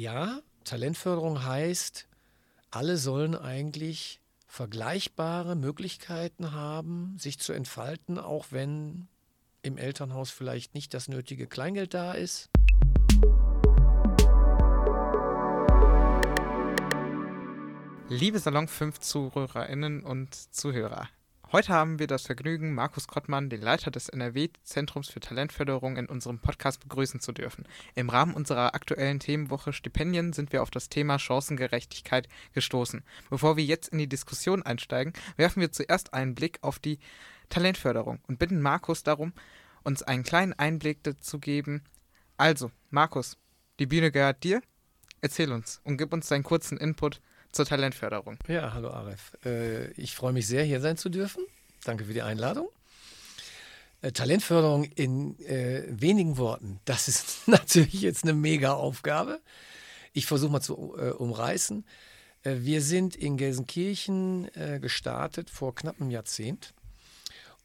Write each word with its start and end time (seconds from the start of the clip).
ja, 0.00 0.40
Talentförderung 0.64 1.44
heißt, 1.44 2.08
alle 2.70 2.96
sollen 2.96 3.36
eigentlich 3.36 4.18
vergleichbare 4.46 5.56
Möglichkeiten 5.56 6.52
haben, 6.52 7.16
sich 7.18 7.38
zu 7.38 7.52
entfalten, 7.52 8.18
auch 8.18 8.46
wenn 8.48 9.08
im 9.60 9.76
Elternhaus 9.76 10.30
vielleicht 10.30 10.74
nicht 10.74 10.94
das 10.94 11.08
nötige 11.08 11.46
Kleingeld 11.46 11.92
da 11.92 12.12
ist. 12.12 12.48
Liebe 18.08 18.38
Salon 18.38 18.68
5 18.68 19.00
Zuhörerinnen 19.00 20.02
und 20.02 20.34
Zuhörer, 20.34 21.10
Heute 21.52 21.72
haben 21.72 21.98
wir 21.98 22.06
das 22.06 22.26
Vergnügen, 22.26 22.74
Markus 22.74 23.08
Kottmann, 23.08 23.50
den 23.50 23.60
Leiter 23.60 23.90
des 23.90 24.08
NRW-Zentrums 24.08 25.08
für 25.08 25.18
Talentförderung, 25.18 25.96
in 25.96 26.06
unserem 26.06 26.38
Podcast 26.38 26.78
begrüßen 26.78 27.18
zu 27.18 27.32
dürfen. 27.32 27.66
Im 27.96 28.08
Rahmen 28.08 28.34
unserer 28.34 28.76
aktuellen 28.76 29.18
Themenwoche 29.18 29.72
Stipendien 29.72 30.32
sind 30.32 30.52
wir 30.52 30.62
auf 30.62 30.70
das 30.70 30.90
Thema 30.90 31.18
Chancengerechtigkeit 31.18 32.28
gestoßen. 32.52 33.02
Bevor 33.30 33.56
wir 33.56 33.64
jetzt 33.64 33.88
in 33.88 33.98
die 33.98 34.08
Diskussion 34.08 34.62
einsteigen, 34.62 35.12
werfen 35.36 35.60
wir 35.60 35.72
zuerst 35.72 36.14
einen 36.14 36.36
Blick 36.36 36.60
auf 36.62 36.78
die 36.78 37.00
Talentförderung 37.48 38.20
und 38.28 38.38
bitten 38.38 38.62
Markus 38.62 39.02
darum, 39.02 39.32
uns 39.82 40.04
einen 40.04 40.22
kleinen 40.22 40.52
Einblick 40.52 41.02
dazu 41.02 41.40
geben. 41.40 41.82
Also, 42.36 42.70
Markus, 42.90 43.38
die 43.80 43.86
Bühne 43.86 44.12
gehört 44.12 44.44
dir. 44.44 44.62
Erzähl 45.20 45.50
uns 45.50 45.80
und 45.82 45.96
gib 45.96 46.12
uns 46.12 46.28
deinen 46.28 46.44
kurzen 46.44 46.78
Input 46.78 47.20
zur 47.52 47.66
Talentförderung. 47.66 48.38
Ja, 48.48 48.72
hallo 48.74 48.90
Aref. 48.90 49.36
Äh, 49.44 49.90
ich 49.92 50.14
freue 50.14 50.32
mich 50.32 50.46
sehr, 50.46 50.64
hier 50.64 50.80
sein 50.80 50.96
zu 50.96 51.08
dürfen. 51.08 51.44
Danke 51.84 52.04
für 52.04 52.14
die 52.14 52.22
Einladung. 52.22 52.68
Äh, 54.02 54.12
Talentförderung 54.12 54.84
in 54.84 55.38
äh, 55.40 55.84
wenigen 55.88 56.38
Worten, 56.38 56.80
das 56.84 57.08
ist 57.08 57.42
natürlich 57.48 58.02
jetzt 58.02 58.24
eine 58.24 58.34
mega 58.34 58.72
Aufgabe. 58.72 59.40
Ich 60.12 60.26
versuche 60.26 60.50
mal 60.50 60.60
zu 60.60 60.74
umreißen. 60.74 61.84
wir 62.42 62.82
sind 62.82 63.14
in 63.14 63.36
Gelsenkirchen 63.36 64.50
gestartet 64.80 65.50
vor 65.50 65.72
knapp 65.76 66.00
einem 66.00 66.10
Jahrzehnt. 66.10 66.74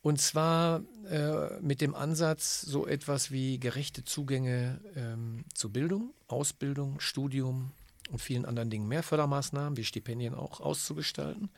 Und 0.05 0.21
zwar 0.21 0.83
äh, 1.09 1.59
mit 1.61 1.81
dem 1.81 1.95
Ansatz, 1.95 2.61
so 2.61 2.85
etwas 2.85 3.31
wie 3.31 3.59
gerechte 3.59 4.03
Zugänge 4.03 4.79
ähm, 4.95 5.45
zu 5.55 5.71
Bildung, 5.71 6.13
Ausbildung, 6.27 6.99
Studium, 6.99 7.71
und 8.09 8.19
vielen 8.19 8.45
anderen 8.45 8.69
Dingen 8.69 8.87
mehr 8.87 9.03
Fördermaßnahmen 9.03 9.77
wie 9.77 9.83
Stipendien 9.83 10.35
auch 10.35 10.59
auszugestalten. 10.59 11.49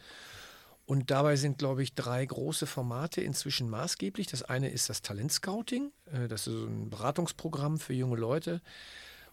Und 0.86 1.12
dabei 1.12 1.36
sind, 1.36 1.58
glaube 1.58 1.84
ich, 1.84 1.96
drei 1.96 2.26
große 2.26 2.66
Formate 2.66 3.20
inzwischen 3.20 3.70
maßgeblich. 3.70 4.28
Das 4.28 4.44
eine 4.44 4.70
ist 4.70 4.90
das 4.90 5.02
Talentscouting. 5.02 5.92
Äh, 6.14 6.30
das 6.30 6.48
ist 6.48 6.56
ein 6.56 6.90
Beratungsprogramm 6.90 7.78
für 7.78 7.94
junge 7.94 8.16
Leute, 8.16 8.62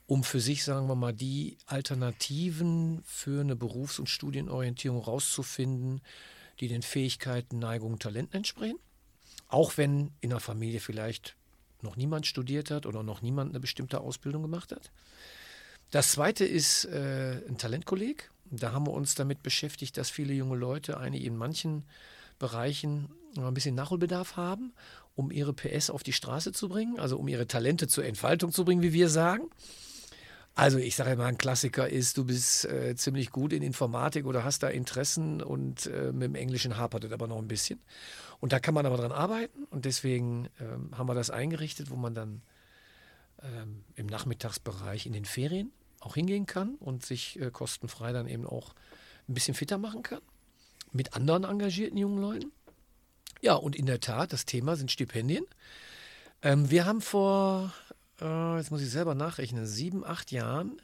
um 0.06 0.24
für 0.24 0.40
sich, 0.40 0.64
sagen 0.64 0.88
wir 0.88 0.96
mal, 0.96 1.12
die 1.12 1.56
Alternativen 1.66 3.02
für 3.04 3.40
eine 3.40 3.54
Berufs- 3.54 4.00
und 4.00 4.10
Studienorientierung 4.10 5.00
rauszufinden, 5.00 6.02
die 6.58 6.66
den 6.66 6.82
Fähigkeiten, 6.82 7.60
Neigungen, 7.60 8.00
Talenten 8.00 8.38
entsprechen. 8.38 8.78
Auch 9.46 9.76
wenn 9.76 10.10
in 10.20 10.30
der 10.30 10.40
Familie 10.40 10.80
vielleicht 10.80 11.36
noch 11.82 11.94
niemand 11.94 12.26
studiert 12.26 12.72
hat 12.72 12.84
oder 12.84 13.04
noch 13.04 13.22
niemand 13.22 13.50
eine 13.50 13.60
bestimmte 13.60 14.00
Ausbildung 14.00 14.42
gemacht 14.42 14.72
hat. 14.72 14.90
Das 15.90 16.12
zweite 16.12 16.44
ist 16.44 16.86
äh, 16.86 17.40
ein 17.48 17.58
Talentkolleg. 17.58 18.30
Da 18.50 18.72
haben 18.72 18.86
wir 18.86 18.92
uns 18.92 19.14
damit 19.14 19.42
beschäftigt, 19.42 19.96
dass 19.96 20.10
viele 20.10 20.32
junge 20.32 20.56
Leute 20.56 20.98
eigentlich 20.98 21.24
in 21.24 21.36
manchen 21.36 21.84
Bereichen 22.38 23.08
ein 23.36 23.54
bisschen 23.54 23.74
Nachholbedarf 23.74 24.36
haben, 24.36 24.72
um 25.16 25.30
ihre 25.30 25.52
PS 25.52 25.90
auf 25.90 26.02
die 26.02 26.12
Straße 26.12 26.52
zu 26.52 26.68
bringen, 26.68 26.98
also 26.98 27.18
um 27.18 27.28
ihre 27.28 27.46
Talente 27.46 27.88
zur 27.88 28.04
Entfaltung 28.04 28.52
zu 28.52 28.64
bringen, 28.64 28.82
wie 28.82 28.92
wir 28.92 29.08
sagen. 29.08 29.48
Also 30.56 30.78
ich 30.78 30.94
sage 30.94 31.16
mal, 31.16 31.26
ein 31.26 31.38
Klassiker 31.38 31.88
ist, 31.88 32.16
du 32.16 32.24
bist 32.24 32.64
äh, 32.66 32.94
ziemlich 32.94 33.30
gut 33.30 33.52
in 33.52 33.62
Informatik 33.62 34.24
oder 34.24 34.44
hast 34.44 34.62
da 34.62 34.68
Interessen 34.68 35.42
und 35.42 35.86
äh, 35.86 36.12
mit 36.12 36.22
dem 36.22 36.34
Englischen 36.36 36.76
hapert 36.76 37.04
es 37.04 37.12
aber 37.12 37.26
noch 37.26 37.38
ein 37.38 37.48
bisschen. 37.48 37.80
Und 38.38 38.52
da 38.52 38.60
kann 38.60 38.74
man 38.74 38.86
aber 38.86 38.96
dran 38.96 39.10
arbeiten 39.10 39.64
und 39.70 39.84
deswegen 39.84 40.48
ähm, 40.60 40.96
haben 40.96 41.08
wir 41.08 41.14
das 41.14 41.30
eingerichtet, 41.30 41.90
wo 41.90 41.96
man 41.96 42.14
dann 42.14 42.42
ähm, 43.44 43.84
im 43.94 44.06
Nachmittagsbereich 44.06 45.06
in 45.06 45.12
den 45.12 45.24
Ferien 45.24 45.72
auch 46.00 46.14
hingehen 46.14 46.46
kann 46.46 46.74
und 46.76 47.04
sich 47.04 47.40
äh, 47.40 47.50
kostenfrei 47.50 48.12
dann 48.12 48.28
eben 48.28 48.46
auch 48.46 48.74
ein 49.28 49.34
bisschen 49.34 49.54
fitter 49.54 49.78
machen 49.78 50.02
kann. 50.02 50.20
Mit 50.92 51.14
anderen 51.14 51.44
engagierten 51.44 51.96
jungen 51.96 52.20
Leuten. 52.20 52.52
Ja, 53.40 53.54
und 53.54 53.76
in 53.76 53.86
der 53.86 54.00
Tat, 54.00 54.32
das 54.32 54.46
Thema 54.46 54.76
sind 54.76 54.90
Stipendien. 54.90 55.46
Ähm, 56.42 56.70
wir 56.70 56.86
haben 56.86 57.00
vor, 57.00 57.72
äh, 58.20 58.56
jetzt 58.56 58.70
muss 58.70 58.82
ich 58.82 58.90
selber 58.90 59.14
nachrechnen, 59.14 59.66
sieben, 59.66 60.04
acht 60.04 60.30
Jahren 60.30 60.80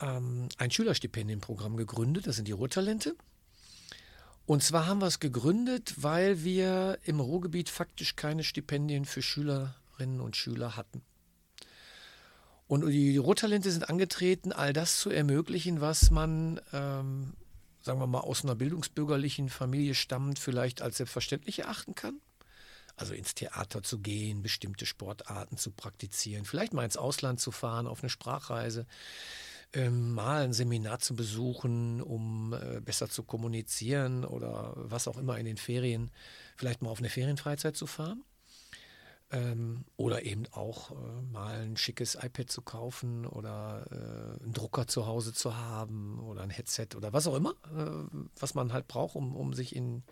ähm, 0.00 0.48
ein 0.58 0.70
Schülerstipendienprogramm 0.70 1.76
gegründet. 1.76 2.26
Das 2.26 2.36
sind 2.36 2.48
die 2.48 2.52
Ruhrtalente. 2.52 3.14
Und 4.46 4.62
zwar 4.62 4.86
haben 4.86 5.00
wir 5.00 5.06
es 5.06 5.20
gegründet, 5.20 5.94
weil 6.02 6.44
wir 6.44 6.98
im 7.04 7.20
Ruhrgebiet 7.20 7.70
faktisch 7.70 8.16
keine 8.16 8.44
Stipendien 8.44 9.04
für 9.06 9.22
Schülerinnen 9.22 10.20
und 10.20 10.36
Schüler 10.36 10.76
hatten. 10.76 11.02
Und 12.66 12.86
die 12.88 13.16
Rottalente 13.16 13.70
sind 13.70 13.88
angetreten, 13.88 14.52
all 14.52 14.72
das 14.72 14.98
zu 14.98 15.10
ermöglichen, 15.10 15.80
was 15.80 16.10
man, 16.10 16.60
ähm, 16.72 17.34
sagen 17.82 18.00
wir 18.00 18.06
mal, 18.06 18.20
aus 18.20 18.42
einer 18.42 18.54
bildungsbürgerlichen 18.54 19.50
Familie 19.50 19.94
stammend, 19.94 20.38
vielleicht 20.38 20.80
als 20.80 20.96
selbstverständlich 20.96 21.58
erachten 21.60 21.94
kann. 21.94 22.20
Also 22.96 23.12
ins 23.12 23.34
Theater 23.34 23.82
zu 23.82 23.98
gehen, 23.98 24.42
bestimmte 24.42 24.86
Sportarten 24.86 25.58
zu 25.58 25.72
praktizieren, 25.72 26.44
vielleicht 26.44 26.72
mal 26.72 26.84
ins 26.84 26.96
Ausland 26.96 27.40
zu 27.40 27.50
fahren, 27.50 27.88
auf 27.88 28.02
eine 28.02 28.08
Sprachreise, 28.08 28.86
ähm, 29.72 30.12
mal 30.14 30.44
ein 30.44 30.52
Seminar 30.52 31.00
zu 31.00 31.16
besuchen, 31.16 32.00
um 32.00 32.52
äh, 32.52 32.80
besser 32.80 33.10
zu 33.10 33.24
kommunizieren 33.24 34.24
oder 34.24 34.72
was 34.76 35.08
auch 35.08 35.18
immer 35.18 35.38
in 35.38 35.44
den 35.44 35.56
Ferien, 35.56 36.12
vielleicht 36.56 36.82
mal 36.82 36.90
auf 36.90 37.00
eine 37.00 37.10
Ferienfreizeit 37.10 37.76
zu 37.76 37.88
fahren. 37.88 38.22
Ähm, 39.34 39.84
oder 39.96 40.24
eben 40.24 40.44
auch 40.52 40.92
äh, 40.92 40.94
mal 41.32 41.60
ein 41.60 41.76
schickes 41.76 42.14
iPad 42.14 42.48
zu 42.48 42.62
kaufen 42.62 43.26
oder 43.26 43.84
äh, 43.90 44.44
einen 44.44 44.52
Drucker 44.52 44.86
zu 44.86 45.06
Hause 45.06 45.32
zu 45.32 45.56
haben 45.56 46.20
oder 46.20 46.42
ein 46.42 46.50
Headset 46.50 46.88
oder 46.94 47.12
was 47.12 47.26
auch 47.26 47.34
immer, 47.34 47.56
äh, 47.76 48.16
was 48.38 48.54
man 48.54 48.72
halt 48.72 48.86
braucht, 48.86 49.16
um, 49.16 49.34
um 49.34 49.52
sich 49.52 49.74
in, 49.74 50.04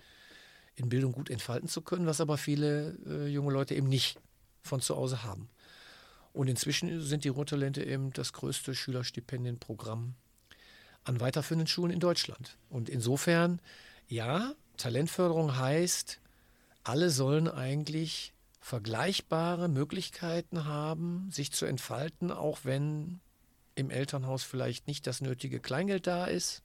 in 0.75 0.88
Bildung 0.88 1.12
gut 1.12 1.31
entfalten 1.31 1.69
zu 1.69 1.83
können, 1.83 2.06
was 2.06 2.21
aber 2.21 2.37
viele 2.37 2.99
äh, 3.06 3.28
junge 3.28 3.53
Leute 3.53 3.77
eben 3.77 3.88
nicht 3.88 4.19
von 4.60 4.81
zu 4.81 4.97
Hause 4.97 5.22
haben. 5.22 5.49
Und 6.33 6.49
inzwischen 6.49 7.00
sind 7.00 7.22
die 7.22 7.28
Ruhrtalente 7.28 7.84
eben 7.84 8.12
das 8.12 8.33
größte 8.33 8.75
Schülerstipendienprogramm 8.75 10.15
an 11.04 11.21
weiterführenden 11.21 11.69
Schulen 11.69 11.93
in 11.93 12.00
Deutschland. 12.00 12.56
Und 12.71 12.89
insofern, 12.89 13.60
ja, 14.09 14.54
Talentförderung 14.78 15.56
heißt, 15.56 16.19
alle 16.83 17.10
sollen 17.10 17.47
eigentlich 17.47 18.31
vergleichbare 18.62 19.68
Möglichkeiten 19.68 20.64
haben, 20.64 21.28
sich 21.32 21.50
zu 21.50 21.66
entfalten, 21.66 22.30
auch 22.30 22.60
wenn 22.62 23.20
im 23.74 23.90
Elternhaus 23.90 24.44
vielleicht 24.44 24.86
nicht 24.86 25.06
das 25.08 25.20
nötige 25.20 25.58
Kleingeld 25.58 26.06
da 26.06 26.26
ist. 26.26 26.62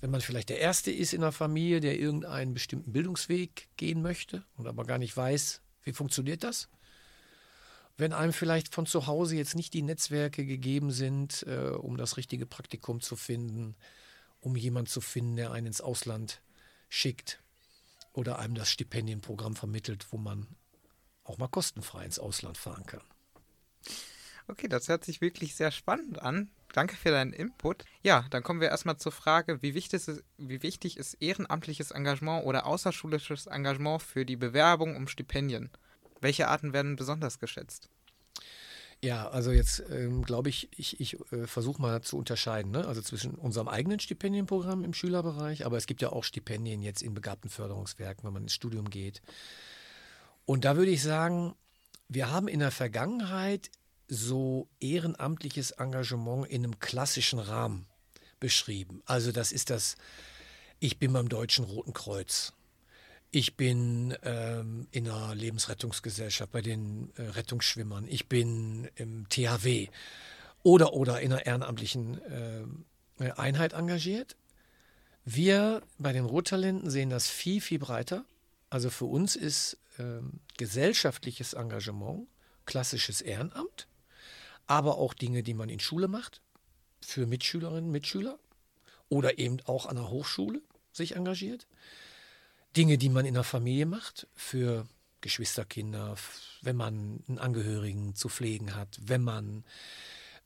Wenn 0.00 0.10
man 0.10 0.22
vielleicht 0.22 0.48
der 0.48 0.60
Erste 0.60 0.90
ist 0.90 1.12
in 1.12 1.20
der 1.20 1.30
Familie, 1.30 1.80
der 1.80 1.98
irgendeinen 1.98 2.54
bestimmten 2.54 2.92
Bildungsweg 2.92 3.68
gehen 3.76 4.00
möchte 4.00 4.44
und 4.56 4.66
aber 4.66 4.84
gar 4.84 4.96
nicht 4.96 5.14
weiß, 5.14 5.60
wie 5.82 5.92
funktioniert 5.92 6.42
das. 6.42 6.70
Wenn 7.98 8.14
einem 8.14 8.32
vielleicht 8.32 8.74
von 8.74 8.86
zu 8.86 9.06
Hause 9.06 9.36
jetzt 9.36 9.54
nicht 9.54 9.74
die 9.74 9.82
Netzwerke 9.82 10.46
gegeben 10.46 10.90
sind, 10.90 11.44
äh, 11.46 11.68
um 11.68 11.98
das 11.98 12.16
richtige 12.16 12.46
Praktikum 12.46 13.02
zu 13.02 13.14
finden, 13.14 13.76
um 14.40 14.56
jemanden 14.56 14.90
zu 14.90 15.02
finden, 15.02 15.36
der 15.36 15.52
einen 15.52 15.68
ins 15.68 15.82
Ausland 15.82 16.40
schickt 16.88 17.42
oder 18.14 18.38
einem 18.38 18.54
das 18.54 18.70
Stipendienprogramm 18.70 19.54
vermittelt, 19.54 20.06
wo 20.10 20.16
man 20.16 20.46
auch 21.24 21.38
mal 21.38 21.48
kostenfrei 21.48 22.04
ins 22.04 22.18
Ausland 22.18 22.58
fahren 22.58 22.86
kann. 22.86 23.02
Okay, 24.46 24.68
das 24.68 24.88
hört 24.88 25.04
sich 25.04 25.20
wirklich 25.20 25.54
sehr 25.54 25.70
spannend 25.70 26.20
an. 26.20 26.50
Danke 26.72 26.96
für 26.96 27.10
deinen 27.10 27.32
Input. 27.32 27.84
Ja, 28.02 28.26
dann 28.30 28.42
kommen 28.42 28.60
wir 28.60 28.68
erstmal 28.68 28.96
zur 28.96 29.12
Frage, 29.12 29.62
wie 29.62 29.74
wichtig, 29.74 30.08
ist, 30.08 30.24
wie 30.38 30.62
wichtig 30.62 30.96
ist 30.96 31.14
ehrenamtliches 31.14 31.92
Engagement 31.92 32.44
oder 32.44 32.66
außerschulisches 32.66 33.46
Engagement 33.46 34.02
für 34.02 34.26
die 34.26 34.36
Bewerbung 34.36 34.96
um 34.96 35.06
Stipendien? 35.08 35.70
Welche 36.20 36.48
Arten 36.48 36.72
werden 36.72 36.96
besonders 36.96 37.38
geschätzt? 37.38 37.88
Ja, 39.00 39.28
also 39.28 39.52
jetzt 39.52 39.84
ähm, 39.90 40.22
glaube 40.22 40.48
ich, 40.48 40.68
ich, 40.76 40.98
ich 40.98 41.20
äh, 41.30 41.46
versuche 41.46 41.80
mal 41.80 42.00
zu 42.00 42.16
unterscheiden, 42.16 42.72
ne? 42.72 42.86
also 42.86 43.02
zwischen 43.02 43.34
unserem 43.34 43.68
eigenen 43.68 44.00
Stipendienprogramm 44.00 44.82
im 44.82 44.94
Schülerbereich, 44.94 45.66
aber 45.66 45.76
es 45.76 45.86
gibt 45.86 46.00
ja 46.00 46.10
auch 46.10 46.24
Stipendien 46.24 46.82
jetzt 46.82 47.02
in 47.02 47.14
begabten 47.14 47.50
Förderungswerken, 47.50 48.24
wenn 48.24 48.32
man 48.32 48.44
ins 48.44 48.54
Studium 48.54 48.88
geht. 48.90 49.20
Und 50.46 50.64
da 50.64 50.76
würde 50.76 50.90
ich 50.90 51.02
sagen, 51.02 51.54
wir 52.08 52.30
haben 52.30 52.48
in 52.48 52.60
der 52.60 52.70
Vergangenheit 52.70 53.70
so 54.08 54.68
ehrenamtliches 54.80 55.72
Engagement 55.72 56.46
in 56.46 56.64
einem 56.64 56.78
klassischen 56.78 57.38
Rahmen 57.38 57.86
beschrieben. 58.40 59.02
Also 59.06 59.32
das 59.32 59.52
ist 59.52 59.70
das, 59.70 59.96
ich 60.80 60.98
bin 60.98 61.12
beim 61.12 61.28
Deutschen 61.28 61.64
Roten 61.64 61.94
Kreuz. 61.94 62.52
Ich 63.30 63.56
bin 63.56 64.16
ähm, 64.22 64.86
in 64.92 65.08
einer 65.08 65.34
Lebensrettungsgesellschaft 65.34 66.52
bei 66.52 66.60
den 66.60 67.10
äh, 67.16 67.22
Rettungsschwimmern. 67.22 68.06
Ich 68.06 68.28
bin 68.28 68.88
im 68.94 69.28
THW. 69.28 69.88
oder, 70.62 70.92
oder 70.92 71.20
in 71.20 71.32
einer 71.32 71.44
ehrenamtlichen 71.44 72.20
äh, 73.18 73.30
Einheit 73.32 73.72
engagiert. 73.72 74.36
Wir 75.24 75.82
bei 75.98 76.12
den 76.12 76.26
Rottalenten 76.26 76.90
sehen 76.90 77.10
das 77.10 77.28
viel, 77.28 77.60
viel 77.60 77.78
breiter. 77.78 78.24
Also 78.70 78.90
für 78.90 79.06
uns 79.06 79.36
ist 79.36 79.78
ähm, 79.98 80.40
gesellschaftliches 80.56 81.52
Engagement 81.52 82.26
klassisches 82.66 83.20
Ehrenamt, 83.20 83.86
aber 84.66 84.96
auch 84.96 85.14
Dinge, 85.14 85.42
die 85.42 85.54
man 85.54 85.68
in 85.68 85.80
Schule 85.80 86.08
macht, 86.08 86.40
für 87.00 87.26
Mitschülerinnen, 87.26 87.90
Mitschüler 87.90 88.38
oder 89.08 89.38
eben 89.38 89.58
auch 89.66 89.86
an 89.86 89.96
der 89.96 90.10
Hochschule 90.10 90.62
sich 90.92 91.16
engagiert. 91.16 91.66
Dinge, 92.76 92.98
die 92.98 93.10
man 93.10 93.26
in 93.26 93.34
der 93.34 93.44
Familie 93.44 93.86
macht, 93.86 94.26
für 94.34 94.86
Geschwisterkinder, 95.20 96.16
wenn 96.62 96.76
man 96.76 97.22
einen 97.28 97.38
Angehörigen 97.38 98.14
zu 98.14 98.28
pflegen 98.28 98.74
hat, 98.74 98.98
wenn 99.00 99.22
man 99.22 99.64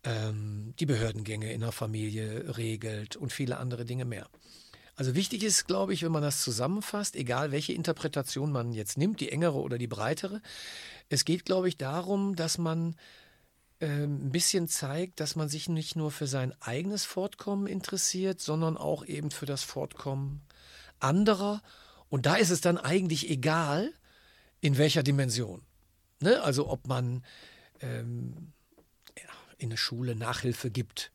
ähm, 0.04 0.74
die 0.78 0.86
Behördengänge 0.86 1.52
in 1.52 1.60
der 1.60 1.72
Familie 1.72 2.56
regelt 2.56 3.16
und 3.16 3.32
viele 3.32 3.56
andere 3.56 3.84
Dinge 3.84 4.04
mehr. 4.04 4.28
Also 4.98 5.14
wichtig 5.14 5.44
ist, 5.44 5.68
glaube 5.68 5.94
ich, 5.94 6.02
wenn 6.02 6.10
man 6.10 6.24
das 6.24 6.42
zusammenfasst, 6.42 7.14
egal 7.14 7.52
welche 7.52 7.72
Interpretation 7.72 8.50
man 8.50 8.72
jetzt 8.72 8.98
nimmt, 8.98 9.20
die 9.20 9.30
engere 9.30 9.60
oder 9.60 9.78
die 9.78 9.86
breitere, 9.86 10.42
es 11.08 11.24
geht, 11.24 11.44
glaube 11.44 11.68
ich, 11.68 11.76
darum, 11.76 12.34
dass 12.34 12.58
man 12.58 12.96
äh, 13.78 13.86
ein 13.86 14.32
bisschen 14.32 14.66
zeigt, 14.66 15.20
dass 15.20 15.36
man 15.36 15.48
sich 15.48 15.68
nicht 15.68 15.94
nur 15.94 16.10
für 16.10 16.26
sein 16.26 16.52
eigenes 16.60 17.04
Fortkommen 17.04 17.68
interessiert, 17.68 18.40
sondern 18.40 18.76
auch 18.76 19.06
eben 19.06 19.30
für 19.30 19.46
das 19.46 19.62
Fortkommen 19.62 20.40
anderer. 20.98 21.62
Und 22.08 22.26
da 22.26 22.34
ist 22.34 22.50
es 22.50 22.60
dann 22.60 22.76
eigentlich 22.76 23.30
egal, 23.30 23.92
in 24.60 24.78
welcher 24.78 25.04
Dimension. 25.04 25.62
Ne? 26.18 26.42
Also 26.42 26.68
ob 26.68 26.88
man 26.88 27.24
ähm, 27.82 28.52
ja, 29.16 29.30
in 29.58 29.70
der 29.70 29.76
Schule 29.76 30.16
Nachhilfe 30.16 30.72
gibt 30.72 31.12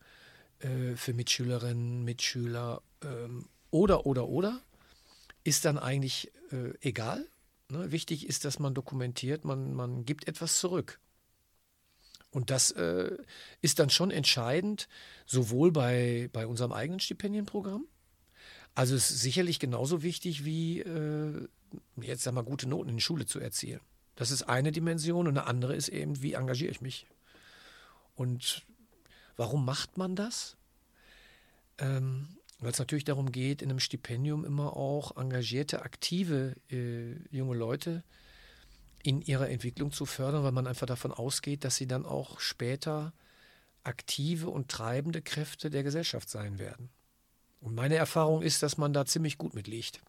äh, 0.60 0.96
für 0.96 1.12
Mitschülerinnen, 1.12 2.02
Mitschüler 2.02 2.80
ähm, 3.02 3.44
oder, 3.74 4.06
oder, 4.06 4.28
oder, 4.28 4.60
ist 5.42 5.64
dann 5.64 5.78
eigentlich 5.78 6.30
äh, 6.52 6.72
egal. 6.80 7.26
Ne? 7.68 7.90
Wichtig 7.90 8.28
ist, 8.28 8.44
dass 8.44 8.60
man 8.60 8.72
dokumentiert, 8.72 9.44
man, 9.44 9.74
man 9.74 10.04
gibt 10.04 10.28
etwas 10.28 10.60
zurück. 10.60 11.00
Und 12.30 12.50
das 12.50 12.70
äh, 12.70 13.16
ist 13.62 13.80
dann 13.80 13.90
schon 13.90 14.12
entscheidend, 14.12 14.88
sowohl 15.26 15.72
bei, 15.72 16.30
bei 16.32 16.46
unserem 16.46 16.72
eigenen 16.72 17.00
Stipendienprogramm, 17.00 17.86
also 18.76 18.94
es 18.94 19.10
ist 19.10 19.20
sicherlich 19.20 19.58
genauso 19.58 20.02
wichtig 20.02 20.44
wie 20.44 20.80
äh, 20.80 21.48
jetzt 22.00 22.22
sag 22.22 22.34
mal 22.34 22.42
gute 22.42 22.68
Noten 22.68 22.90
in 22.90 22.96
die 22.96 23.02
Schule 23.02 23.26
zu 23.26 23.40
erzielen. 23.40 23.80
Das 24.16 24.30
ist 24.30 24.44
eine 24.44 24.70
Dimension 24.72 25.26
und 25.26 25.36
eine 25.36 25.46
andere 25.46 25.74
ist 25.74 25.88
eben, 25.88 26.22
wie 26.22 26.34
engagiere 26.34 26.70
ich 26.70 26.80
mich. 26.80 27.06
Und 28.14 28.62
warum 29.36 29.64
macht 29.64 29.96
man 29.96 30.14
das? 30.14 30.56
Ähm, 31.78 32.36
Weil 32.64 32.72
es 32.72 32.78
natürlich 32.78 33.04
darum 33.04 33.30
geht, 33.30 33.60
in 33.60 33.68
einem 33.68 33.78
Stipendium 33.78 34.42
immer 34.42 34.74
auch 34.74 35.18
engagierte, 35.18 35.82
aktive 35.82 36.54
äh, 36.70 37.12
junge 37.30 37.54
Leute 37.54 38.02
in 39.02 39.20
ihrer 39.20 39.50
Entwicklung 39.50 39.92
zu 39.92 40.06
fördern, 40.06 40.44
weil 40.44 40.52
man 40.52 40.66
einfach 40.66 40.86
davon 40.86 41.12
ausgeht, 41.12 41.62
dass 41.62 41.76
sie 41.76 41.86
dann 41.86 42.06
auch 42.06 42.40
später 42.40 43.12
aktive 43.82 44.48
und 44.48 44.70
treibende 44.70 45.20
Kräfte 45.20 45.68
der 45.68 45.82
Gesellschaft 45.82 46.30
sein 46.30 46.58
werden. 46.58 46.88
Und 47.60 47.74
meine 47.74 47.96
Erfahrung 47.96 48.40
ist, 48.40 48.62
dass 48.62 48.78
man 48.78 48.94
da 48.94 49.04
ziemlich 49.04 49.36
gut 49.36 49.52
mitliegt. 49.52 50.00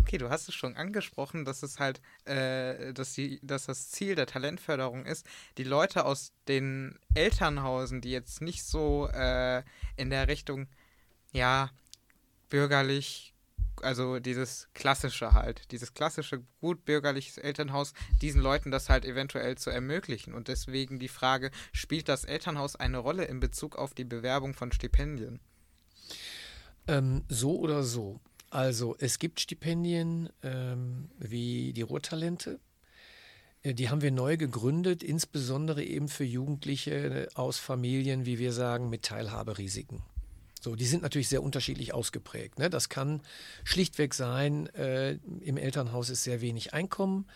Okay, 0.00 0.18
du 0.18 0.30
hast 0.30 0.48
es 0.48 0.54
schon 0.54 0.76
angesprochen, 0.76 1.44
dass 1.44 1.64
es 1.64 1.80
halt, 1.80 2.00
äh, 2.26 2.92
dass, 2.94 3.14
die, 3.14 3.40
dass 3.42 3.66
das 3.66 3.90
Ziel 3.90 4.14
der 4.14 4.26
Talentförderung 4.26 5.04
ist, 5.04 5.26
die 5.58 5.64
Leute 5.64 6.04
aus 6.04 6.32
den 6.46 6.96
Elternhausen, 7.14 8.00
die 8.00 8.12
jetzt 8.12 8.40
nicht 8.40 8.62
so 8.62 9.08
äh, 9.08 9.64
in 9.96 10.10
der 10.10 10.28
Richtung, 10.28 10.68
ja, 11.32 11.70
bürgerlich, 12.48 13.34
also 13.82 14.18
dieses 14.18 14.68
klassische 14.74 15.32
halt, 15.32 15.70
dieses 15.70 15.94
klassische 15.94 16.42
gut 16.60 16.84
bürgerliches 16.84 17.38
Elternhaus, 17.38 17.92
diesen 18.20 18.40
Leuten 18.40 18.70
das 18.70 18.88
halt 18.88 19.04
eventuell 19.04 19.56
zu 19.56 19.70
ermöglichen. 19.70 20.34
Und 20.34 20.48
deswegen 20.48 20.98
die 20.98 21.08
Frage, 21.08 21.50
spielt 21.72 22.08
das 22.08 22.24
Elternhaus 22.24 22.76
eine 22.76 22.98
Rolle 22.98 23.24
in 23.24 23.40
Bezug 23.40 23.76
auf 23.76 23.94
die 23.94 24.04
Bewerbung 24.04 24.54
von 24.54 24.72
Stipendien? 24.72 25.40
Ähm, 26.86 27.24
so 27.28 27.58
oder 27.58 27.82
so. 27.82 28.20
Also 28.50 28.96
es 28.98 29.18
gibt 29.18 29.40
Stipendien 29.40 30.30
ähm, 30.42 31.10
wie 31.18 31.72
die 31.74 31.82
Ruhrtalente. 31.82 32.58
Äh, 33.62 33.74
die 33.74 33.90
haben 33.90 34.00
wir 34.00 34.10
neu 34.10 34.38
gegründet, 34.38 35.02
insbesondere 35.02 35.84
eben 35.84 36.08
für 36.08 36.24
Jugendliche 36.24 37.28
aus 37.34 37.58
Familien, 37.58 38.24
wie 38.24 38.38
wir 38.38 38.52
sagen, 38.52 38.88
mit 38.88 39.02
Teilhaberisiken. 39.02 40.02
So, 40.60 40.74
die 40.74 40.86
sind 40.86 41.02
natürlich 41.02 41.28
sehr 41.28 41.42
unterschiedlich 41.42 41.94
ausgeprägt. 41.94 42.58
Ne? 42.58 42.70
Das 42.70 42.88
kann 42.88 43.22
schlichtweg 43.64 44.14
sein, 44.14 44.66
äh, 44.74 45.18
im 45.40 45.56
Elternhaus 45.56 46.10
ist 46.10 46.24
sehr 46.24 46.40
wenig 46.40 46.74
Einkommen 46.74 47.26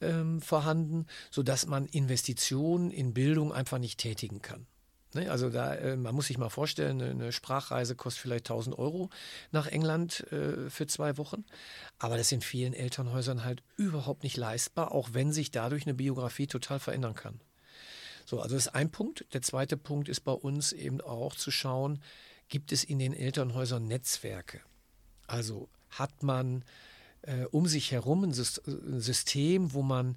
ähm, 0.00 0.40
vorhanden, 0.40 1.06
sodass 1.30 1.66
man 1.66 1.86
Investitionen 1.86 2.90
in 2.90 3.14
Bildung 3.14 3.52
einfach 3.52 3.78
nicht 3.78 3.98
tätigen 3.98 4.42
kann. 4.42 4.66
Ne? 5.14 5.30
Also 5.30 5.50
da, 5.50 5.74
äh, 5.74 5.96
man 5.96 6.14
muss 6.14 6.26
sich 6.26 6.38
mal 6.38 6.50
vorstellen, 6.50 7.00
eine 7.00 7.32
Sprachreise 7.32 7.94
kostet 7.94 8.22
vielleicht 8.22 8.50
1000 8.50 8.78
Euro 8.78 9.10
nach 9.50 9.66
England 9.66 10.30
äh, 10.32 10.68
für 10.68 10.86
zwei 10.86 11.16
Wochen. 11.16 11.44
Aber 11.98 12.16
das 12.16 12.26
ist 12.26 12.32
in 12.32 12.40
vielen 12.42 12.74
Elternhäusern 12.74 13.44
halt 13.44 13.62
überhaupt 13.76 14.22
nicht 14.22 14.36
leistbar, 14.36 14.92
auch 14.92 15.10
wenn 15.12 15.32
sich 15.32 15.50
dadurch 15.50 15.86
eine 15.86 15.94
Biografie 15.94 16.46
total 16.46 16.78
verändern 16.78 17.14
kann. 17.14 17.40
So, 18.26 18.40
also 18.40 18.56
das 18.56 18.66
ist 18.66 18.74
ein 18.74 18.90
Punkt. 18.90 19.24
Der 19.32 19.40
zweite 19.40 19.78
Punkt 19.78 20.08
ist 20.10 20.20
bei 20.20 20.32
uns 20.32 20.72
eben 20.72 21.00
auch 21.00 21.34
zu 21.34 21.50
schauen, 21.50 22.02
gibt 22.48 22.72
es 22.72 22.84
in 22.84 22.98
den 22.98 23.12
Elternhäusern 23.12 23.86
Netzwerke? 23.86 24.60
Also 25.26 25.68
hat 25.90 26.22
man 26.22 26.64
äh, 27.22 27.44
um 27.50 27.66
sich 27.66 27.92
herum 27.92 28.24
ein 28.24 28.32
System, 28.32 29.72
wo 29.72 29.82
man 29.82 30.16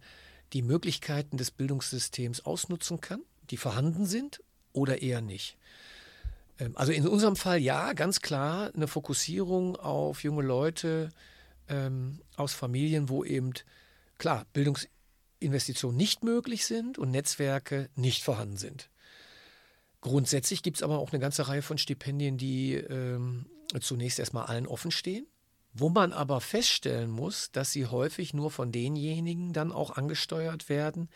die 0.53 0.61
Möglichkeiten 0.61 1.37
des 1.37 1.51
Bildungssystems 1.51 2.41
ausnutzen 2.41 3.01
kann, 3.01 3.21
die 3.49 3.57
vorhanden 3.57 4.05
sind 4.05 4.41
oder 4.73 5.01
eher 5.01 5.21
nicht? 5.21 5.57
Ähm, 6.59 6.77
also 6.77 6.91
in 6.91 7.07
unserem 7.07 7.35
Fall 7.35 7.59
ja, 7.59 7.93
ganz 7.93 8.21
klar 8.21 8.71
eine 8.73 8.87
Fokussierung 8.87 9.75
auf 9.75 10.23
junge 10.23 10.43
Leute 10.43 11.09
ähm, 11.67 12.19
aus 12.35 12.53
Familien, 12.53 13.09
wo 13.09 13.23
eben 13.23 13.53
klar 14.17 14.45
Bildungsinvestitionen 14.53 15.97
nicht 15.97 16.23
möglich 16.23 16.65
sind 16.65 16.97
und 16.97 17.11
Netzwerke 17.11 17.89
nicht 17.95 18.23
vorhanden 18.23 18.57
sind. 18.57 18.89
Grundsätzlich 20.01 20.63
gibt 20.63 20.77
es 20.77 20.83
aber 20.83 20.97
auch 20.99 21.11
eine 21.11 21.19
ganze 21.19 21.47
Reihe 21.47 21.61
von 21.61 21.77
Stipendien, 21.77 22.37
die 22.37 22.73
ähm, 22.73 23.45
zunächst 23.79 24.19
erstmal 24.19 24.47
allen 24.47 24.67
offen 24.67 24.91
stehen, 24.91 25.27
wo 25.73 25.89
man 25.89 26.11
aber 26.11 26.41
feststellen 26.41 27.11
muss, 27.11 27.51
dass 27.51 27.71
sie 27.71 27.85
häufig 27.85 28.33
nur 28.33 28.51
von 28.51 28.71
denjenigen 28.71 29.53
dann 29.53 29.71
auch 29.71 29.91
angesteuert 29.91 30.69
werden, 30.69 31.07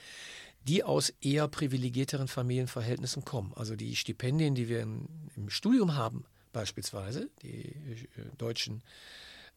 die 0.68 0.84
aus 0.84 1.10
eher 1.22 1.48
privilegierteren 1.48 2.28
Familienverhältnissen 2.28 3.26
kommen. 3.26 3.54
Also 3.56 3.76
die 3.76 3.96
Stipendien, 3.96 4.56
die 4.56 4.70
wir 4.70 4.82
im, 4.82 5.08
Studium 5.48 5.96
haben, 5.96 6.26
beispielsweise, 6.54 7.30
die 7.42 7.66
äh, 7.66 8.36
deutschen 8.38 8.84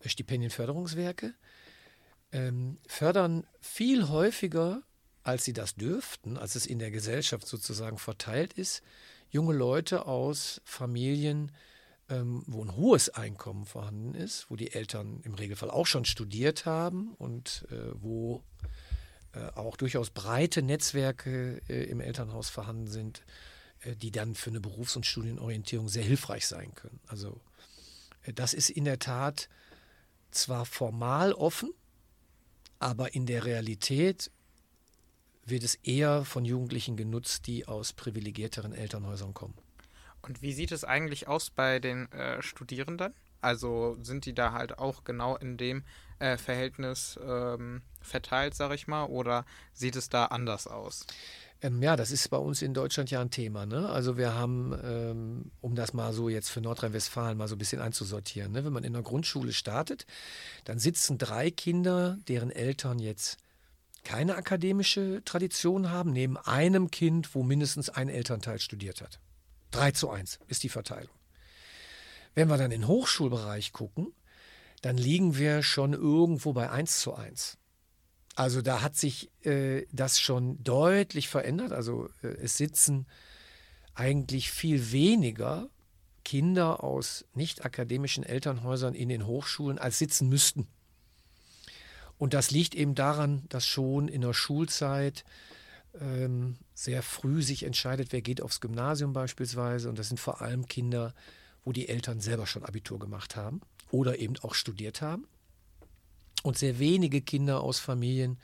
Stipendienförderungswerke, 0.04 1.34
ähm, 2.32 2.78
fördern 2.86 3.46
viel 3.60 4.08
häufiger, 4.08 4.82
als 5.22 5.44
sie 5.44 5.52
das 5.52 5.74
dürften, 5.74 6.36
als 6.36 6.56
es 6.56 6.66
in 6.66 6.78
der 6.78 6.90
Gesellschaft 6.90 7.46
sozusagen 7.46 7.98
verteilt 7.98 8.52
ist, 8.54 8.82
junge 9.30 9.54
Leute 9.54 10.06
aus 10.06 10.60
Familien, 10.64 11.52
ähm, 12.08 12.42
wo 12.46 12.64
ein 12.64 12.74
hohes 12.76 13.10
Einkommen 13.10 13.66
vorhanden 13.66 14.14
ist, 14.14 14.50
wo 14.50 14.56
die 14.56 14.72
Eltern 14.72 15.20
im 15.24 15.34
Regelfall 15.34 15.70
auch 15.70 15.86
schon 15.86 16.04
studiert 16.04 16.64
haben 16.64 17.14
und 17.18 17.66
äh, 17.70 17.90
wo 17.94 18.42
äh, 19.32 19.46
auch 19.54 19.76
durchaus 19.76 20.10
breite 20.10 20.62
Netzwerke 20.62 21.60
äh, 21.68 21.84
im 21.84 22.00
Elternhaus 22.00 22.48
vorhanden 22.48 22.88
sind, 22.88 23.22
die 24.02 24.10
dann 24.10 24.34
für 24.34 24.50
eine 24.50 24.60
Berufs- 24.60 24.96
und 24.96 25.06
Studienorientierung 25.06 25.88
sehr 25.88 26.02
hilfreich 26.02 26.48
sein 26.48 26.74
können. 26.74 26.98
Also 27.06 27.40
das 28.34 28.52
ist 28.52 28.70
in 28.70 28.84
der 28.84 28.98
Tat 28.98 29.48
zwar 30.32 30.66
formal 30.66 31.32
offen, 31.32 31.72
aber 32.80 33.14
in 33.14 33.24
der 33.24 33.44
Realität 33.44 34.32
wird 35.50 35.62
es 35.62 35.74
eher 35.76 36.24
von 36.24 36.44
Jugendlichen 36.44 36.96
genutzt, 36.96 37.46
die 37.46 37.66
aus 37.66 37.92
privilegierteren 37.92 38.72
Elternhäusern 38.72 39.34
kommen. 39.34 39.54
Und 40.22 40.42
wie 40.42 40.52
sieht 40.52 40.72
es 40.72 40.84
eigentlich 40.84 41.28
aus 41.28 41.50
bei 41.50 41.78
den 41.78 42.10
äh, 42.12 42.42
Studierenden? 42.42 43.14
Also 43.40 43.96
sind 44.02 44.26
die 44.26 44.34
da 44.34 44.52
halt 44.52 44.78
auch 44.78 45.04
genau 45.04 45.36
in 45.36 45.56
dem 45.56 45.84
äh, 46.18 46.36
Verhältnis 46.36 47.18
ähm, 47.24 47.82
verteilt, 48.00 48.54
sag 48.54 48.72
ich 48.72 48.88
mal, 48.88 49.04
oder 49.04 49.44
sieht 49.72 49.96
es 49.96 50.08
da 50.08 50.26
anders 50.26 50.66
aus? 50.66 51.06
Ähm, 51.60 51.82
ja, 51.82 51.96
das 51.96 52.10
ist 52.10 52.28
bei 52.28 52.36
uns 52.36 52.62
in 52.62 52.74
Deutschland 52.74 53.10
ja 53.10 53.20
ein 53.20 53.30
Thema. 53.30 53.66
Ne? 53.66 53.88
Also 53.88 54.16
wir 54.16 54.34
haben, 54.34 54.78
ähm, 54.82 55.50
um 55.60 55.74
das 55.74 55.92
mal 55.92 56.12
so 56.12 56.28
jetzt 56.28 56.50
für 56.50 56.60
Nordrhein-Westfalen 56.60 57.36
mal 57.36 57.48
so 57.48 57.56
ein 57.56 57.58
bisschen 57.58 57.80
einzusortieren, 57.80 58.52
ne? 58.52 58.64
wenn 58.64 58.72
man 58.72 58.84
in 58.84 58.92
der 58.92 59.02
Grundschule 59.02 59.52
startet, 59.52 60.06
dann 60.64 60.78
sitzen 60.78 61.18
drei 61.18 61.50
Kinder, 61.50 62.18
deren 62.28 62.50
Eltern 62.50 62.98
jetzt 62.98 63.38
keine 64.04 64.36
akademische 64.36 65.22
Tradition 65.24 65.90
haben, 65.90 66.12
neben 66.12 66.36
einem 66.36 66.90
Kind, 66.90 67.34
wo 67.34 67.42
mindestens 67.42 67.90
ein 67.90 68.08
Elternteil 68.08 68.58
studiert 68.58 69.00
hat. 69.00 69.20
3 69.72 69.90
zu 69.92 70.10
1 70.10 70.38
ist 70.48 70.62
die 70.62 70.68
Verteilung. 70.68 71.14
Wenn 72.34 72.48
wir 72.48 72.56
dann 72.56 72.70
in 72.70 72.82
den 72.82 72.88
Hochschulbereich 72.88 73.72
gucken, 73.72 74.12
dann 74.82 74.96
liegen 74.96 75.36
wir 75.36 75.62
schon 75.62 75.92
irgendwo 75.92 76.52
bei 76.52 76.70
1 76.70 77.00
zu 77.00 77.14
1. 77.14 77.58
Also 78.36 78.62
da 78.62 78.82
hat 78.82 78.96
sich 78.96 79.30
äh, 79.44 79.86
das 79.92 80.20
schon 80.20 80.62
deutlich 80.62 81.28
verändert. 81.28 81.72
Also 81.72 82.08
äh, 82.22 82.28
es 82.28 82.56
sitzen 82.56 83.06
eigentlich 83.94 84.52
viel 84.52 84.92
weniger 84.92 85.68
Kinder 86.24 86.84
aus 86.84 87.24
nicht 87.34 87.64
akademischen 87.64 88.22
Elternhäusern 88.22 88.94
in 88.94 89.08
den 89.08 89.26
Hochschulen, 89.26 89.78
als 89.78 89.98
sitzen 89.98 90.28
müssten. 90.28 90.68
Und 92.18 92.34
das 92.34 92.50
liegt 92.50 92.74
eben 92.74 92.94
daran, 92.94 93.44
dass 93.48 93.66
schon 93.66 94.08
in 94.08 94.20
der 94.20 94.34
Schulzeit 94.34 95.24
ähm, 96.00 96.56
sehr 96.74 97.02
früh 97.02 97.42
sich 97.42 97.62
entscheidet, 97.62 98.12
wer 98.12 98.22
geht 98.22 98.42
aufs 98.42 98.60
Gymnasium 98.60 99.12
beispielsweise. 99.12 99.88
Und 99.88 99.98
das 99.98 100.08
sind 100.08 100.18
vor 100.18 100.42
allem 100.42 100.66
Kinder, 100.66 101.14
wo 101.64 101.72
die 101.72 101.88
Eltern 101.88 102.20
selber 102.20 102.46
schon 102.46 102.64
Abitur 102.64 102.98
gemacht 102.98 103.36
haben 103.36 103.60
oder 103.90 104.18
eben 104.18 104.36
auch 104.38 104.54
studiert 104.54 105.00
haben. 105.00 105.26
Und 106.42 106.58
sehr 106.58 106.78
wenige 106.78 107.20
Kinder 107.20 107.62
aus 107.62 107.78
Familien, 107.78 108.38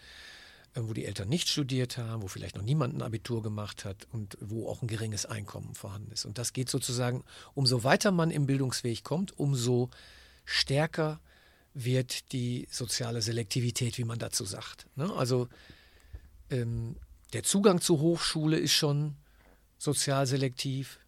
äh, 0.75 0.81
wo 0.83 0.93
die 0.93 1.05
Eltern 1.05 1.29
nicht 1.29 1.49
studiert 1.49 1.99
haben, 1.99 2.23
wo 2.23 2.29
vielleicht 2.29 2.57
noch 2.57 2.65
niemand 2.65 2.95
ein 2.95 3.03
Abitur 3.03 3.43
gemacht 3.43 3.85
hat 3.85 4.07
und 4.13 4.37
wo 4.41 4.69
auch 4.69 4.83
ein 4.83 4.89
geringes 4.89 5.27
Einkommen 5.27 5.75
vorhanden 5.75 6.13
ist. 6.13 6.25
Und 6.25 6.39
das 6.39 6.53
geht 6.53 6.69
sozusagen, 6.69 7.25
umso 7.55 7.85
weiter 7.85 8.13
man 8.13 8.31
im 8.31 8.47
Bildungsweg 8.47 9.03
kommt, 9.05 9.39
umso 9.39 9.91
stärker 10.45 11.21
wird 11.75 12.33
die 12.33 12.69
soziale 12.71 13.21
Selektivität, 13.21 13.99
wie 13.99 14.05
man 14.05 14.19
dazu 14.19 14.45
sagt. 14.45 14.87
Ne? 14.97 15.13
Also 15.13 15.49
ähm, 16.51 16.97
der 17.33 17.43
Zugang 17.43 17.81
zur 17.81 18.01
Hochschule 18.01 18.59
ist 18.59 18.73
schon 18.73 19.17
sozial 19.79 20.27
selektiv. 20.27 21.01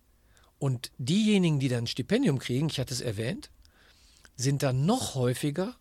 Und 0.59 0.91
diejenigen, 0.99 1.61
die 1.61 1.69
dann 1.69 1.85
ein 1.85 1.87
Stipendium 1.87 2.39
kriegen, 2.39 2.69
ich 2.69 2.81
hatte 2.81 2.95
es 2.95 3.01
erwähnt, 3.01 3.51
sind 4.37 4.63
dann 4.63 4.87
noch 4.87 5.15
häufiger 5.15 5.77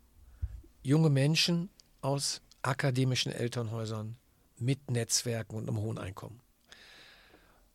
junge 0.83 1.09
Menschen 1.09 1.69
aus 2.01 2.41
akademischen 2.61 3.31
Elternhäusern 3.31 4.17
mit 4.57 4.91
Netzwerken 4.91 5.55
und 5.55 5.67
einem 5.67 5.79
hohen 5.79 5.97
Einkommen. 5.97 6.39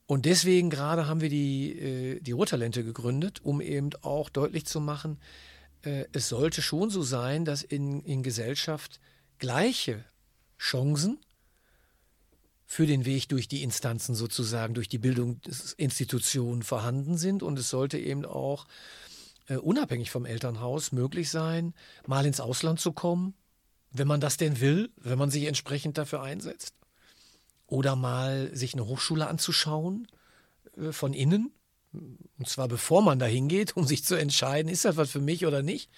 Und 0.07 0.25
deswegen 0.25 0.69
gerade 0.69 1.07
haben 1.07 1.21
wir 1.21 1.29
die, 1.29 1.79
äh, 1.79 2.19
die 2.19 2.31
Ruhrtalente 2.31 2.83
gegründet, 2.83 3.39
um 3.43 3.61
eben 3.61 3.91
auch 4.01 4.29
deutlich 4.29 4.65
zu 4.65 4.81
machen, 4.81 5.19
äh, 5.83 6.05
es 6.11 6.29
sollte 6.29 6.61
schon 6.61 6.89
so 6.89 7.01
sein, 7.01 7.45
dass 7.45 7.63
in, 7.63 8.01
in 8.01 8.23
Gesellschaft 8.23 8.99
gleiche 9.39 10.03
Chancen 10.59 11.19
für 12.65 12.85
den 12.85 13.03
Weg 13.05 13.27
durch 13.29 13.47
die 13.47 13.63
Instanzen 13.63 14.15
sozusagen, 14.15 14.73
durch 14.73 14.87
die 14.87 14.97
Bildungsinstitutionen 14.97 16.63
vorhanden 16.63 17.17
sind. 17.17 17.43
Und 17.43 17.59
es 17.59 17.69
sollte 17.69 17.97
eben 17.97 18.25
auch 18.25 18.65
äh, 19.47 19.57
unabhängig 19.57 20.11
vom 20.11 20.25
Elternhaus 20.25 20.91
möglich 20.91 21.29
sein, 21.29 21.73
mal 22.07 22.25
ins 22.25 22.39
Ausland 22.39 22.79
zu 22.79 22.93
kommen, 22.93 23.33
wenn 23.91 24.07
man 24.07 24.21
das 24.21 24.37
denn 24.37 24.61
will, 24.61 24.89
wenn 24.95 25.17
man 25.17 25.29
sich 25.29 25.45
entsprechend 25.45 25.97
dafür 25.97 26.21
einsetzt. 26.21 26.75
Oder 27.67 27.95
mal 27.95 28.55
sich 28.55 28.73
eine 28.73 28.85
Hochschule 28.85 29.27
anzuschauen 29.27 30.07
äh, 30.77 30.91
von 30.93 31.13
innen 31.13 31.51
und 31.93 32.47
zwar 32.47 32.67
bevor 32.67 33.01
man 33.01 33.19
da 33.19 33.25
hingeht, 33.25 33.75
um 33.75 33.85
sich 33.85 34.03
zu 34.03 34.15
entscheiden, 34.15 34.71
ist 34.71 34.85
das 34.85 34.97
was 34.97 35.11
für 35.11 35.19
mich 35.19 35.45
oder 35.45 35.61
nicht. 35.61 35.89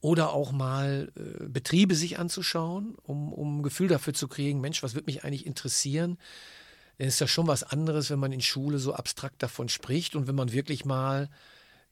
Oder 0.00 0.32
auch 0.32 0.52
mal 0.52 1.12
äh, 1.16 1.48
Betriebe 1.48 1.94
sich 1.94 2.18
anzuschauen, 2.18 2.96
um, 3.02 3.32
um 3.32 3.58
ein 3.58 3.62
Gefühl 3.62 3.88
dafür 3.88 4.14
zu 4.14 4.28
kriegen, 4.28 4.60
Mensch, 4.60 4.82
was 4.82 4.94
würde 4.94 5.06
mich 5.06 5.24
eigentlich 5.24 5.46
interessieren? 5.46 6.18
Dann 6.98 7.08
ist 7.08 7.20
das 7.20 7.30
schon 7.30 7.46
was 7.46 7.62
anderes, 7.62 8.10
wenn 8.10 8.18
man 8.18 8.32
in 8.32 8.40
Schule 8.40 8.78
so 8.78 8.94
abstrakt 8.94 9.42
davon 9.42 9.68
spricht 9.68 10.14
und 10.14 10.26
wenn 10.26 10.34
man 10.34 10.52
wirklich 10.52 10.84
mal 10.84 11.30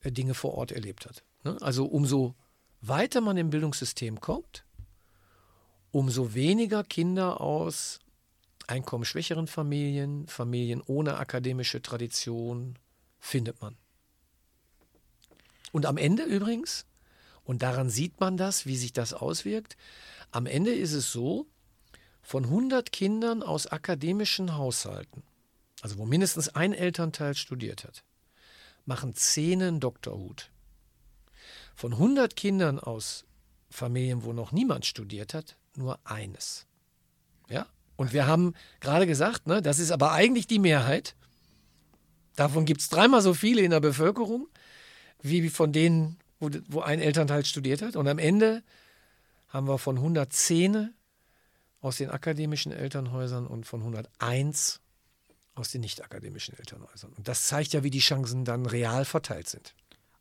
äh, 0.00 0.12
Dinge 0.12 0.34
vor 0.34 0.54
Ort 0.54 0.72
erlebt 0.72 1.06
hat. 1.06 1.24
Ne? 1.44 1.56
Also 1.60 1.86
umso 1.86 2.34
weiter 2.80 3.20
man 3.20 3.36
im 3.36 3.50
Bildungssystem 3.50 4.20
kommt, 4.20 4.64
umso 5.90 6.34
weniger 6.34 6.84
Kinder 6.84 7.40
aus 7.40 8.00
einkommensschwächeren 8.66 9.46
Familien, 9.46 10.26
Familien 10.26 10.82
ohne 10.86 11.16
akademische 11.16 11.82
Tradition, 11.82 12.78
findet 13.24 13.60
man. 13.60 13.76
Und 15.72 15.86
am 15.86 15.96
Ende 15.96 16.24
übrigens, 16.24 16.86
und 17.42 17.62
daran 17.62 17.90
sieht 17.90 18.20
man 18.20 18.36
das, 18.36 18.66
wie 18.66 18.76
sich 18.76 18.92
das 18.92 19.12
auswirkt, 19.12 19.76
am 20.30 20.46
Ende 20.46 20.74
ist 20.74 20.92
es 20.92 21.10
so, 21.10 21.46
von 22.22 22.44
100 22.44 22.92
Kindern 22.92 23.42
aus 23.42 23.66
akademischen 23.66 24.56
Haushalten, 24.56 25.22
also 25.82 25.98
wo 25.98 26.06
mindestens 26.06 26.48
ein 26.50 26.72
Elternteil 26.72 27.34
studiert 27.34 27.84
hat, 27.84 28.04
machen 28.84 29.14
10 29.14 29.62
einen 29.62 29.80
Doktorhut. 29.80 30.50
Von 31.74 31.92
100 31.92 32.36
Kindern 32.36 32.78
aus 32.78 33.24
Familien, 33.68 34.22
wo 34.22 34.32
noch 34.32 34.52
niemand 34.52 34.86
studiert 34.86 35.34
hat, 35.34 35.56
nur 35.76 35.98
eines. 36.04 36.66
Ja? 37.48 37.66
Und 37.96 38.12
wir 38.12 38.26
haben 38.26 38.54
gerade 38.80 39.06
gesagt, 39.06 39.46
ne, 39.46 39.60
das 39.60 39.78
ist 39.78 39.90
aber 39.90 40.12
eigentlich 40.12 40.46
die 40.46 40.58
Mehrheit. 40.58 41.16
Davon 42.36 42.64
gibt 42.64 42.80
es 42.80 42.88
dreimal 42.88 43.22
so 43.22 43.34
viele 43.34 43.62
in 43.62 43.70
der 43.70 43.80
Bevölkerung, 43.80 44.48
wie 45.22 45.48
von 45.48 45.72
denen, 45.72 46.18
wo, 46.40 46.50
wo 46.68 46.80
ein 46.80 47.00
Elternteil 47.00 47.44
studiert 47.44 47.82
hat. 47.82 47.96
Und 47.96 48.08
am 48.08 48.18
Ende 48.18 48.62
haben 49.48 49.68
wir 49.68 49.78
von 49.78 49.96
110 49.96 50.92
aus 51.80 51.98
den 51.98 52.10
akademischen 52.10 52.72
Elternhäusern 52.72 53.46
und 53.46 53.66
von 53.66 53.80
101 53.80 54.80
aus 55.54 55.70
den 55.70 55.82
nicht-akademischen 55.82 56.56
Elternhäusern. 56.58 57.12
Und 57.12 57.28
das 57.28 57.46
zeigt 57.46 57.72
ja, 57.72 57.84
wie 57.84 57.90
die 57.90 58.00
Chancen 58.00 58.44
dann 58.44 58.66
real 58.66 59.04
verteilt 59.04 59.48
sind. 59.48 59.74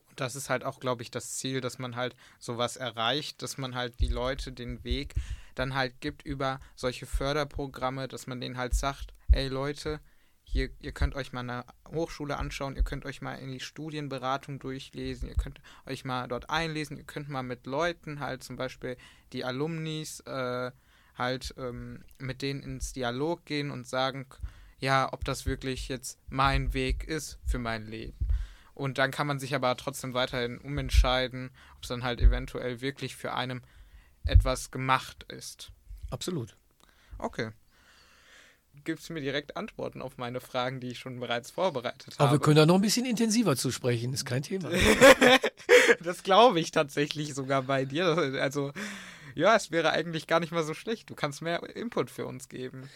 Und 0.10 0.20
das 0.20 0.36
ist 0.36 0.50
halt 0.50 0.64
auch, 0.64 0.80
glaube 0.80 1.02
ich, 1.02 1.10
das 1.10 1.38
Ziel, 1.38 1.60
dass 1.62 1.80
man 1.80 1.96
halt 1.96 2.16
sowas 2.38 2.76
erreicht, 2.76 3.42
dass 3.42 3.58
man 3.58 3.74
halt 3.74 4.00
die 4.00 4.10
Leute 4.10 4.52
den 4.52 4.84
Weg 4.84 5.16
dann 5.56 5.74
halt 5.74 6.00
gibt 6.02 6.24
über 6.24 6.60
solche 6.76 7.08
Förderprogramme, 7.08 8.08
dass 8.08 8.28
man 8.28 8.40
denen 8.40 8.58
halt 8.58 8.76
sagt, 8.76 9.14
ey 9.32 9.48
Leute, 9.48 10.00
hier, 10.54 10.70
ihr 10.82 10.92
könnt 10.92 11.16
euch 11.16 11.34
mal 11.34 11.40
eine 11.40 11.66
Hochschule 11.90 12.38
anschauen, 12.38 12.76
ihr 12.76 12.84
könnt 12.84 13.06
euch 13.06 13.24
mal 13.24 13.34
in 13.34 13.52
die 13.52 13.60
Studienberatung 13.60 14.60
durchlesen, 14.60 15.28
ihr 15.28 15.36
könnt 15.36 15.60
euch 15.88 16.06
mal 16.06 16.28
dort 16.28 16.52
einlesen, 16.52 16.96
ihr 16.96 17.06
könnt 17.06 17.28
mal 17.28 17.42
mit 17.42 17.66
Leuten 17.66 18.20
halt 18.20 18.44
zum 18.44 18.56
Beispiel 18.56 18.96
die 19.34 19.44
Alumnis 19.44 20.20
äh, 20.22 20.72
halt 21.18 21.56
ähm, 21.58 22.04
mit 22.20 22.44
denen 22.44 22.62
ins 22.62 22.94
Dialog 22.94 23.46
gehen 23.46 23.72
und 23.72 23.88
sagen, 23.88 24.28
ja, 24.78 25.12
ob 25.12 25.26
das 25.26 25.48
wirklich 25.48 25.88
jetzt 25.88 26.20
mein 26.30 26.76
Weg 26.76 27.04
ist 27.06 27.40
für 27.48 27.60
mein 27.60 27.88
Leben. 27.88 28.16
Und 28.76 29.00
dann 29.00 29.10
kann 29.10 29.26
man 29.26 29.40
sich 29.40 29.56
aber 29.56 29.76
trotzdem 29.76 30.14
weiterhin 30.14 30.60
umentscheiden, 30.60 31.50
ob 31.78 31.82
es 31.82 31.90
dann 31.90 32.04
halt 32.04 32.22
eventuell 32.22 32.80
wirklich 32.80 33.16
für 33.16 33.34
einen 33.34 33.62
etwas 34.24 34.70
gemacht 34.70 35.26
ist. 35.30 35.72
Absolut. 36.12 36.56
Okay 37.18 37.54
gibst 38.84 39.10
mir 39.10 39.22
direkt 39.22 39.56
Antworten 39.56 40.02
auf 40.02 40.18
meine 40.18 40.42
Fragen, 40.42 40.80
die 40.80 40.90
ich 40.90 41.00
schon 41.00 41.20
bereits 41.20 41.52
vorbereitet 41.52 42.16
habe. 42.18 42.30
Aber 42.30 42.32
wir 42.34 42.40
können 42.40 42.58
da 42.58 42.66
noch 42.66 42.76
ein 42.76 42.82
bisschen 42.82 43.06
intensiver 43.06 43.56
zu 43.56 43.72
sprechen, 43.72 44.14
ist 44.14 44.26
kein 44.26 44.44
Thema. 44.44 44.70
das 46.04 46.24
glaube 46.24 46.60
ich 46.60 46.72
tatsächlich 46.72 47.34
sogar 47.34 47.64
bei 47.64 47.86
dir. 47.86 48.06
Also, 48.42 48.72
ja, 49.36 49.56
es 49.56 49.72
wäre 49.72 49.92
eigentlich 49.92 50.28
gar 50.28 50.40
nicht 50.40 50.52
mal 50.52 50.64
so 50.64 50.74
schlecht. 50.74 51.10
Du 51.10 51.16
kannst 51.16 51.42
mehr 51.42 51.64
Input 51.76 52.10
für 52.12 52.26
uns 52.26 52.50
geben. 52.50 52.90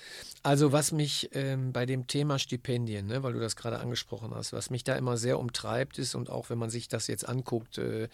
Also, 0.44 0.72
was 0.72 0.92
mich 0.92 1.30
ähm, 1.34 1.74
bei 1.74 1.86
dem 1.86 2.08
Thema 2.08 2.38
Stipendien, 2.38 3.08
ne, 3.08 3.24
weil 3.24 3.34
du 3.34 3.40
das 3.40 3.56
gerade 3.56 3.80
angesprochen 3.80 4.34
hast, 4.36 4.54
was 4.54 4.70
mich 4.70 4.84
da 4.84 4.96
immer 4.96 5.18
sehr 5.18 5.40
umtreibt, 5.40 5.98
ist 5.98 6.16
und 6.16 6.30
auch 6.30 6.50
wenn 6.50 6.58
man 6.58 6.70
sich 6.70 6.88
das 6.88 7.08
jetzt 7.08 7.28
anguckt, 7.28 7.78
äh, 7.78 8.08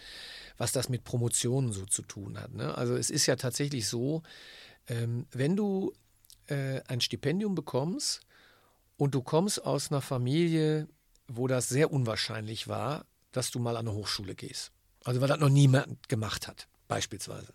was 0.56 0.72
das 0.72 0.88
mit 0.88 1.04
Promotionen 1.04 1.72
so 1.72 1.84
zu 1.84 2.02
tun 2.02 2.38
hat. 2.40 2.54
Ne? 2.54 2.76
Also, 2.76 2.96
es 2.96 3.10
ist 3.10 3.26
ja 3.26 3.36
tatsächlich 3.36 3.88
so, 3.88 4.22
ähm, 4.88 5.26
wenn 5.32 5.56
du 5.56 5.92
äh, 6.48 6.80
ein 6.88 7.00
Stipendium 7.00 7.54
bekommst 7.54 8.20
und 8.96 9.14
du 9.14 9.22
kommst 9.22 9.64
aus 9.64 9.90
einer 9.90 10.00
Familie, 10.00 10.88
wo 11.28 11.46
das 11.46 11.68
sehr 11.68 11.92
unwahrscheinlich 11.92 12.68
war, 12.68 13.06
dass 13.32 13.50
du 13.50 13.58
mal 13.58 13.76
an 13.76 13.88
eine 13.88 13.96
Hochschule 13.96 14.34
gehst. 14.34 14.70
Also 15.04 15.20
weil 15.20 15.28
das 15.28 15.38
noch 15.38 15.48
niemand 15.48 16.08
gemacht 16.08 16.48
hat, 16.48 16.68
beispielsweise. 16.88 17.52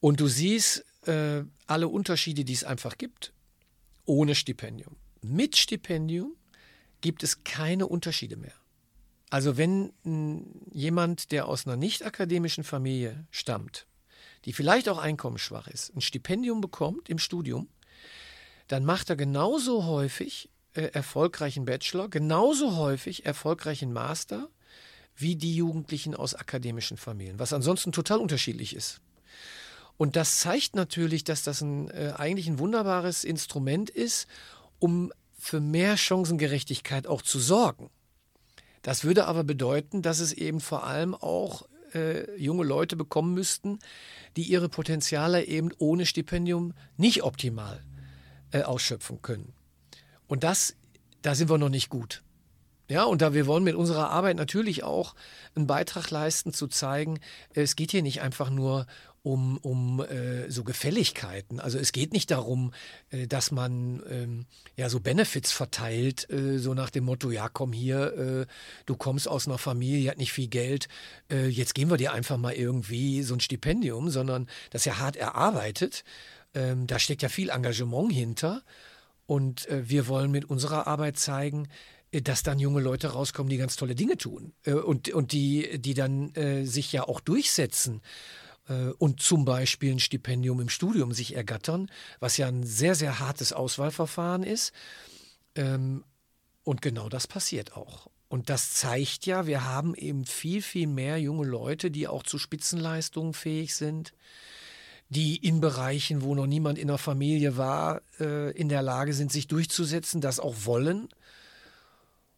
Und 0.00 0.20
du 0.20 0.28
siehst 0.28 0.84
äh, 1.06 1.44
alle 1.66 1.88
Unterschiede, 1.88 2.44
die 2.44 2.52
es 2.52 2.64
einfach 2.64 2.98
gibt, 2.98 3.32
ohne 4.04 4.34
Stipendium. 4.34 4.96
Mit 5.22 5.56
Stipendium 5.56 6.34
gibt 7.00 7.22
es 7.22 7.44
keine 7.44 7.86
Unterschiede 7.86 8.36
mehr. 8.36 8.54
Also 9.30 9.56
wenn 9.56 9.92
mh, 10.02 10.42
jemand, 10.72 11.32
der 11.32 11.46
aus 11.46 11.66
einer 11.66 11.76
nicht 11.76 12.04
akademischen 12.04 12.64
Familie 12.64 13.26
stammt, 13.30 13.86
die 14.44 14.52
vielleicht 14.52 14.88
auch 14.88 14.98
einkommensschwach 14.98 15.68
ist, 15.68 15.94
ein 15.94 16.00
Stipendium 16.00 16.60
bekommt 16.60 17.08
im 17.08 17.18
Studium, 17.18 17.68
dann 18.68 18.84
macht 18.84 19.10
er 19.10 19.16
genauso 19.16 19.84
häufig 19.86 20.50
äh, 20.74 20.82
erfolgreichen 20.92 21.64
Bachelor, 21.64 22.08
genauso 22.08 22.76
häufig 22.76 23.26
erfolgreichen 23.26 23.92
Master 23.92 24.48
wie 25.14 25.36
die 25.36 25.54
Jugendlichen 25.54 26.14
aus 26.14 26.34
akademischen 26.34 26.96
Familien, 26.96 27.38
was 27.38 27.52
ansonsten 27.52 27.92
total 27.92 28.18
unterschiedlich 28.18 28.74
ist. 28.74 29.00
Und 29.98 30.16
das 30.16 30.38
zeigt 30.40 30.74
natürlich, 30.74 31.22
dass 31.24 31.42
das 31.42 31.60
ein, 31.60 31.90
äh, 31.90 32.14
eigentlich 32.16 32.48
ein 32.48 32.58
wunderbares 32.58 33.24
Instrument 33.24 33.90
ist, 33.90 34.26
um 34.78 35.12
für 35.38 35.60
mehr 35.60 35.96
Chancengerechtigkeit 35.96 37.06
auch 37.06 37.22
zu 37.22 37.38
sorgen. 37.38 37.90
Das 38.82 39.04
würde 39.04 39.26
aber 39.26 39.44
bedeuten, 39.44 40.02
dass 40.02 40.18
es 40.18 40.32
eben 40.32 40.60
vor 40.60 40.84
allem 40.84 41.14
auch 41.14 41.66
äh, 41.94 42.36
junge 42.36 42.64
Leute 42.64 42.96
bekommen 42.96 43.34
müssten, 43.34 43.78
die 44.36 44.42
ihre 44.42 44.68
Potenziale 44.68 45.44
eben 45.44 45.70
ohne 45.78 46.06
Stipendium 46.06 46.74
nicht 46.96 47.22
optimal 47.22 47.82
äh, 48.52 48.62
ausschöpfen 48.62 49.22
können. 49.22 49.52
Und 50.26 50.44
das, 50.44 50.76
da 51.22 51.34
sind 51.34 51.50
wir 51.50 51.58
noch 51.58 51.68
nicht 51.68 51.88
gut. 51.88 52.22
Ja, 52.92 53.04
und 53.04 53.22
da 53.22 53.32
wir 53.32 53.46
wollen 53.46 53.64
mit 53.64 53.74
unserer 53.74 54.10
Arbeit 54.10 54.36
natürlich 54.36 54.84
auch 54.84 55.14
einen 55.54 55.66
Beitrag 55.66 56.10
leisten, 56.10 56.52
zu 56.52 56.66
zeigen, 56.66 57.20
es 57.54 57.74
geht 57.74 57.90
hier 57.90 58.02
nicht 58.02 58.20
einfach 58.20 58.50
nur 58.50 58.86
um, 59.22 59.56
um 59.62 60.00
äh, 60.00 60.50
so 60.50 60.62
Gefälligkeiten. 60.62 61.58
Also 61.58 61.78
es 61.78 61.92
geht 61.92 62.12
nicht 62.12 62.30
darum, 62.30 62.74
äh, 63.08 63.26
dass 63.26 63.50
man 63.50 64.02
ähm, 64.10 64.44
ja 64.76 64.90
so 64.90 65.00
Benefits 65.00 65.52
verteilt, 65.52 66.28
äh, 66.28 66.58
so 66.58 66.74
nach 66.74 66.90
dem 66.90 67.04
Motto, 67.04 67.30
ja 67.30 67.48
komm 67.48 67.72
hier, 67.72 68.12
äh, 68.42 68.46
du 68.84 68.94
kommst 68.94 69.26
aus 69.26 69.48
einer 69.48 69.56
Familie, 69.56 70.10
hat 70.10 70.18
nicht 70.18 70.34
viel 70.34 70.48
Geld, 70.48 70.88
äh, 71.30 71.46
jetzt 71.46 71.74
geben 71.74 71.90
wir 71.90 71.96
dir 71.96 72.12
einfach 72.12 72.36
mal 72.36 72.52
irgendwie 72.52 73.22
so 73.22 73.32
ein 73.32 73.40
Stipendium, 73.40 74.10
sondern 74.10 74.48
das 74.68 74.82
ist 74.82 74.86
ja 74.86 74.98
hart 74.98 75.16
erarbeitet. 75.16 76.04
Ähm, 76.52 76.86
da 76.86 76.98
steckt 76.98 77.22
ja 77.22 77.30
viel 77.30 77.48
Engagement 77.48 78.12
hinter. 78.12 78.62
Und 79.26 79.66
äh, 79.68 79.88
wir 79.88 80.08
wollen 80.08 80.30
mit 80.30 80.44
unserer 80.44 80.86
Arbeit 80.86 81.16
zeigen, 81.18 81.68
dass 82.22 82.42
dann 82.42 82.58
junge 82.58 82.80
Leute 82.80 83.08
rauskommen, 83.08 83.48
die 83.48 83.56
ganz 83.56 83.76
tolle 83.76 83.94
Dinge 83.94 84.18
tun 84.18 84.52
und, 84.66 85.08
und 85.10 85.32
die, 85.32 85.78
die 85.78 85.94
dann 85.94 86.34
äh, 86.34 86.66
sich 86.66 86.92
ja 86.92 87.04
auch 87.04 87.20
durchsetzen 87.20 88.02
äh, 88.68 88.90
und 88.98 89.20
zum 89.20 89.44
Beispiel 89.44 89.92
ein 89.92 89.98
Stipendium 89.98 90.60
im 90.60 90.68
Studium 90.68 91.12
sich 91.12 91.34
ergattern, 91.34 91.90
was 92.20 92.36
ja 92.36 92.48
ein 92.48 92.64
sehr, 92.64 92.94
sehr 92.94 93.18
hartes 93.18 93.52
Auswahlverfahren 93.52 94.42
ist. 94.42 94.72
Ähm, 95.54 96.04
und 96.64 96.82
genau 96.82 97.08
das 97.08 97.26
passiert 97.26 97.76
auch. 97.76 98.08
Und 98.28 98.48
das 98.48 98.72
zeigt 98.74 99.26
ja, 99.26 99.46
wir 99.46 99.64
haben 99.64 99.94
eben 99.94 100.24
viel, 100.24 100.62
viel 100.62 100.86
mehr 100.86 101.18
junge 101.18 101.46
Leute, 101.46 101.90
die 101.90 102.08
auch 102.08 102.22
zu 102.22 102.38
Spitzenleistungen 102.38 103.34
fähig 103.34 103.74
sind, 103.74 104.14
die 105.10 105.36
in 105.36 105.60
Bereichen, 105.60 106.22
wo 106.22 106.34
noch 106.34 106.46
niemand 106.46 106.78
in 106.78 106.88
der 106.88 106.96
Familie 106.96 107.58
war, 107.58 108.00
äh, 108.18 108.50
in 108.52 108.70
der 108.70 108.80
Lage 108.80 109.12
sind, 109.12 109.30
sich 109.30 109.48
durchzusetzen, 109.48 110.22
das 110.22 110.40
auch 110.40 110.54
wollen 110.64 111.08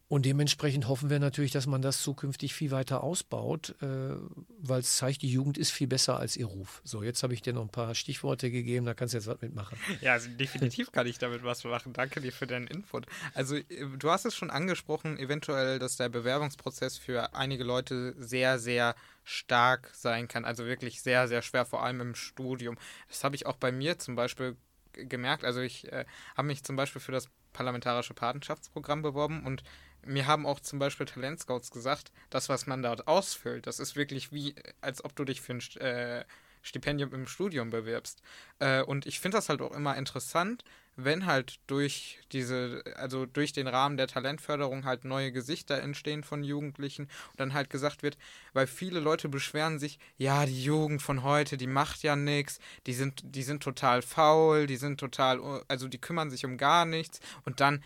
und 0.07 0.25
dementsprechend 0.25 0.87
hoffen 0.87 1.09
wir 1.09 1.17
natürlich, 1.17 1.51
dass 1.51 1.65
man 1.65 1.81
das 1.81 2.03
zukünftig 2.03 2.53
viel 2.53 2.69
weiter 2.69 3.03
ausbaut, 3.03 3.73
äh, 3.81 4.15
weil 4.59 4.81
es 4.81 4.97
zeigt, 4.97 5.23
die 5.23 5.31
Jugend 5.31 5.57
ist 5.57 5.71
viel 5.71 5.87
besser 5.87 6.19
als 6.19 6.37
ihr 6.37 6.45
Ruf. 6.45 6.81
So, 6.83 7.01
jetzt 7.01 7.23
habe 7.23 7.33
ich 7.33 7.41
dir 7.41 7.53
noch 7.53 7.63
ein 7.63 7.69
paar 7.69 7.95
Stichworte 7.95 8.51
gegeben, 8.51 8.85
da 8.85 8.93
kannst 8.93 9.15
du 9.15 9.17
jetzt 9.17 9.27
was 9.27 9.41
mitmachen. 9.41 9.77
Ja, 10.01 10.13
also 10.13 10.29
definitiv 10.29 10.91
kann 10.91 11.07
ich 11.07 11.17
damit 11.17 11.43
was 11.43 11.63
machen. 11.63 11.93
Danke 11.93 12.21
dir 12.21 12.31
für 12.31 12.45
deinen 12.45 12.67
Input. 12.67 13.07
Also, 13.33 13.55
äh, 13.55 13.63
du 13.97 14.11
hast 14.11 14.25
es 14.25 14.35
schon 14.35 14.51
angesprochen, 14.51 15.17
eventuell, 15.17 15.79
dass 15.79 15.97
der 15.97 16.09
Bewerbungsprozess 16.09 16.97
für 16.97 17.33
einige 17.33 17.63
Leute 17.63 18.13
sehr, 18.19 18.59
sehr 18.59 18.95
stark 19.23 19.89
sein 19.93 20.27
kann. 20.27 20.45
Also 20.45 20.65
wirklich 20.65 21.01
sehr, 21.01 21.27
sehr 21.27 21.41
schwer, 21.41 21.65
vor 21.65 21.83
allem 21.83 22.01
im 22.01 22.15
Studium. 22.15 22.77
Das 23.07 23.23
habe 23.23 23.35
ich 23.35 23.47
auch 23.47 23.57
bei 23.57 23.71
mir 23.71 23.97
zum 23.97 24.15
Beispiel 24.15 24.55
gemerkt. 24.93 25.43
Also, 25.43 25.61
ich 25.61 25.91
äh, 25.91 26.05
habe 26.37 26.47
mich 26.47 26.63
zum 26.63 26.75
Beispiel 26.75 27.01
für 27.01 27.11
das 27.11 27.27
parlamentarische 27.53 28.13
Patenschaftsprogramm 28.13 29.01
beworben 29.01 29.43
und 29.45 29.63
mir 30.05 30.27
haben 30.27 30.45
auch 30.45 30.59
zum 30.59 30.79
Beispiel 30.79 31.05
Talentscouts 31.05 31.71
gesagt, 31.71 32.11
das, 32.29 32.49
was 32.49 32.67
man 32.67 32.81
dort 32.81 33.07
ausfüllt, 33.07 33.67
das 33.67 33.79
ist 33.79 33.95
wirklich 33.95 34.31
wie, 34.31 34.55
als 34.81 35.03
ob 35.03 35.15
du 35.15 35.25
dich 35.25 35.41
für 35.41 35.53
ein 35.53 35.81
äh, 35.81 36.25
Stipendium 36.61 37.13
im 37.13 37.27
Studium 37.27 37.69
bewirbst. 37.69 38.21
Äh, 38.59 38.81
und 38.81 39.05
ich 39.05 39.19
finde 39.19 39.37
das 39.37 39.49
halt 39.49 39.61
auch 39.61 39.71
immer 39.71 39.95
interessant, 39.97 40.63
wenn 40.95 41.25
halt 41.25 41.59
durch 41.67 42.19
diese, 42.31 42.83
also 42.95 43.25
durch 43.25 43.51
den 43.51 43.67
Rahmen 43.67 43.97
der 43.97 44.07
Talentförderung 44.07 44.85
halt 44.85 45.03
neue 45.03 45.31
Gesichter 45.31 45.81
entstehen 45.81 46.23
von 46.23 46.43
Jugendlichen 46.43 47.03
und 47.31 47.39
dann 47.39 47.53
halt 47.53 47.69
gesagt 47.69 48.01
wird, 48.01 48.17
weil 48.53 48.65
viele 48.65 48.99
Leute 48.99 49.27
beschweren 49.27 49.77
sich, 49.77 49.99
ja, 50.17 50.45
die 50.45 50.63
Jugend 50.63 51.01
von 51.01 51.23
heute, 51.23 51.57
die 51.57 51.67
macht 51.67 52.01
ja 52.03 52.15
nichts, 52.15 52.59
die 52.87 52.93
sind, 52.93 53.23
die 53.23 53.43
sind 53.43 53.61
total 53.61 54.01
faul, 54.01 54.67
die 54.67 54.77
sind 54.77 54.99
total, 54.99 55.63
also 55.67 55.87
die 55.87 55.99
kümmern 55.99 56.31
sich 56.31 56.45
um 56.45 56.57
gar 56.57 56.85
nichts 56.85 57.19
und 57.43 57.59
dann 57.59 57.83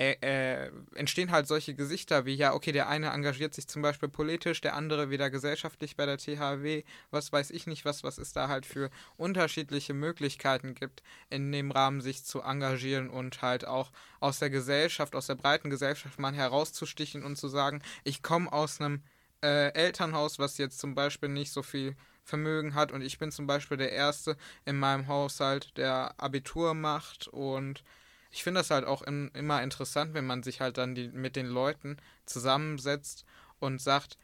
äh, 0.00 0.16
äh, 0.22 0.70
entstehen 0.94 1.30
halt 1.30 1.46
solche 1.46 1.74
Gesichter 1.74 2.24
wie, 2.24 2.34
ja, 2.34 2.54
okay, 2.54 2.72
der 2.72 2.88
eine 2.88 3.08
engagiert 3.08 3.52
sich 3.52 3.68
zum 3.68 3.82
Beispiel 3.82 4.08
politisch, 4.08 4.62
der 4.62 4.74
andere 4.74 5.10
wieder 5.10 5.28
gesellschaftlich 5.28 5.94
bei 5.94 6.06
der 6.06 6.16
THW, 6.16 6.84
was 7.10 7.32
weiß 7.32 7.50
ich 7.50 7.66
nicht, 7.66 7.84
was, 7.84 8.02
was 8.02 8.16
es 8.16 8.32
da 8.32 8.48
halt 8.48 8.64
für 8.64 8.88
unterschiedliche 9.18 9.92
Möglichkeiten 9.92 10.74
gibt, 10.74 11.02
in 11.28 11.52
dem 11.52 11.70
Rahmen 11.70 12.00
sich 12.00 12.24
zu 12.24 12.40
engagieren 12.40 13.10
und 13.10 13.42
halt 13.42 13.66
auch 13.66 13.92
aus 14.20 14.38
der 14.38 14.48
Gesellschaft, 14.48 15.14
aus 15.14 15.26
der 15.26 15.34
breiten 15.34 15.68
Gesellschaft 15.68 16.18
mal 16.18 16.34
herauszustichen 16.34 17.22
und 17.22 17.36
zu 17.36 17.48
sagen, 17.48 17.82
ich 18.02 18.22
komme 18.22 18.50
aus 18.50 18.80
einem 18.80 19.02
äh, 19.42 19.74
Elternhaus, 19.74 20.38
was 20.38 20.56
jetzt 20.56 20.78
zum 20.78 20.94
Beispiel 20.94 21.28
nicht 21.28 21.52
so 21.52 21.62
viel 21.62 21.94
Vermögen 22.24 22.74
hat 22.74 22.90
und 22.90 23.02
ich 23.02 23.18
bin 23.18 23.30
zum 23.30 23.46
Beispiel 23.46 23.76
der 23.76 23.92
Erste 23.92 24.38
in 24.64 24.78
meinem 24.78 25.08
Haushalt, 25.08 25.76
der 25.76 26.14
Abitur 26.18 26.72
macht 26.72 27.28
und 27.28 27.84
ich 28.30 28.42
finde 28.42 28.60
das 28.60 28.70
halt 28.70 28.84
auch 28.84 29.02
in, 29.02 29.28
immer 29.34 29.62
interessant, 29.62 30.14
wenn 30.14 30.26
man 30.26 30.42
sich 30.42 30.60
halt 30.60 30.78
dann 30.78 30.94
die, 30.94 31.08
mit 31.08 31.36
den 31.36 31.46
Leuten 31.46 31.96
zusammensetzt 32.26 33.24
und 33.58 33.80
sagt, 33.80 34.16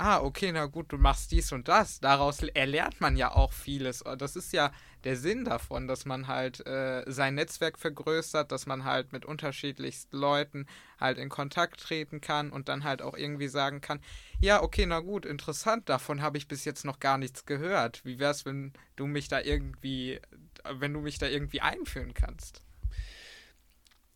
ah, 0.00 0.20
okay, 0.20 0.50
na 0.50 0.64
gut, 0.64 0.92
du 0.92 0.96
machst 0.96 1.30
dies 1.30 1.52
und 1.52 1.68
das. 1.68 2.00
Daraus 2.00 2.42
erlernt 2.42 3.00
man 3.02 3.16
ja 3.16 3.32
auch 3.32 3.52
vieles. 3.52 4.02
Das 4.18 4.34
ist 4.34 4.52
ja 4.52 4.72
der 5.04 5.16
Sinn 5.16 5.44
davon, 5.44 5.88
dass 5.88 6.06
man 6.06 6.26
halt 6.26 6.66
äh, 6.66 7.04
sein 7.06 7.34
Netzwerk 7.34 7.78
vergrößert, 7.78 8.50
dass 8.50 8.64
man 8.64 8.84
halt 8.84 9.12
mit 9.12 9.26
unterschiedlichsten 9.26 10.16
Leuten 10.16 10.66
halt 10.98 11.18
in 11.18 11.28
Kontakt 11.28 11.80
treten 11.80 12.22
kann 12.22 12.50
und 12.50 12.70
dann 12.70 12.84
halt 12.84 13.02
auch 13.02 13.14
irgendwie 13.14 13.48
sagen 13.48 13.82
kann, 13.82 14.00
ja, 14.40 14.62
okay, 14.62 14.86
na 14.86 15.00
gut, 15.00 15.26
interessant, 15.26 15.88
davon 15.90 16.22
habe 16.22 16.38
ich 16.38 16.48
bis 16.48 16.64
jetzt 16.64 16.86
noch 16.86 16.98
gar 16.98 17.18
nichts 17.18 17.44
gehört. 17.44 18.02
Wie 18.04 18.18
wär's, 18.18 18.46
wenn 18.46 18.72
du 18.96 19.06
mich 19.06 19.28
da 19.28 19.40
irgendwie, 19.40 20.18
wenn 20.64 20.94
du 20.94 21.00
mich 21.00 21.18
da 21.18 21.26
irgendwie 21.26 21.60
einführen 21.60 22.14
kannst? 22.14 22.62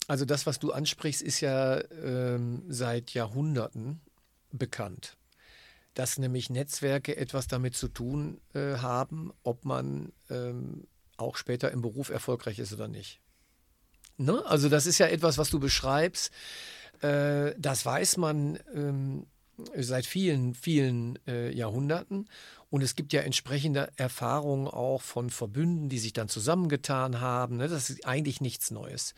Also 0.06 0.24
das, 0.24 0.46
was 0.46 0.58
du 0.58 0.72
ansprichst, 0.72 1.22
ist 1.22 1.40
ja 1.40 1.80
ähm, 2.02 2.64
seit 2.68 3.14
Jahrhunderten 3.14 4.00
bekannt. 4.52 5.16
Dass 5.94 6.18
nämlich 6.18 6.50
Netzwerke 6.50 7.16
etwas 7.16 7.46
damit 7.46 7.76
zu 7.76 7.88
tun 7.88 8.40
äh, 8.54 8.76
haben, 8.78 9.32
ob 9.42 9.64
man 9.64 10.12
ähm, 10.28 10.86
auch 11.16 11.36
später 11.36 11.70
im 11.70 11.82
Beruf 11.82 12.10
erfolgreich 12.10 12.58
ist 12.58 12.72
oder 12.72 12.88
nicht. 12.88 13.20
Ne? 14.16 14.44
Also 14.46 14.68
das 14.68 14.86
ist 14.86 14.98
ja 14.98 15.06
etwas, 15.06 15.38
was 15.38 15.50
du 15.50 15.58
beschreibst. 15.58 16.32
Äh, 17.00 17.54
das 17.58 17.86
weiß 17.86 18.16
man 18.16 18.58
ähm, 18.74 19.26
seit 19.76 20.06
vielen, 20.06 20.54
vielen 20.54 21.18
äh, 21.26 21.50
Jahrhunderten. 21.52 22.28
Und 22.70 22.82
es 22.82 22.96
gibt 22.96 23.12
ja 23.12 23.20
entsprechende 23.20 23.90
Erfahrungen 23.96 24.66
auch 24.66 25.02
von 25.02 25.30
Verbünden, 25.30 25.88
die 25.88 25.98
sich 25.98 26.12
dann 26.12 26.28
zusammengetan 26.28 27.20
haben. 27.20 27.56
Ne? 27.56 27.68
Das 27.68 27.90
ist 27.90 28.04
eigentlich 28.04 28.40
nichts 28.40 28.70
Neues. 28.70 29.14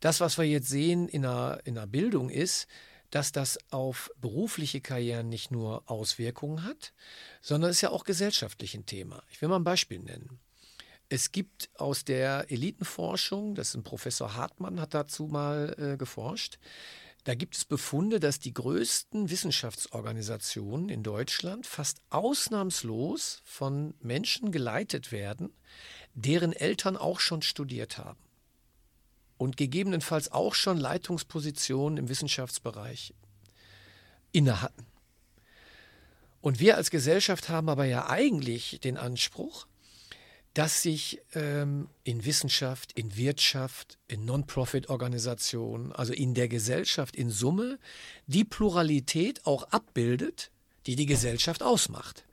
Das, 0.00 0.20
was 0.20 0.38
wir 0.38 0.44
jetzt 0.44 0.68
sehen 0.68 1.08
in 1.08 1.22
der, 1.22 1.60
in 1.64 1.74
der 1.74 1.86
Bildung, 1.86 2.30
ist, 2.30 2.66
dass 3.10 3.32
das 3.32 3.58
auf 3.70 4.10
berufliche 4.20 4.80
Karrieren 4.80 5.28
nicht 5.28 5.50
nur 5.50 5.82
Auswirkungen 5.90 6.64
hat, 6.64 6.92
sondern 7.42 7.70
ist 7.70 7.80
ja 7.80 7.90
auch 7.90 8.04
gesellschaftlich 8.04 8.74
ein 8.74 8.86
Thema. 8.86 9.22
Ich 9.30 9.42
will 9.42 9.48
mal 9.48 9.56
ein 9.56 9.64
Beispiel 9.64 9.98
nennen. 9.98 10.40
Es 11.08 11.32
gibt 11.32 11.70
aus 11.74 12.04
der 12.04 12.50
Elitenforschung, 12.50 13.56
das 13.56 13.70
ist 13.70 13.74
ein 13.74 13.82
Professor 13.82 14.36
Hartmann, 14.36 14.80
hat 14.80 14.94
dazu 14.94 15.26
mal 15.26 15.74
äh, 15.76 15.96
geforscht, 15.96 16.58
da 17.24 17.34
gibt 17.34 17.54
es 17.54 17.66
Befunde, 17.66 18.18
dass 18.18 18.38
die 18.38 18.54
größten 18.54 19.28
Wissenschaftsorganisationen 19.28 20.88
in 20.88 21.02
Deutschland 21.02 21.66
fast 21.66 22.00
ausnahmslos 22.08 23.42
von 23.44 23.92
Menschen 24.00 24.52
geleitet 24.52 25.12
werden, 25.12 25.52
deren 26.14 26.54
Eltern 26.54 26.96
auch 26.96 27.20
schon 27.20 27.42
studiert 27.42 27.98
haben 27.98 28.29
und 29.40 29.56
gegebenenfalls 29.56 30.30
auch 30.32 30.54
schon 30.54 30.76
Leitungspositionen 30.76 31.96
im 31.96 32.08
Wissenschaftsbereich 32.10 33.14
inne 34.32 34.60
hatten. 34.60 34.84
Und 36.42 36.60
wir 36.60 36.76
als 36.76 36.90
Gesellschaft 36.90 37.48
haben 37.48 37.70
aber 37.70 37.86
ja 37.86 38.10
eigentlich 38.10 38.80
den 38.80 38.98
Anspruch, 38.98 39.66
dass 40.52 40.82
sich 40.82 41.22
ähm, 41.32 41.88
in 42.04 42.26
Wissenschaft, 42.26 42.92
in 42.92 43.16
Wirtschaft, 43.16 43.98
in 44.08 44.26
Non-Profit-Organisationen, 44.26 45.92
also 45.92 46.12
in 46.12 46.34
der 46.34 46.48
Gesellschaft 46.48 47.16
in 47.16 47.30
Summe, 47.30 47.78
die 48.26 48.44
Pluralität 48.44 49.46
auch 49.46 49.64
abbildet, 49.70 50.50
die 50.84 50.96
die 50.96 51.06
Gesellschaft 51.06 51.62
ausmacht. 51.62 52.26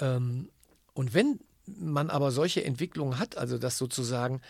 Ähm, 0.00 0.50
und 0.92 1.14
wenn 1.14 1.38
man 1.66 2.10
aber 2.10 2.32
solche 2.32 2.64
Entwicklungen 2.64 3.20
hat, 3.20 3.36
also 3.36 3.58
dass 3.58 3.78
sozusagen 3.78 4.40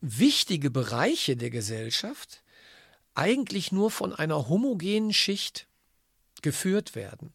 wichtige 0.00 0.70
Bereiche 0.70 1.36
der 1.36 1.50
Gesellschaft 1.50 2.42
eigentlich 3.14 3.72
nur 3.72 3.90
von 3.90 4.12
einer 4.12 4.48
homogenen 4.48 5.12
Schicht 5.12 5.66
geführt 6.42 6.94
werden, 6.94 7.32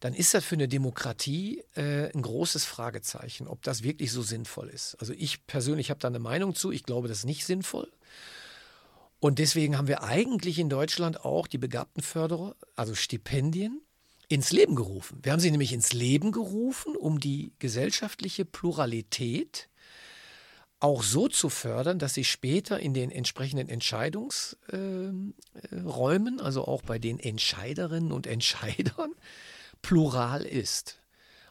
dann 0.00 0.12
ist 0.12 0.34
das 0.34 0.44
für 0.44 0.56
eine 0.56 0.68
Demokratie 0.68 1.62
äh, 1.76 2.12
ein 2.12 2.20
großes 2.20 2.64
Fragezeichen, 2.64 3.46
ob 3.46 3.62
das 3.62 3.82
wirklich 3.82 4.12
so 4.12 4.22
sinnvoll 4.22 4.68
ist. 4.68 4.96
Also 4.96 5.14
ich 5.14 5.46
persönlich 5.46 5.90
habe 5.90 6.00
da 6.00 6.08
eine 6.08 6.18
Meinung 6.18 6.54
zu. 6.54 6.72
Ich 6.72 6.82
glaube, 6.82 7.08
das 7.08 7.18
ist 7.18 7.24
nicht 7.24 7.46
sinnvoll. 7.46 7.90
Und 9.18 9.38
deswegen 9.38 9.78
haben 9.78 9.88
wir 9.88 10.02
eigentlich 10.02 10.58
in 10.58 10.68
Deutschland 10.68 11.24
auch 11.24 11.46
die 11.46 11.56
Begabtenförderer, 11.56 12.56
also 12.76 12.94
Stipendien, 12.94 13.80
ins 14.28 14.52
Leben 14.52 14.74
gerufen. 14.74 15.20
Wir 15.22 15.32
haben 15.32 15.40
sie 15.40 15.50
nämlich 15.50 15.72
ins 15.72 15.92
Leben 15.94 16.32
gerufen, 16.32 16.96
um 16.96 17.20
die 17.20 17.52
gesellschaftliche 17.58 18.44
Pluralität 18.44 19.68
auch 20.84 21.02
so 21.02 21.28
zu 21.28 21.48
fördern, 21.48 21.98
dass 21.98 22.12
sie 22.12 22.24
später 22.24 22.78
in 22.78 22.92
den 22.92 23.10
entsprechenden 23.10 23.70
Entscheidungsräumen, 23.70 26.38
äh, 26.38 26.42
also 26.42 26.68
auch 26.68 26.82
bei 26.82 26.98
den 26.98 27.18
Entscheiderinnen 27.18 28.12
und 28.12 28.26
Entscheidern, 28.26 29.14
plural 29.82 30.42
ist. 30.42 31.00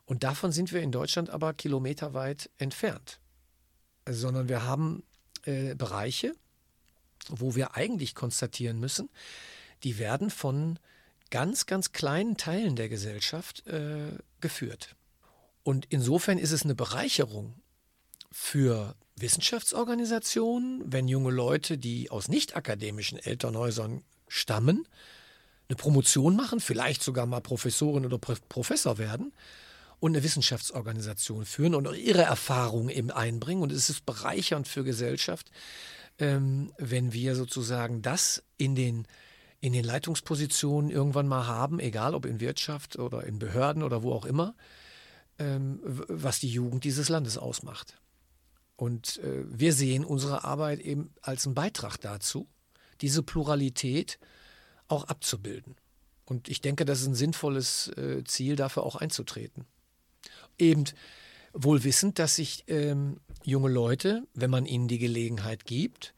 Und 0.06 0.24
davon 0.24 0.52
sind 0.52 0.72
wir 0.72 0.84
in 0.84 0.92
Deutschland 0.92 1.32
aber 1.32 1.56
kilometerweit 1.56 2.52
entfernt. 2.60 3.20
Sondern 4.08 4.50
wir 4.50 4.66
haben 4.66 5.02
äh, 5.46 5.74
Bereiche, 5.74 6.36
wo 7.30 7.56
wir 7.56 7.76
eigentlich 7.76 8.14
konstatieren 8.14 8.80
müssen, 8.80 9.10
die 9.84 9.98
werden 9.98 10.30
von 10.30 10.78
ganz, 11.32 11.66
ganz 11.66 11.92
kleinen 11.92 12.38
Teilen 12.38 12.76
der 12.76 12.88
Gesellschaft 12.88 13.66
äh, 13.66 14.12
geführt. 14.42 14.96
Und 15.64 15.88
insofern 15.90 16.38
ist 16.38 16.52
es 16.52 16.66
eine 16.66 16.76
Bereicherung 16.76 17.56
für 18.32 18.96
Wissenschaftsorganisationen, 19.24 20.84
wenn 20.86 21.08
junge 21.08 21.32
Leute, 21.32 21.80
die 21.80 22.12
aus 22.12 22.28
nicht 22.28 22.56
akademischen 22.56 23.18
Elternhäusern 23.18 24.04
stammen, 24.28 24.88
eine 25.68 25.78
Promotion 25.78 26.36
machen, 26.36 26.60
vielleicht 26.60 27.02
sogar 27.02 27.26
mal 27.26 27.40
Professorin 27.40 28.06
oder 28.06 28.20
Professor 28.20 29.00
werden 29.00 29.34
und 30.00 30.12
eine 30.12 30.24
Wissenschaftsorganisation 30.24 31.46
führen 31.46 31.74
und 31.74 31.92
ihre 31.96 32.24
Erfahrungen 32.24 32.90
eben 32.90 33.10
einbringen. 33.10 33.64
Und 33.64 33.72
es 33.72 33.90
ist 33.90 34.06
bereichernd 34.06 34.68
für 34.68 34.84
Gesellschaft, 34.84 35.50
ähm, 36.20 36.74
wenn 36.78 37.14
wir 37.14 37.36
sozusagen 37.36 38.02
das 38.02 38.44
in 38.58 38.76
den 38.76 39.08
in 39.62 39.72
den 39.72 39.86
Leitungspositionen 39.86 40.92
irgendwann 40.92 41.26
mal 41.26 41.48
haben, 41.48 41.80
egal 41.80 42.16
ob 42.16 42.26
in 42.26 42.42
Wirtschaft 42.42 43.00
oder 43.00 43.24
in 43.24 43.40
Behörden 43.40 43.82
oder 43.82 44.04
wo 44.04 44.12
auch 44.12 44.26
immer, 44.26 44.56
ähm, 45.40 45.80
was 45.82 46.42
die 46.42 46.50
Jugend 46.50 46.84
dieses 46.84 47.08
Landes 47.08 47.38
ausmacht. 47.38 47.96
Und 48.84 49.20
äh, 49.20 49.46
wir 49.48 49.72
sehen 49.72 50.04
unsere 50.04 50.44
Arbeit 50.44 50.82
eben 50.82 51.14
als 51.22 51.46
einen 51.46 51.56
Beitrag 51.56 51.96
dazu, 52.02 52.50
diese 53.00 53.24
Pluralität 53.24 54.20
auch 54.90 55.06
abzubilden. 55.06 55.78
Und 56.26 56.50
ich 56.50 56.60
denke, 56.60 56.84
das 56.84 57.00
ist 57.00 57.08
ein 57.08 57.16
sinnvolles 57.16 57.88
äh, 57.96 58.26
Ziel, 58.26 58.58
dafür 58.58 58.84
auch 58.84 58.98
einzutreten. 58.98 59.64
Eben 60.58 60.84
wohl 61.54 61.86
wissend, 61.86 62.20
dass 62.20 62.36
sich 62.36 62.66
ähm, 62.68 63.22
junge 63.46 63.70
Leute, 63.70 64.28
wenn 64.34 64.50
man 64.50 64.66
ihnen 64.66 64.90
die 64.90 65.00
Gelegenheit 65.00 65.64
gibt, 65.64 66.14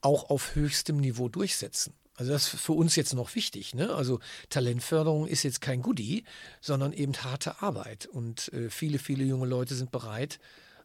auch 0.00 0.30
auf 0.30 0.54
höchstem 0.54 0.96
Niveau 0.96 1.28
durchsetzen. 1.28 1.92
Also 2.14 2.32
das 2.32 2.54
ist 2.54 2.60
für 2.60 2.72
uns 2.72 2.96
jetzt 2.96 3.12
noch 3.12 3.34
wichtig. 3.34 3.74
Ne? 3.74 3.94
Also 3.94 4.18
Talentförderung 4.48 5.26
ist 5.26 5.42
jetzt 5.42 5.60
kein 5.60 5.82
Goodie, 5.82 6.24
sondern 6.62 6.94
eben 6.94 7.12
harte 7.16 7.60
Arbeit. 7.60 8.06
Und 8.06 8.50
äh, 8.54 8.70
viele, 8.70 8.98
viele 8.98 9.24
junge 9.24 9.46
Leute 9.46 9.74
sind 9.74 9.90
bereit, 9.90 10.40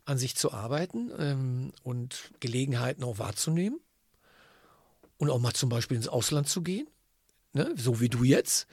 an 0.05 0.17
sich 0.17 0.35
zu 0.35 0.51
arbeiten 0.51 1.11
ähm, 1.17 1.71
und 1.83 2.31
Gelegenheiten 2.39 3.03
auch 3.03 3.19
wahrzunehmen. 3.19 3.79
Und 5.17 5.29
auch 5.29 5.39
mal 5.39 5.53
zum 5.53 5.69
Beispiel 5.69 5.95
ins 5.95 6.09
Ausland 6.09 6.49
zu 6.49 6.63
gehen, 6.63 6.87
ne? 7.53 7.73
so 7.77 8.01
wie 8.01 8.09
du 8.09 8.23
jetzt. 8.23 8.67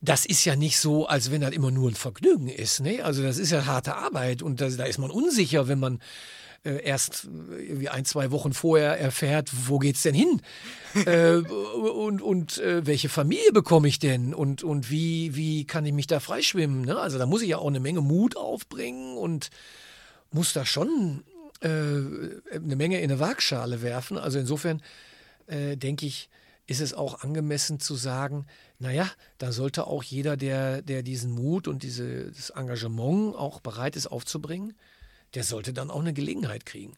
Das 0.00 0.24
ist 0.24 0.44
ja 0.44 0.54
nicht 0.54 0.78
so, 0.78 1.06
als 1.06 1.30
wenn 1.30 1.40
das 1.40 1.52
immer 1.52 1.70
nur 1.70 1.90
ein 1.90 1.96
Vergnügen 1.96 2.48
ist. 2.48 2.80
Ne? 2.80 3.02
Also 3.02 3.22
das 3.22 3.38
ist 3.38 3.50
ja 3.50 3.66
harte 3.66 3.96
Arbeit 3.96 4.42
und 4.42 4.60
das, 4.60 4.76
da 4.76 4.84
ist 4.84 4.98
man 4.98 5.10
unsicher, 5.10 5.66
wenn 5.66 5.80
man 5.80 6.00
äh, 6.62 6.82
erst 6.84 7.24
irgendwie 7.24 7.88
ein, 7.88 8.04
zwei 8.04 8.30
Wochen 8.30 8.52
vorher 8.52 9.00
erfährt, 9.00 9.50
wo 9.66 9.78
geht's 9.78 10.02
denn 10.02 10.14
hin? 10.14 10.42
äh, 11.06 11.36
und 11.36 12.22
und 12.22 12.58
äh, 12.58 12.86
welche 12.86 13.08
Familie 13.08 13.52
bekomme 13.52 13.88
ich 13.88 13.98
denn? 13.98 14.34
Und, 14.34 14.62
und 14.62 14.90
wie, 14.90 15.34
wie 15.34 15.66
kann 15.66 15.86
ich 15.86 15.92
mich 15.92 16.06
da 16.06 16.20
freischwimmen? 16.20 16.82
Ne? 16.82 16.98
Also 16.98 17.18
da 17.18 17.26
muss 17.26 17.42
ich 17.42 17.48
ja 17.48 17.58
auch 17.58 17.66
eine 17.66 17.80
Menge 17.80 18.00
Mut 18.02 18.36
aufbringen 18.36 19.16
und 19.16 19.50
muss 20.30 20.52
da 20.52 20.64
schon 20.64 21.24
äh, 21.60 21.68
eine 21.68 22.76
Menge 22.76 22.98
in 23.00 23.10
eine 23.10 23.20
Waagschale 23.20 23.82
werfen. 23.82 24.18
Also 24.18 24.38
insofern 24.38 24.82
äh, 25.46 25.76
denke 25.76 26.06
ich, 26.06 26.28
ist 26.66 26.80
es 26.80 26.94
auch 26.94 27.22
angemessen 27.22 27.80
zu 27.80 27.96
sagen, 27.96 28.46
naja, 28.78 29.10
da 29.38 29.50
sollte 29.50 29.88
auch 29.88 30.04
jeder, 30.04 30.36
der, 30.36 30.82
der 30.82 31.02
diesen 31.02 31.32
Mut 31.32 31.66
und 31.66 31.82
dieses 31.82 32.50
Engagement 32.50 33.34
auch 33.34 33.60
bereit 33.60 33.96
ist 33.96 34.06
aufzubringen, 34.06 34.74
der 35.34 35.42
sollte 35.42 35.72
dann 35.72 35.90
auch 35.90 36.00
eine 36.00 36.12
Gelegenheit 36.12 36.64
kriegen. 36.66 36.96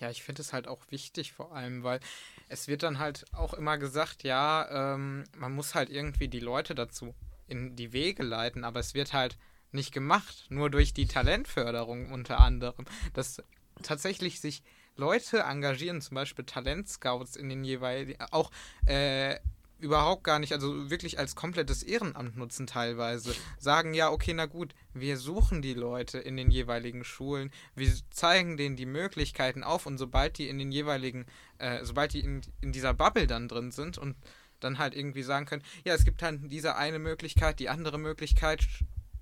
Ja, 0.00 0.10
ich 0.10 0.22
finde 0.22 0.42
es 0.42 0.52
halt 0.52 0.68
auch 0.68 0.82
wichtig, 0.90 1.32
vor 1.32 1.54
allem, 1.54 1.82
weil 1.82 2.00
es 2.48 2.68
wird 2.68 2.82
dann 2.82 2.98
halt 2.98 3.24
auch 3.32 3.54
immer 3.54 3.78
gesagt, 3.78 4.22
ja, 4.22 4.94
ähm, 4.94 5.24
man 5.36 5.54
muss 5.54 5.74
halt 5.74 5.90
irgendwie 5.90 6.28
die 6.28 6.40
Leute 6.40 6.74
dazu 6.74 7.14
in 7.46 7.76
die 7.76 7.92
Wege 7.92 8.22
leiten, 8.22 8.64
aber 8.64 8.80
es 8.80 8.94
wird 8.94 9.12
halt 9.12 9.38
nicht 9.72 9.92
gemacht, 9.92 10.46
nur 10.48 10.70
durch 10.70 10.94
die 10.94 11.06
Talentförderung 11.06 12.10
unter 12.12 12.40
anderem, 12.40 12.86
dass 13.14 13.42
tatsächlich 13.82 14.40
sich 14.40 14.62
Leute 14.96 15.40
engagieren, 15.40 16.00
zum 16.00 16.16
Beispiel 16.16 16.44
Talentscouts 16.44 17.36
in 17.36 17.48
den 17.48 17.64
jeweiligen, 17.64 18.20
auch 18.30 18.50
äh, 18.86 19.36
überhaupt 19.78 20.24
gar 20.24 20.38
nicht, 20.38 20.52
also 20.52 20.90
wirklich 20.90 21.18
als 21.18 21.36
komplettes 21.36 21.82
Ehrenamt 21.82 22.36
nutzen 22.36 22.66
teilweise. 22.66 23.34
Sagen, 23.58 23.94
ja, 23.94 24.10
okay, 24.10 24.34
na 24.34 24.46
gut, 24.46 24.74
wir 24.92 25.16
suchen 25.16 25.62
die 25.62 25.74
Leute 25.74 26.18
in 26.18 26.36
den 26.36 26.50
jeweiligen 26.50 27.04
Schulen, 27.04 27.52
wir 27.74 27.92
zeigen 28.10 28.56
denen 28.56 28.76
die 28.76 28.86
Möglichkeiten 28.86 29.62
auf 29.62 29.86
und 29.86 29.98
sobald 29.98 30.38
die 30.38 30.48
in 30.48 30.58
den 30.58 30.72
jeweiligen, 30.72 31.26
äh, 31.58 31.84
sobald 31.84 32.12
die 32.12 32.20
in, 32.20 32.40
in 32.60 32.72
dieser 32.72 32.94
Bubble 32.94 33.26
dann 33.26 33.48
drin 33.48 33.70
sind 33.70 33.98
und 33.98 34.16
dann 34.60 34.78
halt 34.78 34.96
irgendwie 34.96 35.22
sagen 35.22 35.46
können, 35.46 35.62
ja, 35.84 35.94
es 35.94 36.04
gibt 36.04 36.20
dann 36.22 36.48
diese 36.48 36.74
eine 36.74 36.98
Möglichkeit, 36.98 37.60
die 37.60 37.68
andere 37.68 37.98
Möglichkeit, 37.98 38.66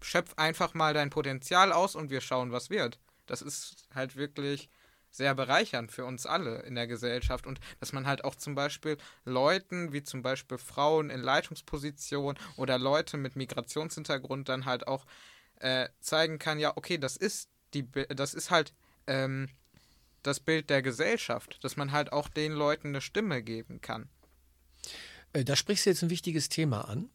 schöpf 0.06 0.34
einfach 0.36 0.74
mal 0.74 0.94
dein 0.94 1.10
Potenzial 1.10 1.72
aus 1.72 1.96
und 1.96 2.10
wir 2.10 2.20
schauen, 2.20 2.52
was 2.52 2.70
wird. 2.70 2.98
Das 3.26 3.42
ist 3.42 3.88
halt 3.94 4.16
wirklich 4.16 4.70
sehr 5.10 5.34
bereichernd 5.34 5.90
für 5.90 6.04
uns 6.04 6.26
alle 6.26 6.60
in 6.60 6.74
der 6.74 6.86
Gesellschaft 6.86 7.46
und 7.46 7.58
dass 7.80 7.92
man 7.92 8.06
halt 8.06 8.22
auch 8.22 8.34
zum 8.34 8.54
Beispiel 8.54 8.98
Leuten 9.24 9.92
wie 9.92 10.02
zum 10.02 10.22
Beispiel 10.22 10.58
Frauen 10.58 11.10
in 11.10 11.20
Leitungspositionen 11.20 12.38
oder 12.56 12.78
Leute 12.78 13.16
mit 13.16 13.34
Migrationshintergrund 13.34 14.48
dann 14.48 14.64
halt 14.64 14.86
auch 14.86 15.06
äh, 15.56 15.88
zeigen 16.00 16.38
kann, 16.38 16.58
ja, 16.58 16.76
okay, 16.76 16.98
das 16.98 17.16
ist 17.16 17.48
die, 17.74 17.90
das 17.90 18.34
ist 18.34 18.50
halt 18.50 18.74
ähm, 19.06 19.48
das 20.22 20.38
Bild 20.38 20.70
der 20.70 20.82
Gesellschaft, 20.82 21.58
dass 21.64 21.76
man 21.76 21.92
halt 21.92 22.12
auch 22.12 22.28
den 22.28 22.52
Leuten 22.52 22.88
eine 22.88 23.00
Stimme 23.00 23.42
geben 23.42 23.80
kann. 23.80 24.08
Äh, 25.32 25.44
da 25.44 25.56
sprichst 25.56 25.86
du 25.86 25.90
jetzt 25.90 26.02
ein 26.02 26.10
wichtiges 26.10 26.48
Thema 26.48 26.88
an. 26.88 27.10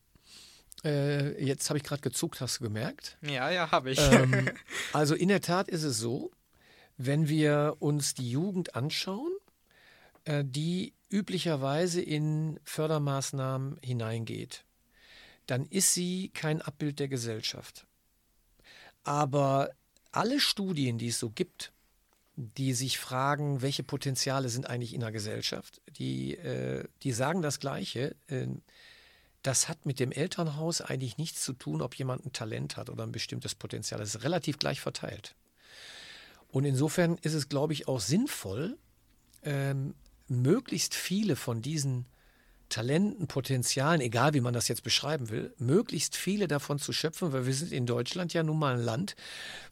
Äh, 0.84 1.44
jetzt 1.44 1.70
habe 1.70 1.78
ich 1.78 1.84
gerade 1.84 2.02
gezuckt, 2.02 2.42
hast 2.42 2.60
du 2.60 2.64
gemerkt? 2.64 3.18
Ja, 3.22 3.50
ja, 3.50 3.72
habe 3.72 3.92
ich. 3.92 4.00
Ähm, 4.00 4.50
also 4.94 5.16
in 5.16 5.28
der 5.28 5.42
Tat 5.42 5.68
ist 5.68 5.84
es 5.84 5.98
so, 5.98 6.32
wenn 6.98 7.28
wir 7.28 7.78
uns 7.80 8.14
die 8.14 8.30
Jugend 8.30 8.76
anschauen, 8.76 9.32
äh, 10.26 10.44
die 10.46 10.94
üblicherweise 11.10 12.02
in 12.02 12.60
Fördermaßnahmen 12.64 13.80
hineingeht, 13.84 14.64
dann 15.46 15.66
ist 15.66 15.94
sie 15.94 16.30
kein 16.34 16.62
Abbild 16.62 17.00
der 17.00 17.10
Gesellschaft. 17.10 17.86
Aber 19.04 19.72
alle 20.12 20.40
Studien, 20.40 20.98
die 20.98 21.08
es 21.08 21.20
so 21.20 21.30
gibt, 21.30 21.74
die 22.36 22.74
sich 22.74 22.98
fragen, 22.98 23.62
welche 23.62 23.84
Potenziale 23.84 24.50
sind 24.50 24.68
eigentlich 24.68 24.94
in 24.94 25.02
der 25.02 25.12
Gesellschaft, 25.12 25.82
die, 25.98 26.38
äh, 26.38 26.86
die 27.04 27.12
sagen 27.12 27.42
das 27.42 27.60
Gleiche. 27.60 28.16
Das 29.44 29.70
hat 29.70 29.86
mit 29.86 30.00
dem 30.00 30.12
Elternhaus 30.12 30.82
eigentlich 30.82 31.18
nichts 31.18 31.42
zu 31.42 31.54
tun, 31.54 31.82
ob 31.82 31.96
jemand 31.96 32.26
ein 32.26 32.34
Talent 32.34 32.78
hat 32.78 32.90
oder 32.90 33.04
ein 33.04 33.12
bestimmtes 33.12 33.56
Potenzial. 33.56 34.00
Das 34.00 34.16
ist 34.16 34.24
relativ 34.24 34.60
gleich 34.60 34.82
verteilt. 34.82 35.36
Und 36.50 36.66
insofern 36.66 37.18
ist 37.22 37.34
es, 37.34 37.50
glaube 37.50 37.74
ich, 37.74 37.88
auch 37.88 38.00
sinnvoll, 38.00 38.78
ähm, 39.44 39.96
möglichst 40.28 40.94
viele 40.96 41.36
von 41.36 41.62
diesen 41.62 42.06
Talenten, 42.72 43.28
Potenzialen, 43.28 44.02
egal 44.02 44.34
wie 44.34 44.42
man 44.42 44.54
das 44.54 44.68
jetzt 44.68 44.84
beschreiben 44.84 45.30
will, 45.30 45.54
möglichst 45.58 46.16
viele 46.16 46.48
davon 46.48 46.80
zu 46.80 46.94
schöpfen, 46.94 47.34
weil 47.34 47.46
wir 47.46 47.54
sind 47.54 47.72
in 47.72 47.86
Deutschland 47.86 48.34
ja 48.34 48.44
nun 48.44 48.58
mal 48.58 48.76
ein 48.76 48.84
Land, 48.84 49.16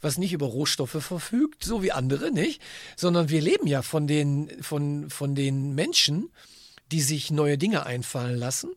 was 0.01 0.17
nicht 0.17 0.33
über 0.33 0.45
Rohstoffe 0.45 1.01
verfügt, 1.01 1.63
so 1.63 1.81
wie 1.81 1.93
andere, 1.93 2.31
nicht? 2.31 2.61
Sondern 2.97 3.29
wir 3.29 3.41
leben 3.41 3.67
ja 3.67 3.81
von 3.81 4.05
den, 4.05 4.51
von, 4.61 5.09
von 5.09 5.33
den 5.33 5.73
Menschen, 5.75 6.29
die 6.91 7.01
sich 7.01 7.31
neue 7.31 7.57
Dinge 7.57 7.85
einfallen 7.85 8.37
lassen, 8.37 8.71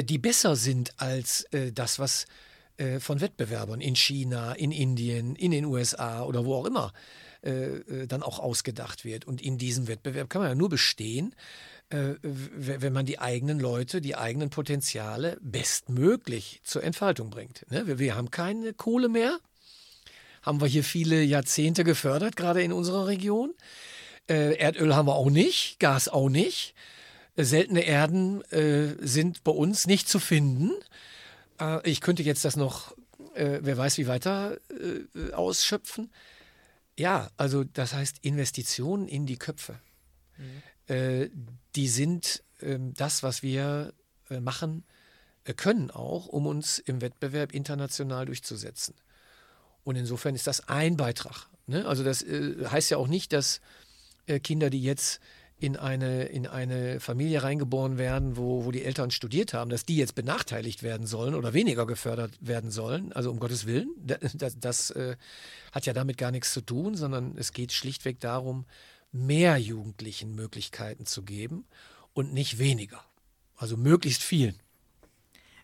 die 0.00 0.18
besser 0.18 0.56
sind 0.56 0.98
als 0.98 1.44
äh, 1.52 1.72
das, 1.72 1.98
was 1.98 2.26
äh, 2.78 3.00
von 3.00 3.20
Wettbewerbern 3.20 3.80
in 3.80 3.94
China, 3.94 4.52
in 4.52 4.72
Indien, 4.72 5.36
in 5.36 5.50
den 5.50 5.66
USA 5.66 6.22
oder 6.24 6.44
wo 6.46 6.54
auch 6.54 6.64
immer 6.64 6.92
äh, 7.44 7.50
äh, 7.50 8.06
dann 8.06 8.22
auch 8.22 8.38
ausgedacht 8.38 9.04
wird. 9.04 9.26
Und 9.26 9.42
in 9.42 9.58
diesem 9.58 9.88
Wettbewerb 9.88 10.30
kann 10.30 10.42
man 10.42 10.50
ja 10.50 10.54
nur 10.54 10.68
bestehen, 10.68 11.34
äh, 11.90 12.14
wenn 12.22 12.92
man 12.92 13.04
die 13.04 13.18
eigenen 13.18 13.58
Leute, 13.60 14.00
die 14.00 14.16
eigenen 14.16 14.48
Potenziale 14.48 15.38
bestmöglich 15.42 16.60
zur 16.64 16.82
Entfaltung 16.82 17.30
bringt. 17.30 17.66
Ne? 17.70 17.98
Wir, 17.98 18.14
haben 18.14 18.30
keine 18.30 18.72
Kohle 18.72 19.08
mehr, 19.08 19.38
haben 20.40 20.60
wir 20.60 20.68
hier 20.68 20.84
viele 20.84 21.22
Jahrzehnte 21.22 21.84
gefördert, 21.84 22.36
gerade 22.36 22.62
in 22.62 22.72
unserer 22.72 23.08
Region. 23.08 23.52
Äh, 24.30 24.54
Erdöl 24.54 24.94
haben 24.94 25.08
wir 25.08 25.16
auch 25.16 25.30
nicht, 25.30 25.80
Gas 25.80 26.08
auch 26.08 26.28
nicht. 26.28 26.74
Seltene 27.36 27.80
Erden 27.84 28.42
äh, 28.50 28.94
sind 29.00 29.44
bei 29.44 29.52
uns 29.52 29.86
nicht 29.86 30.08
zu 30.08 30.18
finden. 30.18 30.70
Äh, 31.60 31.88
ich 31.88 32.00
könnte 32.00 32.22
jetzt 32.22 32.44
das 32.44 32.56
noch, 32.56 32.96
äh, 33.34 33.60
wer 33.62 33.76
weiß 33.78 33.98
wie 33.98 34.06
weiter 34.06 34.58
äh, 34.70 35.32
ausschöpfen. 35.32 36.10
Ja, 36.98 37.30
also 37.36 37.64
das 37.64 37.94
heißt 37.94 38.18
Investitionen 38.22 39.08
in 39.08 39.26
die 39.26 39.38
Köpfe. 39.38 39.78
Mhm. 40.36 40.94
Äh, 40.94 41.30
die 41.74 41.88
sind 41.88 42.42
ähm, 42.60 42.92
das, 42.94 43.22
was 43.22 43.42
wir 43.42 43.92
machen 44.40 44.84
können 45.56 45.90
auch, 45.90 46.26
um 46.26 46.46
uns 46.46 46.78
im 46.78 47.00
Wettbewerb 47.00 47.52
international 47.52 48.24
durchzusetzen. 48.26 48.94
Und 49.84 49.96
insofern 49.96 50.34
ist 50.34 50.46
das 50.46 50.68
ein 50.68 50.96
Beitrag. 50.96 51.48
Ne? 51.66 51.86
Also 51.86 52.04
das 52.04 52.22
äh, 52.22 52.66
heißt 52.66 52.90
ja 52.90 52.96
auch 52.98 53.08
nicht, 53.08 53.32
dass 53.32 53.60
äh, 54.26 54.38
Kinder, 54.38 54.70
die 54.70 54.82
jetzt 54.82 55.20
in 55.62 55.76
eine, 55.76 56.24
in 56.24 56.48
eine 56.48 56.98
Familie 56.98 57.44
reingeboren 57.44 57.96
werden, 57.96 58.36
wo, 58.36 58.64
wo 58.64 58.72
die 58.72 58.82
Eltern 58.82 59.12
studiert 59.12 59.54
haben, 59.54 59.70
dass 59.70 59.84
die 59.84 59.96
jetzt 59.96 60.16
benachteiligt 60.16 60.82
werden 60.82 61.06
sollen 61.06 61.36
oder 61.36 61.54
weniger 61.54 61.86
gefördert 61.86 62.32
werden 62.40 62.72
sollen. 62.72 63.12
Also 63.12 63.30
um 63.30 63.38
Gottes 63.38 63.64
Willen, 63.64 63.90
das, 64.34 64.58
das, 64.58 64.90
äh, 64.90 65.16
hat 65.70 65.86
ja 65.86 65.92
damit 65.92 66.18
gar 66.18 66.32
nichts 66.32 66.52
zu 66.52 66.62
tun, 66.62 66.96
sondern 66.96 67.36
es 67.38 67.52
geht 67.52 67.70
schlichtweg 67.70 68.18
darum, 68.18 68.64
mehr 69.12 69.56
Jugendlichen 69.56 70.34
Möglichkeiten 70.34 71.06
zu 71.06 71.22
geben 71.22 71.64
und 72.12 72.34
nicht 72.34 72.58
weniger. 72.58 73.04
Also 73.56 73.76
möglichst 73.76 74.24
vielen. 74.24 74.58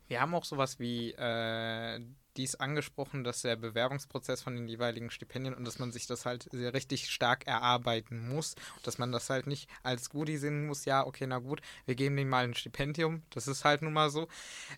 Wir 0.06 0.20
haben 0.20 0.32
auch 0.32 0.44
sowas 0.44 0.78
wie 0.78 1.10
äh, 1.10 2.00
dies 2.38 2.54
angesprochen, 2.54 3.24
dass 3.24 3.42
der 3.42 3.56
Bewerbungsprozess 3.56 4.42
von 4.42 4.54
den 4.54 4.68
jeweiligen 4.68 5.10
Stipendien 5.10 5.54
und 5.54 5.66
dass 5.66 5.78
man 5.78 5.92
sich 5.92 6.06
das 6.06 6.24
halt 6.24 6.48
sehr 6.52 6.72
richtig 6.72 7.10
stark 7.10 7.46
erarbeiten 7.46 8.28
muss. 8.28 8.54
Dass 8.84 8.98
man 8.98 9.12
das 9.12 9.28
halt 9.28 9.46
nicht 9.46 9.68
als 9.82 10.10
Goodie 10.10 10.38
sehen 10.38 10.66
muss, 10.66 10.84
ja, 10.84 11.04
okay, 11.06 11.26
na 11.26 11.38
gut, 11.38 11.60
wir 11.84 11.94
geben 11.96 12.16
denen 12.16 12.30
mal 12.30 12.44
ein 12.44 12.54
Stipendium. 12.54 13.22
Das 13.30 13.48
ist 13.48 13.64
halt 13.64 13.82
nun 13.82 13.92
mal 13.92 14.10
so. 14.10 14.28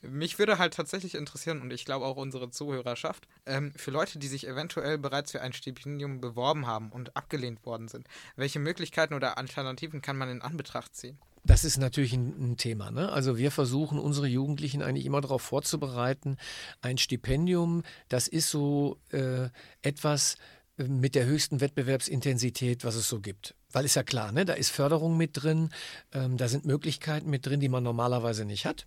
Mich 0.03 0.39
würde 0.39 0.59
halt 0.59 0.75
tatsächlich 0.75 1.15
interessieren, 1.15 1.61
und 1.61 1.73
ich 1.73 1.85
glaube 1.85 2.07
auch 2.07 2.17
unsere 2.17 2.51
Zuhörerschaft, 2.51 3.29
ähm, 3.47 3.73
für 3.77 3.91
Leute, 3.91 4.19
die 4.19 4.29
sich 4.29 4.47
eventuell 4.47 4.99
bereits 4.99 5.33
für 5.33 5.43
ein 5.43 5.53
Stipendium 5.53 6.21
beworben 6.21 6.67
haben 6.67 6.91
und 6.91 7.17
abgelehnt 7.17 7.65
worden 7.67 7.89
sind, 7.89 8.09
welche 8.37 8.59
Möglichkeiten 8.59 9.15
oder 9.15 9.39
Alternativen 9.39 10.01
kann 10.03 10.17
man 10.17 10.31
in 10.31 10.43
Anbetracht 10.43 10.97
ziehen? 10.97 11.19
Das 11.45 11.65
ist 11.65 11.79
natürlich 11.79 12.13
ein, 12.13 12.53
ein 12.53 12.57
Thema. 12.57 12.91
Ne? 12.91 13.11
Also 13.11 13.39
wir 13.39 13.51
versuchen 13.51 13.99
unsere 13.99 14.27
Jugendlichen 14.27 14.83
eigentlich 14.83 15.07
immer 15.07 15.21
darauf 15.21 15.43
vorzubereiten. 15.43 16.37
Ein 16.81 16.99
Stipendium, 16.99 17.83
das 18.09 18.29
ist 18.29 18.51
so 18.51 18.99
äh, 19.11 19.49
etwas 19.83 20.37
äh, 20.77 20.85
mit 20.85 21.15
der 21.15 21.27
höchsten 21.27 21.61
Wettbewerbsintensität, 21.61 22.85
was 22.85 22.95
es 22.95 23.09
so 23.09 23.21
gibt. 23.21 23.55
Weil 23.73 23.85
ist 23.85 23.97
ja 23.97 24.03
klar, 24.03 24.33
ne? 24.33 24.45
da 24.45 24.53
ist 24.53 24.71
Förderung 24.71 25.17
mit 25.17 25.43
drin, 25.43 25.71
ähm, 26.13 26.37
da 26.37 26.49
sind 26.49 26.67
Möglichkeiten 26.67 27.31
mit 27.31 27.47
drin, 27.47 27.61
die 27.61 27.69
man 27.69 27.85
normalerweise 27.85 28.45
nicht 28.45 28.67
hat. 28.67 28.87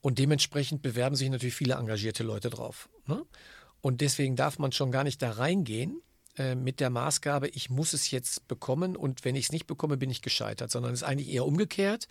Und 0.00 0.18
dementsprechend 0.18 0.82
bewerben 0.82 1.16
sich 1.16 1.30
natürlich 1.30 1.54
viele 1.54 1.74
engagierte 1.74 2.22
Leute 2.22 2.50
drauf. 2.50 2.88
Ne? 3.06 3.24
Und 3.80 4.00
deswegen 4.00 4.36
darf 4.36 4.58
man 4.58 4.72
schon 4.72 4.90
gar 4.90 5.04
nicht 5.04 5.22
da 5.22 5.30
reingehen 5.30 6.02
äh, 6.38 6.54
mit 6.54 6.80
der 6.80 6.90
Maßgabe, 6.90 7.48
ich 7.48 7.70
muss 7.70 7.92
es 7.92 8.10
jetzt 8.10 8.46
bekommen 8.48 8.96
und 8.96 9.24
wenn 9.24 9.36
ich 9.36 9.46
es 9.46 9.52
nicht 9.52 9.66
bekomme, 9.66 9.96
bin 9.96 10.10
ich 10.10 10.22
gescheitert, 10.22 10.70
sondern 10.70 10.92
es 10.92 11.00
ist 11.00 11.08
eigentlich 11.08 11.30
eher 11.30 11.46
umgekehrt. 11.46 12.08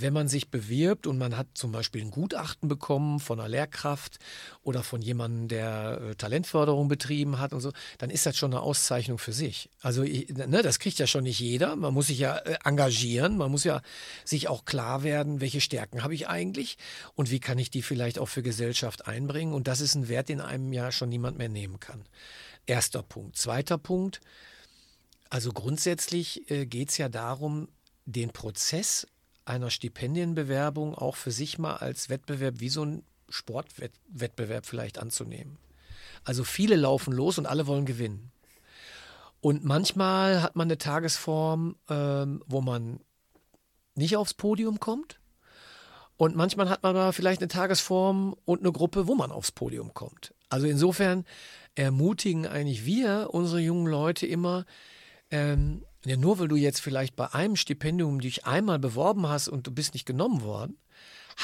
Wenn 0.00 0.12
man 0.12 0.28
sich 0.28 0.50
bewirbt 0.50 1.08
und 1.08 1.18
man 1.18 1.36
hat 1.36 1.48
zum 1.54 1.72
Beispiel 1.72 2.02
ein 2.02 2.12
Gutachten 2.12 2.68
bekommen 2.68 3.18
von 3.18 3.40
einer 3.40 3.48
Lehrkraft 3.48 4.18
oder 4.62 4.84
von 4.84 5.02
jemandem, 5.02 5.48
der 5.48 6.00
äh, 6.00 6.14
Talentförderung 6.14 6.86
betrieben 6.86 7.40
hat 7.40 7.52
und 7.52 7.60
so, 7.60 7.72
dann 7.96 8.10
ist 8.10 8.24
das 8.24 8.36
schon 8.36 8.52
eine 8.52 8.60
Auszeichnung 8.60 9.18
für 9.18 9.32
sich. 9.32 9.70
Also 9.80 10.02
ne, 10.02 10.62
das 10.62 10.78
kriegt 10.78 10.98
ja 11.00 11.08
schon 11.08 11.24
nicht 11.24 11.40
jeder. 11.40 11.74
Man 11.74 11.94
muss 11.94 12.08
sich 12.08 12.18
ja 12.18 12.36
äh, 12.36 12.58
engagieren, 12.64 13.36
man 13.38 13.50
muss 13.50 13.64
ja 13.64 13.82
sich 14.24 14.46
auch 14.46 14.66
klar 14.66 15.02
werden, 15.02 15.40
welche 15.40 15.60
Stärken 15.60 16.04
habe 16.04 16.14
ich 16.14 16.28
eigentlich 16.28 16.78
und 17.14 17.30
wie 17.30 17.40
kann 17.40 17.58
ich 17.58 17.70
die 17.70 17.82
vielleicht 17.82 18.20
auch 18.20 18.28
für 18.28 18.42
Gesellschaft 18.42 19.08
einbringen. 19.08 19.52
Und 19.52 19.66
das 19.66 19.80
ist 19.80 19.96
ein 19.96 20.08
Wert, 20.08 20.28
den 20.28 20.40
einem 20.40 20.72
ja 20.72 20.92
schon 20.92 21.08
niemand 21.08 21.38
mehr 21.38 21.48
nehmen 21.48 21.80
kann. 21.80 22.04
Erster 22.68 23.02
Punkt. 23.02 23.36
Zweiter 23.36 23.78
Punkt. 23.78 24.20
Also 25.30 25.52
grundsätzlich 25.52 26.50
äh, 26.50 26.66
geht 26.66 26.90
es 26.90 26.98
ja 26.98 27.08
darum, 27.08 27.68
den 28.04 28.30
Prozess 28.30 29.06
einer 29.46 29.70
Stipendienbewerbung 29.70 30.94
auch 30.94 31.16
für 31.16 31.30
sich 31.30 31.58
mal 31.58 31.76
als 31.76 32.10
Wettbewerb 32.10 32.60
wie 32.60 32.68
so 32.68 32.84
ein 32.84 33.02
Sportwettbewerb 33.30 34.66
vielleicht 34.66 34.98
anzunehmen. 34.98 35.56
Also 36.24 36.44
viele 36.44 36.76
laufen 36.76 37.14
los 37.14 37.38
und 37.38 37.46
alle 37.46 37.66
wollen 37.66 37.86
gewinnen. 37.86 38.32
Und 39.40 39.64
manchmal 39.64 40.42
hat 40.42 40.54
man 40.54 40.66
eine 40.66 40.76
Tagesform, 40.76 41.76
ähm, 41.88 42.42
wo 42.46 42.60
man 42.60 43.00
nicht 43.94 44.16
aufs 44.16 44.34
Podium 44.34 44.78
kommt. 44.78 45.17
Und 46.18 46.34
manchmal 46.34 46.68
hat 46.68 46.82
man 46.82 46.96
aber 46.96 47.12
vielleicht 47.12 47.40
eine 47.40 47.48
Tagesform 47.48 48.34
und 48.44 48.60
eine 48.60 48.72
Gruppe, 48.72 49.06
wo 49.06 49.14
man 49.14 49.30
aufs 49.30 49.52
Podium 49.52 49.94
kommt. 49.94 50.34
Also 50.48 50.66
insofern 50.66 51.24
ermutigen 51.76 52.44
eigentlich 52.44 52.84
wir 52.84 53.28
unsere 53.30 53.60
jungen 53.60 53.86
Leute 53.86 54.26
immer, 54.26 54.66
ähm, 55.30 55.84
ja, 56.04 56.16
nur 56.16 56.40
weil 56.40 56.48
du 56.48 56.56
jetzt 56.56 56.80
vielleicht 56.80 57.14
bei 57.14 57.32
einem 57.32 57.54
Stipendium 57.54 58.20
dich 58.20 58.46
einmal 58.46 58.80
beworben 58.80 59.28
hast 59.28 59.48
und 59.48 59.68
du 59.68 59.70
bist 59.70 59.94
nicht 59.94 60.06
genommen 60.06 60.42
worden, 60.42 60.76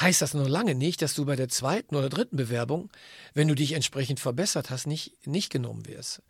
heißt 0.01 0.21
das 0.21 0.33
noch 0.33 0.49
lange 0.49 0.75
nicht, 0.75 1.01
dass 1.01 1.13
du 1.13 1.23
bei 1.23 1.37
der 1.37 1.47
zweiten 1.47 1.95
oder 1.95 2.09
dritten 2.09 2.35
Bewerbung, 2.35 2.89
wenn 3.33 3.47
du 3.47 3.55
dich 3.55 3.71
entsprechend 3.71 4.19
verbessert 4.19 4.69
hast, 4.69 4.87
nicht, 4.87 5.25
nicht 5.25 5.51
genommen 5.51 5.87
wirst. 5.87 6.21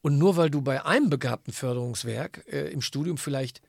Und 0.00 0.16
nur 0.16 0.38
weil 0.38 0.48
du 0.48 0.62
bei 0.62 0.86
einem 0.86 1.10
begabten 1.10 1.52
Förderungswerk 1.52 2.46
äh, 2.50 2.70
im 2.70 2.80
Studium 2.80 3.18
vielleicht 3.18 3.60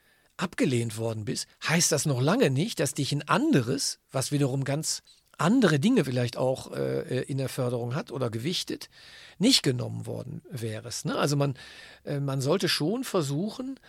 abgelehnt 0.41 0.97
worden 0.97 1.25
bist, 1.25 1.47
heißt 1.67 1.91
das 1.91 2.06
noch 2.06 2.21
lange 2.21 2.49
nicht, 2.49 2.80
dass 2.80 2.93
dich 2.93 3.12
ein 3.12 3.27
anderes, 3.27 3.99
was 4.12 4.32
wiederum 4.32 4.63
ganz 4.63 5.04
andere 5.38 5.80
Dinge 5.80 6.06
vielleicht 6.06 6.38
auch 6.38 6.71
äh, 6.71 7.23
in 7.23 7.38
der 7.38 7.49
Förderung 7.49 7.95
hat 7.95 8.12
oder 8.12 8.30
gewichtet, 8.30 8.89
nicht 9.39 9.63
genommen 9.63 10.06
worden 10.06 10.41
wärest. 10.49 11.06
Ne? 11.06 11.15
Also 11.15 11.36
man, 11.36 11.56
äh, 12.06 12.19
man 12.19 12.41
sollte 12.41 12.69
schon 12.69 13.04
versuchen, 13.04 13.80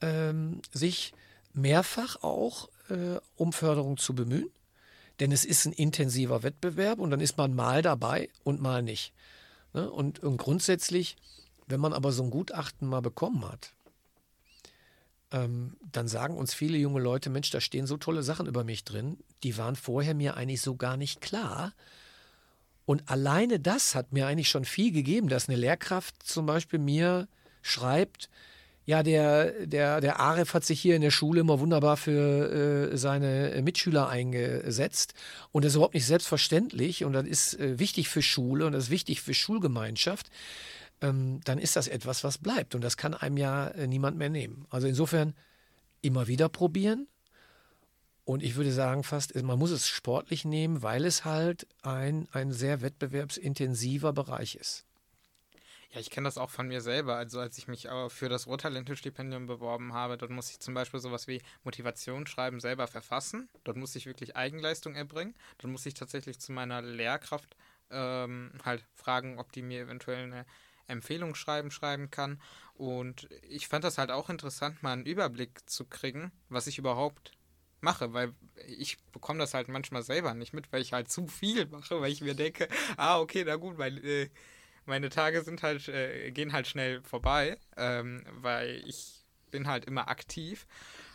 ähm, 0.00 0.62
sich 0.72 1.12
mehrfach 1.52 2.22
auch 2.22 2.68
äh, 2.88 3.18
um 3.36 3.52
Förderung 3.52 3.98
zu 3.98 4.14
bemühen, 4.14 4.50
denn 5.20 5.32
es 5.32 5.44
ist 5.44 5.66
ein 5.66 5.72
intensiver 5.72 6.42
Wettbewerb 6.42 6.98
und 6.98 7.10
dann 7.10 7.20
ist 7.20 7.36
man 7.36 7.54
mal 7.54 7.82
dabei 7.82 8.30
und 8.42 8.60
mal 8.60 8.82
nicht. 8.82 9.12
Ne? 9.74 9.90
Und, 9.90 10.20
und 10.20 10.38
grundsätzlich, 10.38 11.16
wenn 11.66 11.80
man 11.80 11.92
aber 11.92 12.12
so 12.12 12.22
ein 12.22 12.30
Gutachten 12.30 12.88
mal 12.88 13.02
bekommen 13.02 13.46
hat, 13.46 13.74
ähm, 15.32 15.76
dann 15.90 16.08
sagen 16.08 16.36
uns 16.36 16.54
viele 16.54 16.78
junge 16.78 17.00
Leute, 17.00 17.30
Mensch, 17.30 17.50
da 17.50 17.60
stehen 17.60 17.86
so 17.86 17.96
tolle 17.96 18.22
Sachen 18.22 18.46
über 18.46 18.64
mich 18.64 18.84
drin, 18.84 19.18
die 19.42 19.56
waren 19.56 19.76
vorher 19.76 20.14
mir 20.14 20.36
eigentlich 20.36 20.60
so 20.60 20.76
gar 20.76 20.96
nicht 20.96 21.20
klar. 21.20 21.72
Und 22.84 23.08
alleine 23.08 23.60
das 23.60 23.94
hat 23.94 24.12
mir 24.12 24.26
eigentlich 24.26 24.48
schon 24.48 24.64
viel 24.64 24.92
gegeben, 24.92 25.28
dass 25.28 25.48
eine 25.48 25.58
Lehrkraft 25.58 26.22
zum 26.22 26.46
Beispiel 26.46 26.78
mir 26.78 27.28
schreibt, 27.62 28.28
ja, 28.84 29.04
der, 29.04 29.64
der, 29.66 30.00
der 30.00 30.18
Aref 30.18 30.54
hat 30.54 30.64
sich 30.64 30.80
hier 30.80 30.96
in 30.96 31.02
der 31.02 31.12
Schule 31.12 31.40
immer 31.40 31.60
wunderbar 31.60 31.96
für 31.96 32.90
äh, 32.90 32.96
seine 32.96 33.60
Mitschüler 33.62 34.08
eingesetzt. 34.08 35.14
Und 35.52 35.64
das 35.64 35.70
ist 35.70 35.76
überhaupt 35.76 35.94
nicht 35.94 36.06
selbstverständlich. 36.06 37.04
Und 37.04 37.12
das 37.12 37.24
ist 37.24 37.60
äh, 37.60 37.78
wichtig 37.78 38.08
für 38.08 38.22
Schule 38.22 38.66
und 38.66 38.72
das 38.72 38.84
ist 38.84 38.90
wichtig 38.90 39.22
für 39.22 39.34
Schulgemeinschaft 39.34 40.30
ähm, 41.02 41.40
dann 41.44 41.58
ist 41.58 41.76
das 41.76 41.88
etwas, 41.88 42.24
was 42.24 42.38
bleibt. 42.38 42.74
Und 42.74 42.82
das 42.82 42.96
kann 42.96 43.14
einem 43.14 43.36
ja 43.36 43.68
äh, 43.68 43.86
niemand 43.86 44.16
mehr 44.16 44.30
nehmen. 44.30 44.66
Also 44.70 44.86
insofern 44.86 45.34
immer 46.00 46.28
wieder 46.28 46.48
probieren. 46.48 47.08
Und 48.24 48.42
ich 48.42 48.54
würde 48.54 48.72
sagen, 48.72 49.02
fast, 49.02 49.34
man 49.42 49.58
muss 49.58 49.72
es 49.72 49.88
sportlich 49.88 50.44
nehmen, 50.44 50.82
weil 50.82 51.04
es 51.04 51.24
halt 51.24 51.66
ein, 51.82 52.28
ein 52.32 52.52
sehr 52.52 52.80
wettbewerbsintensiver 52.80 54.12
Bereich 54.12 54.54
ist. 54.54 54.86
Ja, 55.90 56.00
ich 56.00 56.08
kenne 56.08 56.26
das 56.26 56.38
auch 56.38 56.48
von 56.48 56.68
mir 56.68 56.80
selber. 56.80 57.16
Also 57.16 57.40
als 57.40 57.58
ich 57.58 57.66
mich 57.66 57.88
für 58.08 58.28
das 58.28 58.46
Rohtalente-Stipendium 58.46 59.46
beworben 59.46 59.92
habe, 59.92 60.16
dort 60.16 60.30
muss 60.30 60.50
ich 60.50 60.60
zum 60.60 60.72
Beispiel 60.72 61.00
sowas 61.00 61.26
wie 61.26 61.42
Motivationsschreiben 61.64 62.60
selber 62.60 62.86
verfassen. 62.86 63.48
Dort 63.64 63.76
muss 63.76 63.94
ich 63.96 64.06
wirklich 64.06 64.36
Eigenleistung 64.36 64.94
erbringen. 64.94 65.34
Dort 65.58 65.72
muss 65.72 65.84
ich 65.84 65.94
tatsächlich 65.94 66.38
zu 66.38 66.52
meiner 66.52 66.80
Lehrkraft 66.80 67.56
ähm, 67.90 68.52
halt 68.64 68.84
fragen, 68.94 69.38
ob 69.38 69.52
die 69.52 69.62
mir 69.62 69.82
eventuell 69.82 70.24
eine 70.24 70.46
Empfehlungsschreiben 70.92 71.70
schreiben 71.70 72.10
kann. 72.10 72.40
Und 72.74 73.28
ich 73.48 73.68
fand 73.68 73.84
das 73.84 73.98
halt 73.98 74.10
auch 74.10 74.30
interessant, 74.30 74.82
mal 74.82 74.92
einen 74.92 75.06
Überblick 75.06 75.68
zu 75.68 75.84
kriegen, 75.84 76.32
was 76.48 76.66
ich 76.66 76.78
überhaupt 76.78 77.32
mache, 77.80 78.12
weil 78.12 78.32
ich 78.66 78.98
bekomme 79.12 79.40
das 79.40 79.54
halt 79.54 79.68
manchmal 79.68 80.02
selber 80.02 80.34
nicht 80.34 80.52
mit, 80.52 80.72
weil 80.72 80.82
ich 80.82 80.92
halt 80.92 81.10
zu 81.10 81.26
viel 81.26 81.66
mache, 81.66 82.00
weil 82.00 82.12
ich 82.12 82.20
mir 82.20 82.34
denke, 82.34 82.68
ah, 82.96 83.18
okay, 83.18 83.42
na 83.44 83.56
gut, 83.56 83.76
weil 83.78 84.04
äh, 84.04 84.30
meine 84.86 85.10
Tage 85.10 85.42
sind 85.42 85.62
halt, 85.62 85.88
äh, 85.88 86.30
gehen 86.30 86.52
halt 86.52 86.66
schnell 86.66 87.02
vorbei, 87.02 87.58
ähm, 87.76 88.24
weil 88.40 88.82
ich 88.86 89.24
bin 89.50 89.66
halt 89.68 89.84
immer 89.84 90.08
aktiv. 90.08 90.66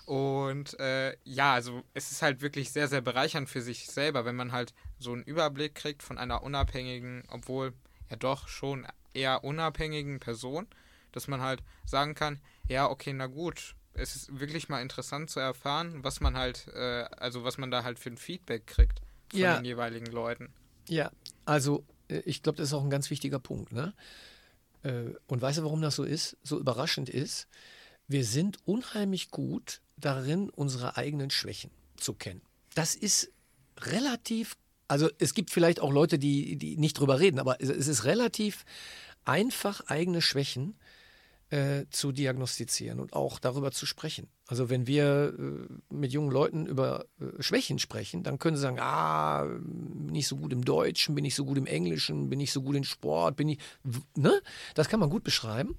Und 0.05 0.79
äh, 0.79 1.17
ja, 1.25 1.53
also 1.53 1.83
es 1.93 2.11
ist 2.11 2.21
halt 2.21 2.41
wirklich 2.41 2.71
sehr, 2.71 2.87
sehr 2.87 3.01
bereichernd 3.01 3.49
für 3.49 3.61
sich 3.61 3.87
selber, 3.87 4.23
wenn 4.23 4.37
man 4.37 4.53
halt 4.53 4.73
so 4.99 5.11
einen 5.11 5.23
Überblick 5.23 5.75
kriegt 5.75 6.01
von 6.01 6.17
einer 6.17 6.43
unabhängigen, 6.43 7.23
obwohl 7.29 7.73
ja 8.09 8.15
doch 8.15 8.47
schon 8.47 8.87
eher 9.17 9.43
unabhängigen 9.43 10.19
Person, 10.19 10.67
dass 11.11 11.27
man 11.27 11.41
halt 11.41 11.63
sagen 11.85 12.15
kann, 12.15 12.39
ja, 12.67 12.89
okay, 12.89 13.13
na 13.13 13.27
gut, 13.27 13.75
es 13.93 14.15
ist 14.15 14.39
wirklich 14.39 14.69
mal 14.69 14.81
interessant 14.81 15.29
zu 15.29 15.39
erfahren, 15.39 16.03
was 16.03 16.21
man 16.21 16.37
halt, 16.37 16.67
äh, 16.73 17.05
also 17.17 17.43
was 17.43 17.57
man 17.57 17.71
da 17.71 17.83
halt 17.83 17.99
für 17.99 18.09
ein 18.09 18.17
Feedback 18.17 18.67
kriegt 18.67 19.01
von 19.29 19.39
ja. 19.39 19.55
den 19.57 19.65
jeweiligen 19.65 20.05
Leuten. 20.07 20.53
Ja, 20.87 21.11
also 21.45 21.85
äh, 22.09 22.19
ich 22.19 22.43
glaube, 22.43 22.57
das 22.57 22.69
ist 22.69 22.73
auch 22.73 22.83
ein 22.83 22.89
ganz 22.89 23.09
wichtiger 23.09 23.39
Punkt. 23.39 23.71
Ne? 23.71 23.93
Äh, 24.83 25.13
und 25.27 25.41
weißt 25.41 25.59
du, 25.59 25.63
warum 25.63 25.81
das 25.81 25.95
so 25.95 26.03
ist, 26.03 26.37
so 26.43 26.59
überraschend 26.59 27.09
ist? 27.09 27.47
Wir 28.07 28.23
sind 28.23 28.59
unheimlich 28.65 29.31
gut 29.31 29.81
darin, 29.97 30.49
unsere 30.49 30.95
eigenen 30.95 31.29
Schwächen 31.29 31.71
zu 31.97 32.13
kennen. 32.13 32.41
Das 32.75 32.95
ist 32.95 33.31
relativ, 33.79 34.55
also 34.87 35.09
es 35.17 35.33
gibt 35.33 35.49
vielleicht 35.51 35.79
auch 35.79 35.91
Leute, 35.91 36.19
die, 36.19 36.55
die 36.55 36.77
nicht 36.77 36.99
drüber 36.99 37.19
reden, 37.19 37.39
aber 37.39 37.59
es 37.59 37.69
ist 37.69 38.05
relativ 38.05 38.63
einfach, 39.27 39.81
eigene 39.87 40.21
Schwächen 40.21 40.75
äh, 41.49 41.85
zu 41.91 42.11
diagnostizieren 42.11 42.99
und 42.99 43.13
auch 43.13 43.39
darüber 43.39 43.71
zu 43.71 43.85
sprechen. 43.85 44.27
Also 44.47 44.69
wenn 44.69 44.85
wir 44.87 45.33
äh, 45.37 45.93
mit 45.93 46.11
jungen 46.11 46.31
Leuten 46.31 46.65
über 46.65 47.05
äh, 47.19 47.41
Schwächen 47.41 47.79
sprechen, 47.79 48.23
dann 48.23 48.39
können 48.39 48.57
sie 48.57 48.61
sagen, 48.61 48.79
ah, 48.79 49.45
bin 49.45 50.15
ich 50.15 50.27
so 50.27 50.35
gut 50.37 50.51
im 50.51 50.65
Deutschen, 50.65 51.15
bin 51.15 51.25
ich 51.25 51.35
so 51.35 51.45
gut 51.45 51.57
im 51.57 51.65
Englischen, 51.65 52.29
bin 52.29 52.39
ich 52.39 52.51
so 52.51 52.61
gut 52.61 52.75
im 52.75 52.83
Sport, 52.83 53.37
bin 53.37 53.49
ich, 53.49 53.59
ne? 54.15 54.41
Das 54.75 54.89
kann 54.89 54.99
man 54.99 55.09
gut 55.09 55.23
beschreiben. 55.23 55.77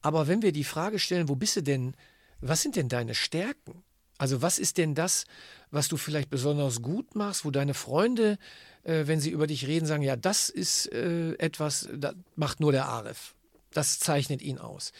Aber 0.00 0.26
wenn 0.26 0.42
wir 0.42 0.52
die 0.52 0.64
Frage 0.64 0.98
stellen, 0.98 1.28
wo 1.28 1.36
bist 1.36 1.56
du 1.56 1.62
denn, 1.62 1.94
was 2.40 2.62
sind 2.62 2.76
denn 2.76 2.88
deine 2.88 3.14
Stärken? 3.14 3.84
Also 4.16 4.42
was 4.42 4.58
ist 4.58 4.78
denn 4.78 4.94
das, 4.94 5.24
was 5.70 5.88
du 5.88 5.96
vielleicht 5.96 6.30
besonders 6.30 6.82
gut 6.82 7.14
machst, 7.14 7.44
wo 7.44 7.50
deine 7.50 7.74
Freunde, 7.74 8.38
äh, 8.84 9.06
wenn 9.06 9.20
sie 9.20 9.30
über 9.30 9.46
dich 9.46 9.66
reden, 9.66 9.86
sagen, 9.86 10.02
ja, 10.02 10.16
das 10.16 10.48
ist 10.48 10.92
äh, 10.92 11.34
etwas, 11.34 11.88
das 11.92 12.14
macht 12.36 12.60
nur 12.60 12.72
der 12.72 12.86
Arif. 12.86 13.34
Das 13.72 13.98
zeichnet 13.98 14.40
ihn 14.40 14.58
aus. 14.58 14.92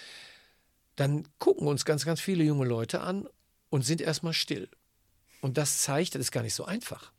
Dann 0.97 1.25
gucken 1.39 1.69
uns 1.69 1.85
ganz, 1.85 2.05
ganz 2.05 2.21
viele 2.21 2.45
junge 2.45 2.67
Leute 2.67 3.01
an 3.01 3.29
und 3.71 3.83
sind 3.83 4.01
erstmal 4.01 4.33
still. 4.33 4.69
Und 5.41 5.59
das 5.59 5.83
zeigt, 5.83 6.15
das 6.15 6.21
ist 6.21 6.33
gar 6.33 6.43
nicht 6.43 6.55
so 6.55 6.65
einfach, 6.65 7.13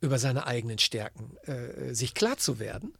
über 0.00 0.18
seine 0.18 0.46
eigenen 0.46 0.78
Stärken 0.78 1.36
äh, 1.46 1.94
sich 1.94 2.14
klar 2.14 2.38
zu 2.38 2.58
werden. 2.58 2.94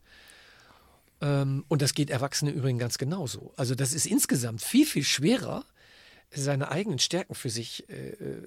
Ähm, 1.21 1.65
und 1.69 1.83
das 1.83 1.95
geht 1.95 2.11
Erwachsene 2.11 2.51
übrigens 2.51 2.81
ganz 2.81 2.99
genauso. 2.99 3.53
Also 3.57 3.75
das 3.75 3.93
ist 3.93 4.07
insgesamt 4.07 4.63
viel, 4.63 4.87
viel 4.87 5.05
schwerer, 5.05 5.65
seine 6.31 6.71
eigenen 6.71 6.99
Stärken 6.99 7.35
für 7.35 7.49
sich 7.49 7.89
äh, 7.89 8.43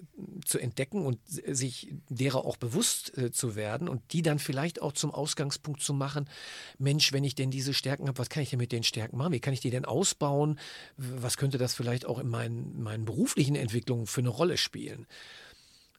zu 0.46 0.60
entdecken 0.60 1.06
und 1.06 1.20
sich 1.26 1.94
derer 2.10 2.46
auch 2.46 2.58
bewusst 2.58 3.18
äh, 3.18 3.32
zu 3.32 3.56
werden 3.56 3.90
und 3.90 4.14
die 4.14 4.22
dann 4.22 4.40
vielleicht 4.40 4.82
auch 4.82 4.94
zum 4.94 5.12
Ausgangspunkt 5.12 5.82
zu 5.82 5.94
machen, 5.94 6.30
Mensch, 6.78 7.12
wenn 7.12 7.24
ich 7.24 7.34
denn 7.34 7.50
diese 7.50 7.74
Stärken 7.74 8.08
habe, 8.08 8.20
was 8.20 8.30
kann 8.30 8.44
ich 8.44 8.52
denn 8.52 8.60
mit 8.60 8.72
den 8.72 8.84
Stärken 8.84 9.18
machen? 9.18 9.34
Wie 9.34 9.40
kann 9.40 9.54
ich 9.54 9.62
die 9.62 9.72
denn 9.72 9.86
ausbauen? 9.86 10.60
Was 10.98 11.38
könnte 11.38 11.58
das 11.58 11.74
vielleicht 11.74 12.06
auch 12.06 12.20
in 12.20 12.30
meinen, 12.30 12.82
meinen 12.82 13.06
beruflichen 13.06 13.56
Entwicklungen 13.56 14.06
für 14.06 14.22
eine 14.22 14.30
Rolle 14.30 14.58
spielen? 14.58 15.08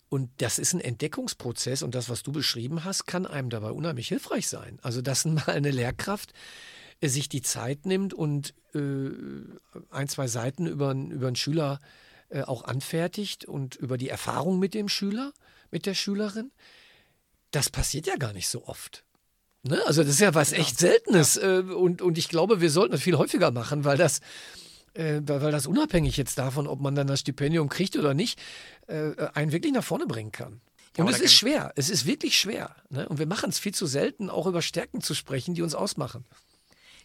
Und 0.08 0.30
das 0.42 0.58
ist 0.58 0.74
ein 0.74 0.80
Entdeckungsprozess 0.80 1.82
und 1.82 1.94
das, 1.94 2.10
was 2.10 2.22
du 2.22 2.32
beschrieben 2.32 2.84
hast, 2.84 3.06
kann 3.06 3.26
einem 3.26 3.48
dabei 3.48 3.70
unheimlich 3.70 4.08
hilfreich 4.08 4.46
sein. 4.46 4.78
Also, 4.82 5.00
dass 5.00 5.24
mal 5.24 5.46
eine 5.46 5.70
Lehrkraft 5.70 6.32
sich 7.08 7.28
die 7.28 7.42
Zeit 7.42 7.86
nimmt 7.86 8.14
und 8.14 8.54
äh, 8.74 9.10
ein, 9.90 10.08
zwei 10.08 10.28
Seiten 10.28 10.66
über, 10.66 10.92
über 10.92 11.26
einen 11.26 11.36
Schüler 11.36 11.80
äh, 12.28 12.42
auch 12.42 12.64
anfertigt 12.64 13.44
und 13.44 13.76
über 13.76 13.98
die 13.98 14.08
Erfahrung 14.08 14.58
mit 14.58 14.74
dem 14.74 14.88
Schüler, 14.88 15.32
mit 15.70 15.86
der 15.86 15.94
Schülerin, 15.94 16.50
das 17.50 17.70
passiert 17.70 18.06
ja 18.06 18.16
gar 18.16 18.32
nicht 18.32 18.48
so 18.48 18.66
oft. 18.66 19.04
Ne? 19.64 19.80
Also 19.86 20.02
das 20.02 20.12
ist 20.12 20.20
ja 20.20 20.34
was 20.34 20.52
echt 20.52 20.78
Seltenes 20.78 21.34
ja. 21.36 21.58
äh, 21.58 21.62
und, 21.62 22.02
und 22.02 22.18
ich 22.18 22.28
glaube, 22.28 22.60
wir 22.60 22.70
sollten 22.70 22.92
das 22.92 23.02
viel 23.02 23.16
häufiger 23.16 23.50
machen, 23.50 23.84
weil 23.84 23.96
das, 23.96 24.20
äh, 24.94 25.20
weil 25.24 25.52
das 25.52 25.66
unabhängig 25.66 26.16
jetzt 26.16 26.38
davon, 26.38 26.66
ob 26.66 26.80
man 26.80 26.94
dann 26.94 27.06
das 27.06 27.20
Stipendium 27.20 27.68
kriegt 27.68 27.96
oder 27.96 28.14
nicht, 28.14 28.40
äh, 28.86 29.12
einen 29.34 29.52
wirklich 29.52 29.72
nach 29.72 29.84
vorne 29.84 30.06
bringen 30.06 30.32
kann. 30.32 30.60
Und 30.98 31.06
ja, 31.06 31.12
es 31.12 31.20
ist 31.20 31.34
schwer, 31.34 31.72
es 31.76 31.88
ist 31.88 32.06
wirklich 32.06 32.36
schwer. 32.36 32.74
Ne? 32.90 33.08
Und 33.08 33.18
wir 33.18 33.26
machen 33.26 33.50
es 33.50 33.58
viel 33.58 33.72
zu 33.72 33.86
selten, 33.86 34.28
auch 34.28 34.46
über 34.46 34.60
Stärken 34.60 35.00
zu 35.00 35.14
sprechen, 35.14 35.54
die 35.54 35.62
uns 35.62 35.74
ausmachen. 35.74 36.24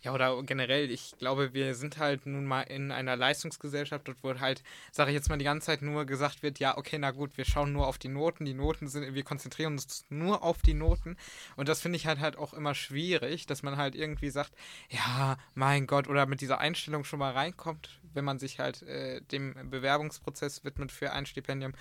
Ja, 0.08 0.14
oder 0.14 0.42
generell, 0.44 0.90
ich 0.90 1.18
glaube, 1.18 1.54
wir 1.54 1.76
sind 1.76 1.98
halt 1.98 2.26
nun 2.26 2.46
mal 2.46 2.62
in 2.62 2.94
einer 2.94 3.18
Leistungsgesellschaft, 3.18 4.08
dort 4.08 4.18
wo 4.22 4.40
halt, 4.40 4.64
sage 4.90 5.12
ich 5.12 5.16
jetzt 5.16 5.28
mal, 5.28 5.38
die 5.38 5.44
ganze 5.44 5.66
Zeit 5.66 5.82
nur 5.82 6.06
gesagt 6.06 6.44
wird, 6.44 6.60
ja, 6.60 6.78
okay, 6.78 6.98
na 6.98 7.12
gut, 7.12 7.38
wir 7.38 7.44
schauen 7.44 7.74
nur 7.74 7.88
auf 7.88 7.98
die 7.98 8.08
Noten, 8.08 8.46
die 8.46 8.54
Noten 8.54 8.88
sind, 8.88 9.14
wir 9.14 9.24
konzentrieren 9.24 9.74
uns 9.74 10.06
nur 10.08 10.44
auf 10.44 10.62
die 10.62 10.76
Noten. 10.76 11.18
Und 11.58 11.68
das 11.68 11.82
finde 11.82 11.98
ich 11.98 12.08
halt 12.08 12.22
halt 12.22 12.38
auch 12.38 12.54
immer 12.54 12.74
schwierig, 12.74 13.48
dass 13.48 13.64
man 13.64 13.76
halt 13.76 13.96
irgendwie 13.96 14.30
sagt, 14.30 14.54
ja, 14.90 15.36
mein 15.56 15.88
Gott, 15.88 16.08
oder 16.08 16.26
mit 16.26 16.40
dieser 16.40 16.60
Einstellung 16.60 17.04
schon 17.04 17.20
mal 17.20 17.34
reinkommt, 17.34 18.00
wenn 18.14 18.24
man 18.24 18.40
sich 18.40 18.60
halt 18.60 18.84
äh, 18.84 19.20
dem 19.24 19.70
Bewerbungsprozess 19.70 20.64
widmet 20.64 20.94
für 20.94 21.12
ein 21.12 21.26
Stipendium. 21.26 21.74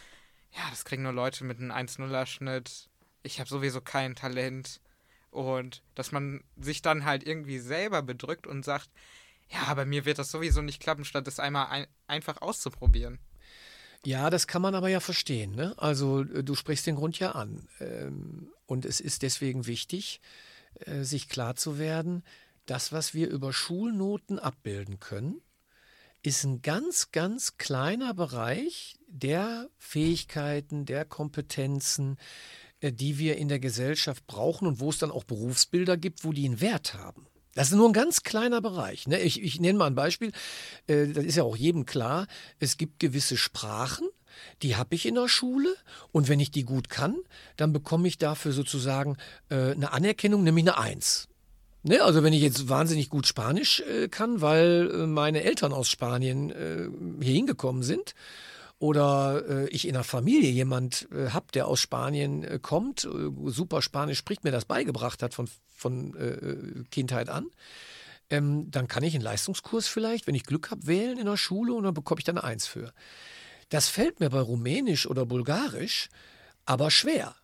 Ja, 0.51 0.63
das 0.71 0.85
kriegen 0.85 1.05
nur 1.05 1.13
Leute 1.13 1.45
mit 1.45 1.61
einem 1.61 1.71
1-0er-Schnitt. 1.71 2.89
Ich 3.23 3.39
habe 3.39 3.49
sowieso 3.49 3.81
kein 3.81 4.17
Talent 4.17 4.81
und 5.37 5.83
dass 5.95 6.13
man 6.13 6.43
sich 6.57 6.83
dann 6.83 7.05
halt 7.05 7.27
irgendwie 7.27 7.59
selber 7.59 8.03
bedrückt 8.03 8.47
und 8.47 8.65
sagt, 8.65 8.89
ja, 9.49 9.73
bei 9.75 9.85
mir 9.85 10.05
wird 10.05 10.19
das 10.19 10.31
sowieso 10.31 10.63
nicht 10.63 10.81
klappen, 10.81 11.05
statt 11.05 11.29
es 11.29 11.39
einmal 11.39 11.69
ein 11.69 11.87
einfach 12.07 12.41
auszuprobieren. 12.41 13.19
Ja, 14.05 14.31
das 14.31 14.47
kann 14.47 14.63
man 14.63 14.75
aber 14.75 14.89
ja 14.89 15.01
verstehen. 15.01 15.53
Ne? 15.53 15.75
Also 15.77 16.23
äh, 16.23 16.43
du 16.43 16.55
sprichst 16.55 16.87
den 16.87 16.97
Grund 16.97 17.19
ja 17.19 17.33
an. 17.33 17.69
Ähm, 17.81 18.49
und 18.67 18.85
es 18.85 19.01
ist 19.01 19.23
deswegen 19.23 19.67
wichtig, 19.67 20.21
äh, 20.81 21.03
sich 21.03 21.29
klar 21.29 21.57
zu 21.57 21.79
werden, 21.79 22.23
das, 22.67 22.93
was 22.93 23.15
wir 23.15 23.29
über 23.29 23.53
Schulnoten 23.53 24.39
abbilden 24.39 25.01
können, 25.01 25.41
ist 26.23 26.45
ein 26.45 26.63
ganz, 26.63 27.13
ganz 27.13 27.57
kleiner 27.57 28.15
Bereich 28.15 28.97
der 29.07 29.69
Fähigkeiten, 29.79 30.85
der 30.85 31.05
Kompetenzen, 31.05 32.17
die 32.83 33.19
wir 33.19 33.37
in 33.37 33.49
der 33.49 33.59
Gesellschaft 33.59 34.27
brauchen 34.27 34.67
und 34.67 34.81
wo 34.81 34.91
es 34.91 34.99
dann 34.99 35.11
auch 35.11 35.25
Berufsbilder 35.25 35.97
gibt, 35.97 36.25
wo 36.25 36.33
die 36.33 36.45
einen 36.45 36.61
Wert 36.61 36.95
haben. 36.95 37.27
Das 37.55 37.69
ist 37.69 37.77
nur 37.77 37.89
ein 37.89 37.95
ganz 37.95 38.23
kleiner 38.23 38.61
Bereich. 38.61 39.09
Ne? 39.09 39.19
Ich, 39.21 39.43
ich 39.43 39.61
nenne 39.61 39.79
mal 39.79 39.87
ein 39.87 39.95
Beispiel. 39.95 40.31
Äh, 40.87 41.09
das 41.09 41.25
ist 41.25 41.37
ja 41.37 41.43
auch 41.43 41.57
jedem 41.57 41.87
klar. 41.87 42.27
Es 42.61 42.77
gibt 42.77 43.01
gewisse 43.01 43.39
Sprachen, 43.39 44.07
die 44.63 44.77
habe 44.77 44.95
ich 44.95 45.07
in 45.07 45.15
der 45.15 45.29
Schule 45.29 45.75
und 46.13 46.29
wenn 46.29 46.39
ich 46.39 46.51
die 46.51 46.65
gut 46.65 46.91
kann, 46.91 47.17
dann 47.57 47.73
bekomme 47.73 48.09
ich 48.09 48.19
dafür 48.19 48.53
sozusagen 48.53 49.17
äh, 49.49 49.73
eine 49.73 49.93
Anerkennung, 49.93 50.45
nämlich 50.45 50.65
eine 50.65 50.77
Eins. 50.77 51.29
Ne? 51.83 52.03
Also 52.03 52.23
wenn 52.23 52.35
ich 52.35 52.43
jetzt 52.43 52.69
wahnsinnig 52.69 53.09
gut 53.09 53.27
Spanisch 53.27 53.83
kann, 54.11 54.43
weil 54.43 55.07
meine 55.07 55.43
Eltern 55.43 55.73
aus 55.73 55.89
Spanien 55.89 56.53
hier 57.23 57.33
hingekommen 57.33 57.83
sind 57.83 58.15
oder 58.79 59.43
äh, 59.49 59.69
ich 59.69 59.87
in 59.87 59.95
der 59.95 60.05
Familie 60.05 60.51
jemand 60.51 61.09
äh, 61.13 61.31
habe, 61.31 61.47
der 61.55 61.67
aus 61.67 61.81
Spanien 61.81 62.45
äh, 62.45 62.59
kommt, 62.61 63.05
äh, 63.05 63.09
super 63.47 63.83
Spanisch 63.83 64.19
spricht, 64.19 64.45
mir 64.45 64.51
das 64.51 64.65
beigebracht 64.65 65.23
hat 65.23 65.35
von, 65.35 65.49
von 65.75 66.15
äh, 66.17 66.85
Kindheit 66.91 67.29
an, 67.29 67.47
ähm, 68.29 68.71
dann 68.71 68.89
kann 68.89 69.03
ich 69.03 69.15
einen 69.15 69.25
Leistungskurs 69.25 69.89
vielleicht, 69.89 70.27
wenn 70.27 70.35
ich 70.35 70.45
Glück 70.45 70.71
habe, 70.71 70.87
wählen 70.87 71.19
in 71.19 71.27
der 71.27 71.37
Schule 71.37 71.73
und 71.73 71.85
dann 71.85 71.95
bekomme 71.95 72.19
ich 72.19 72.25
dann 72.25 72.39
eine 72.39 72.47
Eins 72.47 72.67
für. 72.67 72.93
Das 73.69 73.89
fällt 73.89 74.21
mir 74.21 74.31
bei 74.31 74.41
Rumänisch 74.41 75.07
oder 75.07 75.27
Bulgarisch 75.27 76.09
aber 76.67 76.91
schwer. 76.91 77.35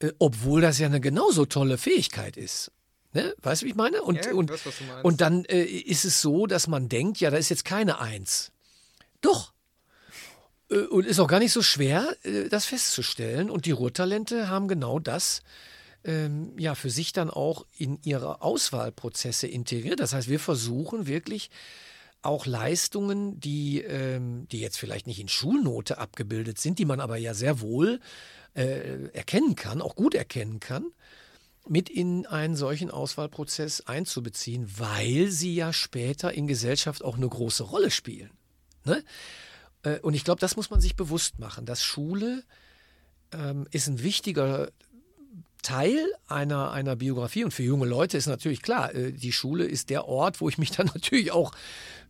Äh, 0.00 0.12
obwohl 0.18 0.60
das 0.60 0.78
ja 0.78 0.86
eine 0.86 1.00
genauso 1.00 1.46
tolle 1.46 1.78
Fähigkeit 1.78 2.36
ist. 2.36 2.72
Ne? 3.12 3.34
Weißt 3.42 3.62
du, 3.62 3.66
wie 3.66 3.70
ich 3.70 3.76
meine? 3.76 4.02
Und, 4.02 4.24
ja, 4.24 4.32
und, 4.32 4.50
weiß, 4.50 4.60
und 5.02 5.20
dann 5.20 5.44
äh, 5.46 5.62
ist 5.62 6.04
es 6.04 6.20
so, 6.20 6.46
dass 6.46 6.66
man 6.66 6.88
denkt, 6.88 7.18
ja, 7.20 7.30
da 7.30 7.36
ist 7.36 7.48
jetzt 7.48 7.64
keine 7.64 8.00
Eins. 8.00 8.52
Doch, 9.20 9.52
äh, 9.52 9.57
und 10.76 11.06
ist 11.06 11.18
auch 11.18 11.28
gar 11.28 11.38
nicht 11.38 11.52
so 11.52 11.62
schwer, 11.62 12.16
äh, 12.22 12.48
das 12.48 12.66
festzustellen. 12.66 13.50
Und 13.50 13.66
die 13.66 13.70
Ruhrtalente 13.70 14.48
haben 14.48 14.68
genau 14.68 14.98
das 14.98 15.42
ähm, 16.04 16.52
ja 16.58 16.74
für 16.74 16.90
sich 16.90 17.12
dann 17.12 17.30
auch 17.30 17.66
in 17.76 17.98
ihre 18.02 18.42
Auswahlprozesse 18.42 19.46
integriert. 19.46 20.00
Das 20.00 20.12
heißt, 20.12 20.28
wir 20.28 20.40
versuchen 20.40 21.06
wirklich 21.06 21.50
auch 22.22 22.46
Leistungen, 22.46 23.38
die, 23.40 23.80
ähm, 23.80 24.46
die 24.50 24.60
jetzt 24.60 24.78
vielleicht 24.78 25.06
nicht 25.06 25.20
in 25.20 25.28
Schulnote 25.28 25.98
abgebildet 25.98 26.58
sind, 26.58 26.78
die 26.78 26.84
man 26.84 27.00
aber 27.00 27.16
ja 27.16 27.32
sehr 27.32 27.60
wohl 27.60 28.00
äh, 28.54 29.08
erkennen 29.12 29.54
kann, 29.54 29.80
auch 29.80 29.94
gut 29.94 30.14
erkennen 30.14 30.60
kann, 30.60 30.86
mit 31.66 31.88
in 31.88 32.26
einen 32.26 32.56
solchen 32.56 32.90
Auswahlprozess 32.90 33.82
einzubeziehen, 33.82 34.68
weil 34.78 35.28
sie 35.30 35.54
ja 35.54 35.72
später 35.72 36.32
in 36.32 36.46
Gesellschaft 36.46 37.04
auch 37.04 37.16
eine 37.16 37.28
große 37.28 37.62
Rolle 37.62 37.90
spielen. 37.90 38.30
Ne? 38.84 39.04
Äh, 39.82 40.00
und 40.00 40.14
ich 40.14 40.24
glaube, 40.24 40.40
das 40.40 40.56
muss 40.56 40.70
man 40.70 40.80
sich 40.80 40.96
bewusst 40.96 41.38
machen, 41.38 41.66
dass 41.66 41.82
Schule 41.82 42.44
ähm, 43.32 43.66
ist 43.70 43.88
ein 43.88 44.02
wichtiger 44.02 44.70
Teil 45.62 45.98
einer, 46.28 46.70
einer 46.70 46.96
Biografie 46.96 47.44
und 47.44 47.52
für 47.52 47.62
junge 47.62 47.86
Leute 47.86 48.16
ist 48.16 48.26
natürlich 48.26 48.62
klar, 48.62 48.94
äh, 48.94 49.12
die 49.12 49.32
Schule 49.32 49.64
ist 49.64 49.90
der 49.90 50.06
Ort, 50.06 50.40
wo 50.40 50.48
ich 50.48 50.58
mich 50.58 50.70
dann 50.70 50.86
natürlich 50.94 51.32
auch 51.32 51.52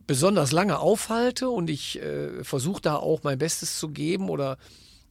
besonders 0.06 0.52
lange 0.52 0.78
aufhalte 0.78 1.50
und 1.50 1.68
ich 1.68 2.00
äh, 2.00 2.44
versuche 2.44 2.80
da 2.80 2.96
auch 2.96 3.22
mein 3.22 3.38
Bestes 3.38 3.78
zu 3.78 3.88
geben 3.88 4.28
oder 4.30 4.58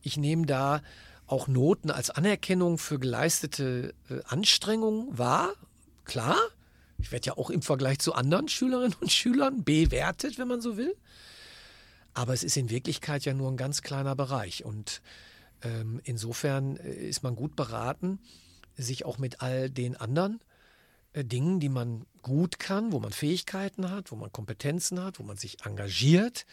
ich 0.01 0.17
nehme 0.17 0.45
da 0.45 0.81
auch 1.27 1.47
Noten 1.47 1.91
als 1.91 2.09
Anerkennung 2.09 2.77
für 2.77 2.99
geleistete 2.99 3.93
äh, 4.09 4.19
Anstrengungen 4.25 5.17
wahr. 5.17 5.53
Klar, 6.05 6.37
ich 6.99 7.11
werde 7.11 7.27
ja 7.27 7.37
auch 7.37 7.49
im 7.49 7.61
Vergleich 7.61 7.99
zu 7.99 8.13
anderen 8.13 8.47
Schülerinnen 8.47 8.95
und 9.01 9.11
Schülern 9.11 9.63
bewertet, 9.63 10.39
wenn 10.39 10.47
man 10.47 10.61
so 10.61 10.77
will. 10.77 10.95
Aber 12.17 12.33
es 12.33 12.43
ist 12.43 12.57
in 12.57 12.71
Wirklichkeit 12.71 13.25
ja 13.25 13.33
nur 13.35 13.51
ein 13.51 13.57
ganz 13.57 13.83
kleiner 13.83 14.15
Bereich. 14.15 14.65
Und 14.65 15.03
ähm, 15.61 16.01
insofern 16.03 16.75
äh, 16.77 16.91
ist 16.91 17.21
man 17.21 17.35
gut 17.35 17.55
beraten, 17.55 18.17
sich 18.75 19.05
auch 19.05 19.19
mit 19.19 19.41
all 19.41 19.69
den 19.69 19.95
anderen 19.95 20.39
äh, 21.13 21.23
Dingen, 21.23 21.59
die 21.59 21.69
man 21.69 22.07
gut 22.23 22.57
kann, 22.57 22.91
wo 22.91 22.99
man 22.99 23.11
Fähigkeiten 23.11 23.91
hat, 23.91 24.11
wo 24.11 24.15
man 24.15 24.31
Kompetenzen 24.31 25.03
hat, 25.03 25.19
wo 25.19 25.23
man 25.23 25.37
sich 25.37 25.63
engagiert, 25.63 26.47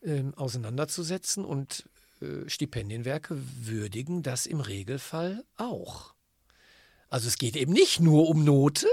äh, 0.00 0.24
auseinanderzusetzen. 0.34 1.44
Und 1.44 1.88
äh, 2.20 2.48
Stipendienwerke 2.48 3.40
würdigen 3.60 4.24
das 4.24 4.46
im 4.46 4.58
Regelfall 4.58 5.44
auch. 5.56 6.14
Also 7.08 7.28
es 7.28 7.38
geht 7.38 7.54
eben 7.54 7.72
nicht 7.72 8.00
nur 8.00 8.28
um 8.28 8.42
Note, 8.42 8.88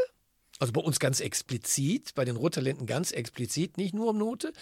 also 0.59 0.73
bei 0.73 0.81
uns 0.81 0.99
ganz 0.99 1.19
explizit, 1.19 2.15
bei 2.15 2.25
den 2.25 2.35
Rottalenten 2.35 2.87
ganz 2.87 3.11
explizit, 3.11 3.77
nicht 3.77 3.93
nur 3.93 4.09
um 4.09 4.17
Note. 4.17 4.53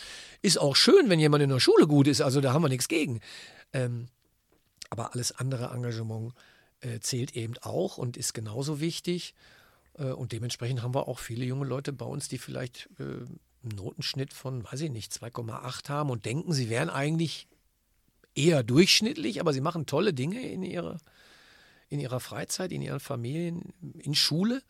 Ist 0.42 0.58
auch 0.58 0.76
schön, 0.76 1.10
wenn 1.10 1.20
jemand 1.20 1.44
in 1.44 1.50
der 1.50 1.60
Schule 1.60 1.88
gut 1.88 2.08
ist, 2.08 2.22
also 2.22 2.42
da 2.42 2.54
haben 2.54 2.64
wir 2.64 2.70
nichts 2.70 2.88
gegen. 2.88 3.22
Ähm, 3.74 4.08
aber 4.90 5.14
alles 5.14 5.32
andere 5.32 5.74
Engagement 5.74 6.34
äh, 6.82 7.00
zählt 7.00 7.36
eben 7.36 7.58
auch 7.62 7.98
und 7.98 8.18
ist 8.18 8.34
genauso 8.34 8.80
wichtig. 8.80 9.34
Äh, 9.98 10.12
und 10.12 10.32
dementsprechend 10.32 10.82
haben 10.82 10.94
wir 10.94 11.08
auch 11.08 11.20
viele 11.20 11.46
junge 11.46 11.66
Leute 11.66 11.94
bei 11.94 12.06
uns, 12.06 12.28
die 12.28 12.38
vielleicht 12.38 12.90
äh, 13.00 13.04
einen 13.04 13.76
Notenschnitt 13.76 14.34
von, 14.34 14.64
weiß 14.64 14.82
ich 14.82 14.92
nicht, 14.92 15.12
2,8 15.12 15.90
haben 15.90 16.10
und 16.10 16.26
denken, 16.26 16.54
sie 16.54 16.70
wären 16.70 16.90
eigentlich 16.90 17.48
eher 18.36 18.64
durchschnittlich, 18.64 19.40
aber 19.40 19.54
sie 19.54 19.62
machen 19.62 19.86
tolle 19.86 20.14
Dinge 20.14 20.42
in 20.42 20.62
ihrer, 20.62 20.98
in 21.90 22.00
ihrer 22.00 22.20
Freizeit, 22.20 22.72
in 22.72 22.82
ihren 22.82 23.00
Familien, 23.00 23.74
in 23.98 24.14
Schule 24.14 24.62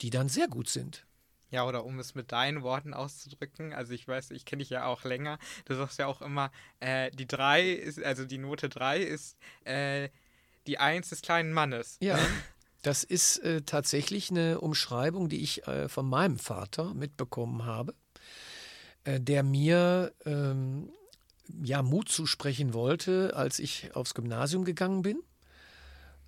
die 0.00 0.10
dann 0.10 0.28
sehr 0.28 0.48
gut 0.48 0.68
sind. 0.68 1.06
Ja, 1.50 1.66
oder 1.66 1.84
um 1.84 1.98
es 1.98 2.14
mit 2.14 2.30
deinen 2.30 2.62
Worten 2.62 2.94
auszudrücken, 2.94 3.72
also 3.72 3.92
ich 3.92 4.06
weiß, 4.06 4.30
ich 4.30 4.44
kenne 4.44 4.60
dich 4.60 4.70
ja 4.70 4.86
auch 4.86 5.02
länger, 5.04 5.38
du 5.64 5.74
sagst 5.74 5.98
ja 5.98 6.06
auch 6.06 6.22
immer, 6.22 6.52
äh, 6.78 7.10
die 7.10 7.26
3 7.26 7.70
ist, 7.70 8.02
also 8.02 8.24
die 8.24 8.38
Note 8.38 8.68
3 8.68 9.00
ist 9.00 9.36
äh, 9.64 10.10
die 10.68 10.78
1 10.78 11.08
des 11.08 11.22
kleinen 11.22 11.52
Mannes. 11.52 11.96
Ja, 12.00 12.18
das 12.82 13.02
ist 13.02 13.38
äh, 13.38 13.62
tatsächlich 13.62 14.30
eine 14.30 14.60
Umschreibung, 14.60 15.28
die 15.28 15.42
ich 15.42 15.66
äh, 15.66 15.88
von 15.88 16.08
meinem 16.08 16.38
Vater 16.38 16.94
mitbekommen 16.94 17.64
habe, 17.64 17.96
äh, 19.02 19.18
der 19.20 19.42
mir 19.42 20.14
ähm, 20.24 20.92
ja 21.64 21.82
Mut 21.82 22.08
zusprechen 22.08 22.74
wollte, 22.74 23.34
als 23.34 23.58
ich 23.58 23.96
aufs 23.96 24.14
Gymnasium 24.14 24.64
gegangen 24.64 25.02
bin 25.02 25.20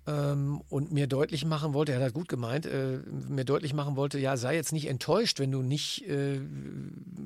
und 0.05 0.91
mir 0.91 1.07
deutlich 1.07 1.45
machen 1.45 1.73
wollte, 1.73 1.93
er 1.93 1.99
hat 1.99 2.05
das 2.07 2.13
gut 2.13 2.27
gemeint, 2.27 2.65
äh, 2.65 2.97
mir 3.29 3.45
deutlich 3.45 3.73
machen 3.73 3.95
wollte, 3.95 4.19
ja, 4.19 4.35
sei 4.35 4.55
jetzt 4.55 4.73
nicht 4.73 4.87
enttäuscht, 4.87 5.39
wenn 5.39 5.51
du 5.51 5.61
nicht 5.61 6.05
äh, 6.07 6.41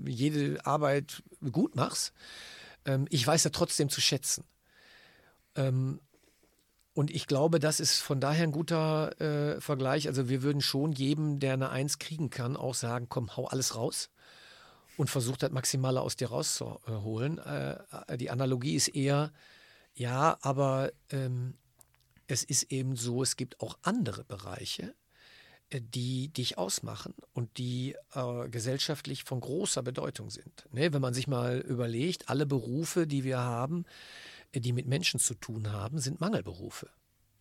jede 0.06 0.64
Arbeit 0.66 1.24
gut 1.52 1.76
machst. 1.76 2.14
Ähm, 2.86 3.08
ich 3.10 3.26
weiß 3.26 3.44
ja 3.46 3.50
trotzdem 3.50 3.90
zu 3.90 4.00
schätzen. 4.00 4.44
Ähm, 5.56 6.00
und 6.94 7.12
ich 7.12 7.28
glaube, 7.28 7.60
das 7.60 7.80
ist 7.80 8.00
von 8.00 8.20
daher 8.20 8.44
ein 8.44 8.52
guter 8.52 9.20
äh, 9.22 9.62
Vergleich. 9.62 10.08
Also 10.08 10.30
wir 10.30 10.42
würden 10.42 10.62
schon 10.62 10.92
jedem, 10.92 11.40
der 11.40 11.54
eine 11.54 11.70
Eins 11.70 12.00
kriegen 12.00 12.30
kann, 12.30 12.56
auch 12.56 12.74
sagen, 12.74 13.08
komm, 13.10 13.36
hau 13.38 13.46
alles 13.46 13.76
raus 13.76 14.10
und 14.98 15.10
versuch 15.10 15.38
das 15.38 15.52
Maximale 15.52 16.02
aus 16.02 16.16
dir 16.16 16.30
rauszuholen. 16.30 17.40
Äh, 17.40 18.18
die 18.18 18.30
Analogie 18.30 18.76
ist 18.76 18.88
eher, 18.90 19.32
ja, 19.94 20.38
aber 20.42 20.92
ähm, 21.12 21.56
es 22.28 22.44
ist 22.44 22.72
eben 22.72 22.96
so, 22.96 23.24
es 23.24 23.36
gibt 23.36 23.62
auch 23.62 23.78
andere 23.82 24.24
Bereiche, 24.24 24.94
äh, 25.70 25.82
die 25.82 26.30
dich 26.30 26.58
ausmachen 26.58 27.14
und 27.34 27.58
die 27.58 27.96
äh, 28.14 28.50
gesellschaftlich 28.50 29.24
von 29.24 29.40
großer 29.40 29.84
Bedeutung 29.84 30.30
sind. 30.30 30.68
Ne? 30.72 30.94
Wenn 30.94 31.02
man 31.02 31.14
sich 31.14 31.28
mal 31.28 31.60
überlegt, 31.60 32.30
alle 32.30 32.46
Berufe, 32.46 33.08
die 33.08 33.24
wir 33.24 33.40
haben, 33.40 33.86
äh, 34.52 34.60
die 34.60 34.74
mit 34.74 34.88
Menschen 34.88 35.20
zu 35.20 35.34
tun 35.34 35.72
haben, 35.72 36.00
sind 36.00 36.22
Mangelberufe. 36.22 36.90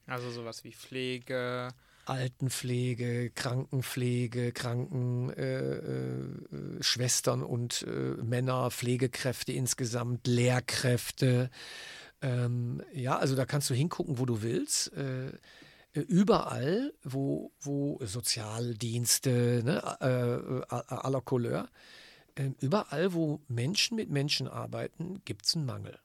Also 0.07 0.31
sowas 0.31 0.65
wie 0.65 0.73
Pflege. 0.73 1.69
Altenpflege, 2.07 3.31
Krankenpflege, 3.31 4.53
Krankenschwestern 4.53 7.41
äh, 7.41 7.43
äh, 7.43 7.47
und 7.47 7.83
äh, 7.83 8.23
Männer, 8.23 8.71
Pflegekräfte 8.71 9.53
insgesamt, 9.53 10.29
Lehrkräfte, 10.29 11.51
ähm, 12.27 12.83
ja, 12.93 13.19
also 13.19 13.37
da 13.37 13.47
kannst 13.47 13.71
du 13.71 13.75
hingucken, 13.75 14.19
wo 14.19 14.27
du 14.27 14.43
willst. 14.43 14.93
Äh, 14.95 15.31
überall, 15.93 16.93
wo, 17.05 17.53
wo 17.61 17.99
Sozialdienste 18.05 19.63
ne, 19.65 19.77
äh, 20.01 20.75
à 20.75 21.09
la 21.09 21.21
Couleur, 21.21 21.69
äh, 22.35 22.51
überall, 22.61 23.15
wo 23.15 23.41
Menschen 23.47 23.97
mit 23.97 24.11
Menschen 24.11 24.49
arbeiten, 24.49 25.23
gibt 25.25 25.47
es 25.47 25.55
einen 25.55 25.67
Mangel. 25.67 25.99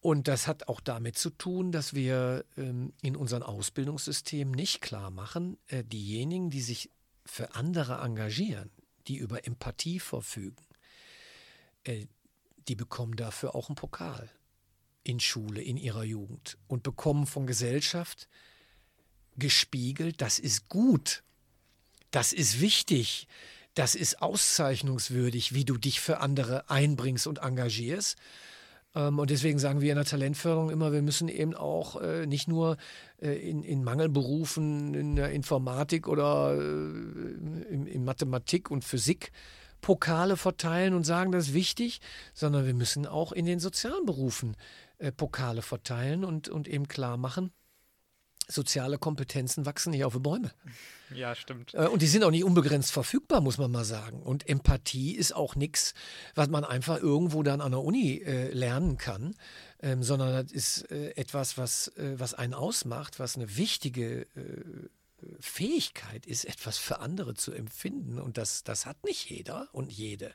Und 0.00 0.28
das 0.28 0.46
hat 0.46 0.68
auch 0.68 0.80
damit 0.80 1.16
zu 1.16 1.30
tun, 1.30 1.72
dass 1.72 1.94
wir 1.94 2.44
ähm, 2.58 2.92
in 3.02 3.16
unserem 3.16 3.42
Ausbildungssystem 3.42 4.50
nicht 4.50 4.82
klar 4.82 5.10
machen, 5.10 5.56
äh, 5.68 5.82
diejenigen, 5.82 6.50
die 6.50 6.60
sich 6.60 6.90
für 7.24 7.54
andere 7.54 8.02
engagieren, 8.02 8.70
die 9.06 9.16
über 9.16 9.46
Empathie 9.46 9.98
verfügen, 9.98 10.66
äh, 11.84 12.06
die 12.68 12.74
bekommen 12.74 13.16
dafür 13.16 13.54
auch 13.54 13.68
einen 13.68 13.76
Pokal 13.76 14.28
in 15.04 15.20
Schule, 15.20 15.62
in 15.62 15.76
ihrer 15.76 16.04
Jugend 16.04 16.58
und 16.68 16.82
bekommen 16.82 17.26
von 17.26 17.46
Gesellschaft 17.46 18.28
gespiegelt, 19.36 20.20
das 20.20 20.38
ist 20.38 20.68
gut, 20.68 21.22
das 22.10 22.32
ist 22.32 22.60
wichtig, 22.60 23.26
das 23.74 23.94
ist 23.94 24.20
auszeichnungswürdig, 24.20 25.54
wie 25.54 25.64
du 25.64 25.76
dich 25.76 26.00
für 26.00 26.20
andere 26.20 26.68
einbringst 26.68 27.26
und 27.26 27.38
engagierst. 27.38 28.16
Ähm, 28.94 29.18
und 29.18 29.30
deswegen 29.30 29.58
sagen 29.58 29.80
wir 29.80 29.90
in 29.90 29.96
der 29.96 30.04
Talentförderung 30.04 30.70
immer, 30.70 30.92
wir 30.92 31.02
müssen 31.02 31.28
eben 31.28 31.54
auch 31.54 32.00
äh, 32.00 32.26
nicht 32.26 32.48
nur 32.48 32.76
äh, 33.20 33.32
in, 33.32 33.62
in, 33.62 33.82
Mangelberufen 33.82 34.94
in 34.94 35.16
der 35.16 35.30
Informatik 35.30 36.06
oder 36.06 36.54
äh, 36.54 36.60
in, 36.60 37.86
in 37.86 38.04
Mathematik 38.04 38.70
und 38.70 38.84
Physik 38.84 39.32
Pokale 39.80 40.36
verteilen 40.36 40.94
und 40.94 41.04
sagen, 41.04 41.32
das 41.32 41.48
ist 41.48 41.54
wichtig, 41.54 42.00
sondern 42.34 42.66
wir 42.66 42.74
müssen 42.74 43.04
auch 43.04 43.32
in 43.32 43.46
den 43.46 43.58
sozialen 43.58 44.06
Berufen 44.06 44.56
äh, 45.02 45.12
Pokale 45.12 45.62
verteilen 45.62 46.24
und, 46.24 46.48
und 46.48 46.68
eben 46.68 46.88
klar 46.88 47.16
machen, 47.16 47.52
soziale 48.48 48.98
Kompetenzen 48.98 49.66
wachsen 49.66 49.90
nicht 49.90 50.04
auf 50.04 50.18
Bäume. 50.20 50.52
Ja, 51.14 51.34
stimmt. 51.34 51.74
Äh, 51.74 51.88
und 51.88 52.02
die 52.02 52.06
sind 52.06 52.24
auch 52.24 52.30
nicht 52.30 52.44
unbegrenzt 52.44 52.92
verfügbar, 52.92 53.40
muss 53.40 53.58
man 53.58 53.70
mal 53.70 53.84
sagen. 53.84 54.22
Und 54.22 54.48
Empathie 54.48 55.12
ist 55.16 55.34
auch 55.34 55.56
nichts, 55.56 55.94
was 56.34 56.48
man 56.48 56.64
einfach 56.64 56.98
irgendwo 56.98 57.42
dann 57.42 57.60
an 57.60 57.72
der 57.72 57.80
Uni 57.80 58.18
äh, 58.18 58.52
lernen 58.52 58.96
kann, 58.96 59.34
ähm, 59.80 60.02
sondern 60.02 60.32
das 60.32 60.52
ist 60.52 60.90
äh, 60.90 61.10
etwas, 61.16 61.58
was, 61.58 61.88
äh, 61.96 62.14
was 62.18 62.34
einen 62.34 62.54
ausmacht, 62.54 63.18
was 63.18 63.36
eine 63.36 63.56
wichtige 63.56 64.22
äh, 64.36 64.88
Fähigkeit 65.40 66.26
ist, 66.26 66.44
etwas 66.44 66.78
für 66.78 67.00
andere 67.00 67.34
zu 67.34 67.52
empfinden. 67.52 68.18
Und 68.18 68.38
das, 68.38 68.64
das 68.64 68.86
hat 68.86 69.04
nicht 69.04 69.28
jeder 69.28 69.68
und 69.72 69.92
jede. 69.92 70.34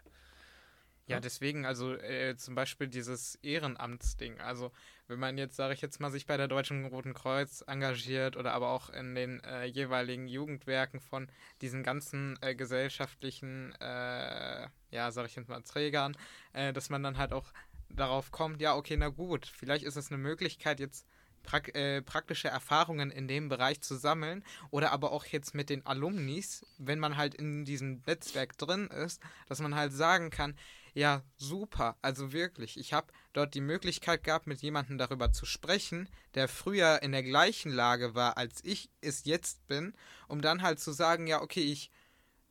Ja, 1.07 1.21
deswegen, 1.21 1.65
also 1.65 1.93
äh, 1.93 2.35
zum 2.35 2.53
Beispiel 2.53 2.87
dieses 2.87 3.35
Ehrenamtsding. 3.35 4.41
Also, 4.41 4.71
wenn 5.07 5.19
man 5.19 5.37
jetzt, 5.37 5.55
sage 5.55 5.73
ich 5.73 5.81
jetzt 5.81 6.01
mal, 6.01 6.11
sich 6.11 6.25
bei 6.25 6.35
der 6.35 6.49
Deutschen 6.49 6.85
Roten 6.85 7.13
Kreuz 7.13 7.63
engagiert 7.65 8.35
oder 8.35 8.53
aber 8.53 8.71
auch 8.71 8.89
in 8.89 9.15
den 9.15 9.41
äh, 9.45 9.63
jeweiligen 9.63 10.27
Jugendwerken 10.27 10.99
von 10.99 11.29
diesen 11.61 11.81
ganzen 11.81 12.37
äh, 12.41 12.55
gesellschaftlichen, 12.55 13.73
äh, 13.79 14.67
ja, 14.91 15.11
sage 15.11 15.27
ich 15.27 15.35
jetzt 15.37 15.47
mal, 15.47 15.61
Trägern, 15.61 16.17
äh, 16.51 16.73
dass 16.73 16.89
man 16.89 17.03
dann 17.03 17.17
halt 17.17 17.31
auch 17.31 17.53
darauf 17.89 18.31
kommt, 18.31 18.61
ja, 18.61 18.75
okay, 18.75 18.97
na 18.97 19.07
gut, 19.07 19.45
vielleicht 19.45 19.85
ist 19.85 19.95
es 19.95 20.11
eine 20.11 20.17
Möglichkeit, 20.17 20.81
jetzt 20.81 21.07
prak 21.43 21.73
äh, 21.75 22.01
praktische 22.01 22.49
Erfahrungen 22.49 23.09
in 23.09 23.27
dem 23.27 23.47
Bereich 23.47 23.81
zu 23.81 23.95
sammeln 23.95 24.43
oder 24.69 24.91
aber 24.91 25.11
auch 25.11 25.25
jetzt 25.25 25.55
mit 25.55 25.69
den 25.69 25.85
Alumnis, 25.85 26.65
wenn 26.77 26.99
man 26.99 27.17
halt 27.17 27.33
in 27.33 27.63
diesem 27.63 28.03
Netzwerk 28.05 28.57
drin 28.57 28.87
ist, 28.87 29.21
dass 29.47 29.61
man 29.61 29.73
halt 29.73 29.93
sagen 29.93 30.29
kann, 30.29 30.55
ja, 30.97 31.21
super. 31.35 31.95
Also 32.01 32.33
wirklich, 32.33 32.79
ich 32.79 32.91
habe 32.91 33.13
dort 33.31 33.53
die 33.53 33.61
Möglichkeit 33.61 34.23
gehabt, 34.23 34.47
mit 34.47 34.63
jemandem 34.63 34.97
darüber 34.97 35.31
zu 35.31 35.45
sprechen, 35.45 36.09
der 36.33 36.47
früher 36.47 37.03
in 37.03 37.11
der 37.11 37.21
gleichen 37.21 37.71
Lage 37.71 38.15
war, 38.15 38.35
als 38.35 38.63
ich 38.63 38.89
es 38.99 39.23
jetzt 39.23 39.67
bin, 39.67 39.93
um 40.27 40.41
dann 40.41 40.63
halt 40.63 40.79
zu 40.79 40.91
sagen, 40.91 41.27
ja, 41.27 41.39
okay, 41.43 41.61
ich 41.61 41.91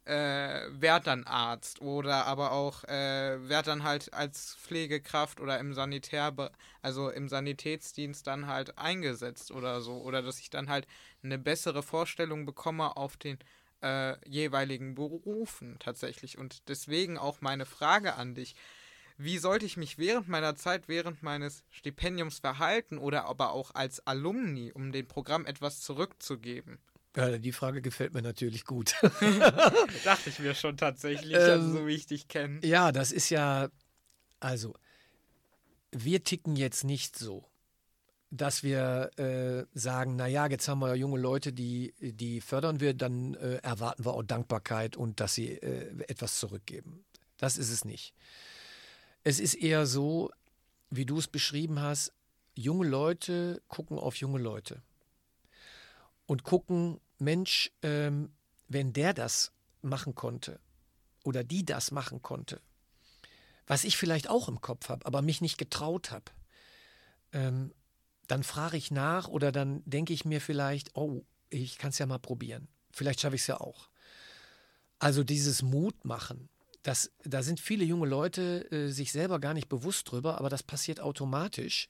äh, 0.05 0.61
werd 0.70 1.09
dann 1.09 1.24
Arzt 1.24 1.80
oder 1.80 2.26
aber 2.26 2.53
auch 2.53 2.84
äh, 2.84 3.49
werd 3.49 3.66
dann 3.66 3.82
halt 3.82 4.14
als 4.14 4.55
Pflegekraft 4.55 5.40
oder 5.40 5.59
im 5.59 5.74
Sanitär, 5.74 6.32
also 6.82 7.11
im 7.11 7.28
Sanitätsdienst 7.28 8.28
dann 8.28 8.47
halt 8.47 8.78
eingesetzt 8.78 9.51
oder 9.51 9.80
so. 9.80 9.97
Oder 10.03 10.22
dass 10.22 10.38
ich 10.38 10.51
dann 10.51 10.68
halt 10.68 10.86
eine 11.24 11.38
bessere 11.38 11.82
Vorstellung 11.82 12.47
bekomme 12.47 12.97
auf 12.97 13.16
den 13.16 13.40
äh, 13.83 14.16
jeweiligen 14.29 14.95
Berufen 14.95 15.77
tatsächlich. 15.79 16.39
Und 16.39 16.68
deswegen 16.68 17.18
auch 17.18 17.41
meine 17.41 17.66
Frage 17.66 18.14
an 18.14 18.35
dich. 18.35 18.55
Wie 19.18 19.39
sollte 19.39 19.64
ich 19.64 19.77
mich 19.77 19.97
während 19.97 20.29
meiner 20.29 20.57
Zeit, 20.57 20.89
während 20.89 21.22
meines 21.22 21.64
Stipendiums 21.70 22.39
verhalten 22.39 22.99
oder 22.99 23.24
aber 23.24 23.53
auch 23.53 23.74
als 23.74 24.07
Alumni, 24.07 24.72
um 24.72 24.93
dem 24.93 25.07
Programm 25.07 25.47
etwas 25.47 25.81
zurückzugeben? 25.81 26.79
Ja, 27.16 27.39
die 27.39 27.53
Frage 27.53 27.81
gefällt 27.81 28.12
mir 28.12 28.20
natürlich 28.20 28.66
gut. 28.66 28.95
Dachte 30.05 30.29
ich 30.29 30.39
mir 30.39 30.55
schon 30.55 30.77
tatsächlich, 30.77 31.35
also 31.35 31.66
ähm, 31.66 31.72
so 31.72 31.87
wie 31.87 31.95
ich 31.95 32.07
dich 32.07 32.29
kenne. 32.29 32.61
Ja, 32.62 32.93
das 32.93 33.11
ist 33.11 33.31
ja, 33.31 33.70
also, 34.39 34.74
wir 35.93 36.22
ticken 36.22 36.57
jetzt 36.57 36.85
nicht 36.85 37.16
so, 37.18 37.49
dass 38.31 38.62
wir 38.62 39.11
äh, 39.18 39.66
sagen, 39.79 40.16
naja, 40.16 40.47
jetzt 40.49 40.68
haben 40.68 40.81
wir 40.81 40.95
junge 40.97 41.18
Leute, 41.18 41.53
die, 41.53 41.95
die 42.01 42.41
fördern 42.41 42.81
wir, 42.81 42.95
dann 42.95 43.35
äh, 43.35 43.57
erwarten 43.57 44.05
wir 44.05 44.14
auch 44.14 44.22
Dankbarkeit 44.22 44.97
und 44.97 45.20
dass 45.20 45.35
sie 45.35 45.53
äh, 45.53 46.03
etwas 46.09 46.39
zurückgeben. 46.39 47.05
Das 47.39 47.57
ist 47.57 47.70
es 47.70 47.85
nicht. 47.85 48.14
Es 49.22 49.41
ist 49.41 49.55
eher 49.55 49.87
so, 49.87 50.31
wie 50.91 51.07
du 51.07 51.18
es 51.18 51.29
beschrieben 51.29 51.81
hast, 51.81 52.12
junge 52.55 52.87
Leute 52.87 53.62
gucken 53.68 53.99
auf 53.99 54.16
junge 54.16 54.39
Leute 54.39 54.83
und 56.27 56.43
gucken, 56.43 57.01
Mensch, 57.18 57.70
ähm, 57.83 58.33
wenn 58.68 58.93
der 58.93 59.14
das 59.14 59.53
machen 59.83 60.14
konnte 60.14 60.59
oder 61.24 61.45
die 61.45 61.64
das 61.64 61.91
machen 61.91 62.22
konnte, 62.22 62.61
was 63.66 63.85
ich 63.85 63.97
vielleicht 63.97 64.29
auch 64.29 64.49
im 64.49 64.61
Kopf 64.61 64.89
habe, 64.89 65.07
aber 65.07 65.22
mich 65.22 65.41
nicht 65.41 65.59
getraut 65.59 66.11
habe, 66.11 66.24
ähm, 67.33 67.72
dann 68.27 68.43
frage 68.43 68.77
ich 68.77 68.91
nach 68.91 69.29
oder 69.29 69.53
dann 69.53 69.83
denke 69.85 70.12
ich 70.12 70.24
mir 70.24 70.41
vielleicht, 70.41 70.97
oh, 70.97 71.24
ich 71.51 71.79
kann 71.79 71.91
es 71.91 71.99
ja 71.99 72.07
mal 72.07 72.18
probieren. 72.18 72.68
Vielleicht 72.91 73.20
schaffe 73.20 73.37
ich 73.37 73.43
es 73.43 73.47
ja 73.47 73.61
auch. 73.61 73.89
Also 74.99 75.22
dieses 75.24 75.62
Mut 75.62 76.05
machen, 76.05 76.49
das, 76.83 77.11
da 77.24 77.43
sind 77.43 77.61
viele 77.61 77.85
junge 77.85 78.07
Leute 78.07 78.70
äh, 78.70 78.89
sich 78.89 79.12
selber 79.12 79.41
gar 79.41 79.55
nicht 79.55 79.68
bewusst 79.68 80.11
drüber, 80.11 80.39
aber 80.39 80.49
das 80.49 80.62
passiert 80.62 81.01
automatisch, 81.01 81.89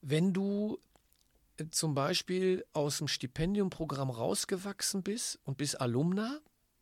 wenn 0.00 0.32
du 0.32 0.78
zum 1.70 1.94
Beispiel 1.94 2.64
aus 2.72 2.98
dem 2.98 3.08
Stipendiumprogramm 3.08 4.10
rausgewachsen 4.10 5.02
bist 5.02 5.38
und 5.44 5.58
bist 5.58 5.80
Alumna, 5.80 6.40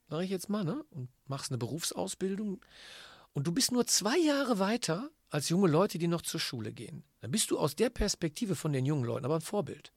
sage 0.09 0.24
ich 0.24 0.30
jetzt 0.30 0.49
mal, 0.49 0.64
ne? 0.64 0.84
und 0.91 1.09
machst 1.26 1.51
eine 1.51 1.59
Berufsausbildung 1.59 2.61
und 3.32 3.47
du 3.47 3.53
bist 3.53 3.72
nur 3.72 3.86
zwei 3.86 4.18
Jahre 4.18 4.59
weiter 4.59 5.11
als 5.31 5.49
junge 5.49 5.68
Leute, 5.68 5.99
die 5.99 6.09
noch 6.09 6.22
zur 6.22 6.41
Schule 6.41 6.72
gehen, 6.72 7.05
dann 7.20 7.31
bist 7.31 7.51
du 7.51 7.59
aus 7.59 7.76
der 7.76 7.89
Perspektive 7.89 8.57
von 8.57 8.72
den 8.72 8.85
jungen 8.85 9.05
Leuten 9.05 9.24
aber 9.24 9.37
ein 9.37 9.41
Vorbild. 9.41 9.93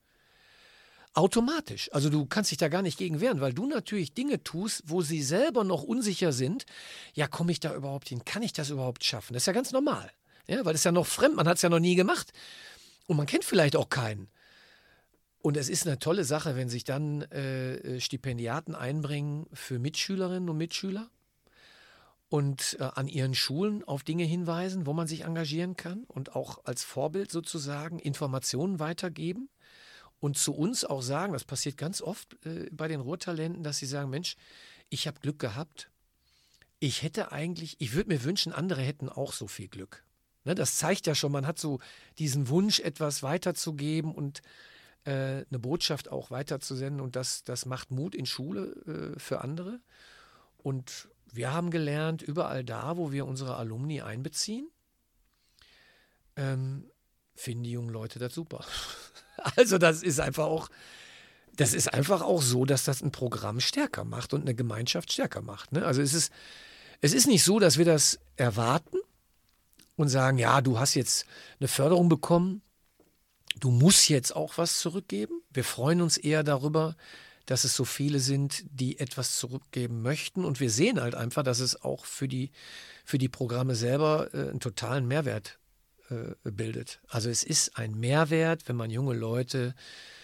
Automatisch. 1.16 1.92
Also 1.94 2.10
du 2.10 2.26
kannst 2.26 2.50
dich 2.50 2.58
da 2.58 2.70
gar 2.70 2.82
nicht 2.82 2.98
gegen 2.98 3.22
wehren, 3.22 3.40
weil 3.40 3.54
du 3.54 3.68
natürlich 3.68 4.14
Dinge 4.14 4.44
tust, 4.44 4.84
wo 4.86 5.04
sie 5.04 5.22
selber 5.22 5.64
noch 5.64 5.84
unsicher 5.84 6.32
sind. 6.34 6.66
Ja, 7.14 7.28
komme 7.28 7.52
ich 7.52 7.60
da 7.60 7.76
überhaupt 7.76 8.10
hin? 8.10 8.26
Kann 8.26 8.42
ich 8.42 8.54
das 8.54 8.72
überhaupt 8.72 9.04
schaffen? 9.04 9.34
Das 9.34 9.44
ist 9.44 9.48
ja 9.48 9.54
ganz 9.54 9.72
normal. 9.72 10.10
Ja, 10.48 10.66
weil 10.66 10.74
es 10.74 10.84
ja 10.84 10.92
noch 10.92 11.06
fremd, 11.06 11.36
man 11.36 11.48
hat 11.48 11.58
es 11.58 11.62
ja 11.62 11.70
noch 11.70 11.80
nie 11.80 11.96
gemacht. 11.96 12.34
Und 13.06 13.18
man 13.18 13.28
kennt 13.28 13.46
vielleicht 13.46 13.76
auch 13.76 13.90
keinen. 13.90 14.28
Und 15.44 15.58
es 15.58 15.70
ist 15.70 15.86
eine 15.86 16.00
tolle 16.00 16.24
Sache, 16.24 16.56
wenn 16.56 16.70
sich 16.70 16.84
dann 16.84 17.24
äh, 17.24 17.76
äh, 17.76 18.00
Stipendiaten 18.00 18.76
einbringen 18.76 19.46
für 19.54 19.78
Mitschülerinnen 19.78 20.50
und 20.50 20.58
Mitschüler 20.58 21.10
und 22.34 22.78
äh, 22.80 22.86
an 22.96 23.08
ihren 23.08 23.36
Schulen 23.36 23.84
auf 23.84 24.02
Dinge 24.02 24.24
hinweisen, 24.24 24.88
wo 24.88 24.94
man 24.94 25.06
sich 25.06 25.22
engagieren 25.22 25.78
kann 25.78 26.04
und 26.06 26.36
auch 26.36 26.66
als 26.66 26.84
Vorbild 26.84 27.32
sozusagen 27.32 28.00
Informationen 28.00 28.80
weitergeben 28.80 29.50
und 30.20 30.36
zu 30.36 30.56
uns 30.56 30.84
auch 30.84 31.04
sagen, 31.04 31.34
das 31.34 31.44
passiert 31.44 31.78
ganz 31.78 32.02
oft 32.02 32.44
äh, 32.44 32.72
bei 32.72 32.88
den 32.88 33.02
Ruhrtalenten, 33.02 33.62
dass 33.62 33.78
sie 33.78 33.86
sagen, 33.86 34.10
Mensch, 34.10 34.36
ich 34.90 35.06
habe 35.06 35.20
Glück 35.20 35.38
gehabt. 35.38 35.92
Ich 36.80 37.04
hätte 37.04 37.32
eigentlich, 37.32 37.76
ich 37.78 37.94
würde 37.94 38.10
mir 38.10 38.24
wünschen, 38.24 38.52
andere 38.52 38.82
hätten 38.82 39.10
auch 39.10 39.32
so 39.32 39.46
viel 39.46 39.68
Glück. 39.68 40.04
Ne, 40.44 40.56
das 40.56 40.78
zeigt 40.78 41.06
ja 41.06 41.14
schon, 41.14 41.32
man 41.32 41.46
hat 41.46 41.60
so 41.60 41.82
diesen 42.18 42.50
Wunsch, 42.50 42.80
etwas 42.80 43.22
weiterzugeben 43.22 44.12
und 44.12 44.42
äh, 45.04 45.46
eine 45.52 45.60
Botschaft 45.60 46.10
auch 46.10 46.32
weiterzusenden 46.32 47.00
und 47.00 47.16
das, 47.16 47.44
das 47.44 47.68
macht 47.68 47.92
Mut 47.92 48.16
in 48.16 48.26
Schule 48.26 49.14
äh, 49.16 49.20
für 49.20 49.42
andere. 49.42 49.82
Und 50.58 51.10
wir 51.34 51.52
haben 51.52 51.72
gelernt, 51.72 52.22
überall 52.22 52.64
da, 52.64 52.96
wo 52.98 53.12
wir 53.12 53.26
unsere 53.26 53.56
Alumni 53.56 54.02
einbeziehen, 54.02 54.70
ähm, 56.36 56.86
finden 57.36 57.64
die 57.64 57.72
jungen 57.72 57.90
Leute 57.90 58.20
das 58.20 58.34
super. 58.34 58.66
Also 59.58 59.80
das 59.80 60.04
ist 60.04 60.20
einfach 60.20 60.46
auch, 60.46 60.70
das 61.56 61.74
ist 61.74 61.92
einfach 61.92 62.22
auch 62.22 62.42
so, 62.42 62.66
dass 62.66 62.84
das 62.84 63.02
ein 63.02 63.12
Programm 63.12 63.60
stärker 63.60 64.06
macht 64.06 64.32
und 64.32 64.42
eine 64.42 64.54
Gemeinschaft 64.54 65.12
stärker 65.12 65.42
macht. 65.42 65.72
Ne? 65.72 65.84
Also 65.84 66.04
es 66.04 66.14
ist, 66.14 66.32
es 67.02 67.14
ist 67.14 67.26
nicht 67.26 67.44
so, 67.44 67.60
dass 67.60 67.80
wir 67.80 67.84
das 67.84 68.20
erwarten 68.38 69.00
und 69.96 70.08
sagen, 70.08 70.38
ja, 70.38 70.62
du 70.62 70.80
hast 70.80 70.94
jetzt 70.94 71.26
eine 71.60 71.68
Förderung 71.68 72.10
bekommen, 72.10 72.62
du 73.60 73.72
musst 73.72 74.08
jetzt 74.08 74.36
auch 74.36 74.58
was 74.60 74.80
zurückgeben. 74.80 75.42
Wir 75.52 75.64
freuen 75.64 76.02
uns 76.02 76.18
eher 76.18 76.44
darüber, 76.44 76.96
dass 77.46 77.64
es 77.64 77.76
so 77.76 77.86
viele 77.86 78.20
sind, 78.20 78.64
die 78.70 79.00
etwas 79.00 79.38
zurückgeben 79.38 80.02
möchten. 80.02 80.46
Und 80.46 80.60
wir 80.60 80.70
sehen 80.70 81.02
halt 81.02 81.16
einfach, 81.16 81.44
dass 81.44 81.60
es 81.60 81.82
auch 81.82 82.06
für 82.06 82.28
die, 82.28 82.52
für 83.04 83.18
die 83.18 83.30
Programme 83.30 83.76
selber 83.76 84.30
äh, 84.34 84.50
einen 84.50 84.60
totalen 84.60 85.08
Mehrwert 85.08 85.60
äh, 86.10 86.36
bildet. 86.44 87.00
Also 87.08 87.30
es 87.30 87.44
ist 87.44 87.78
ein 87.78 88.00
Mehrwert, 88.00 88.68
wenn 88.68 88.76
man 88.76 88.89
junge 88.89 89.16
Leute 89.16 89.76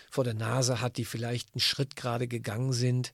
vor 0.10 0.24
der 0.24 0.34
Nase 0.34 0.82
hat, 0.82 0.98
die 0.98 1.06
vielleicht 1.06 1.54
einen 1.54 1.62
Schritt 1.62 1.96
gerade 1.96 2.28
gegangen 2.28 2.74
sind, 2.74 3.12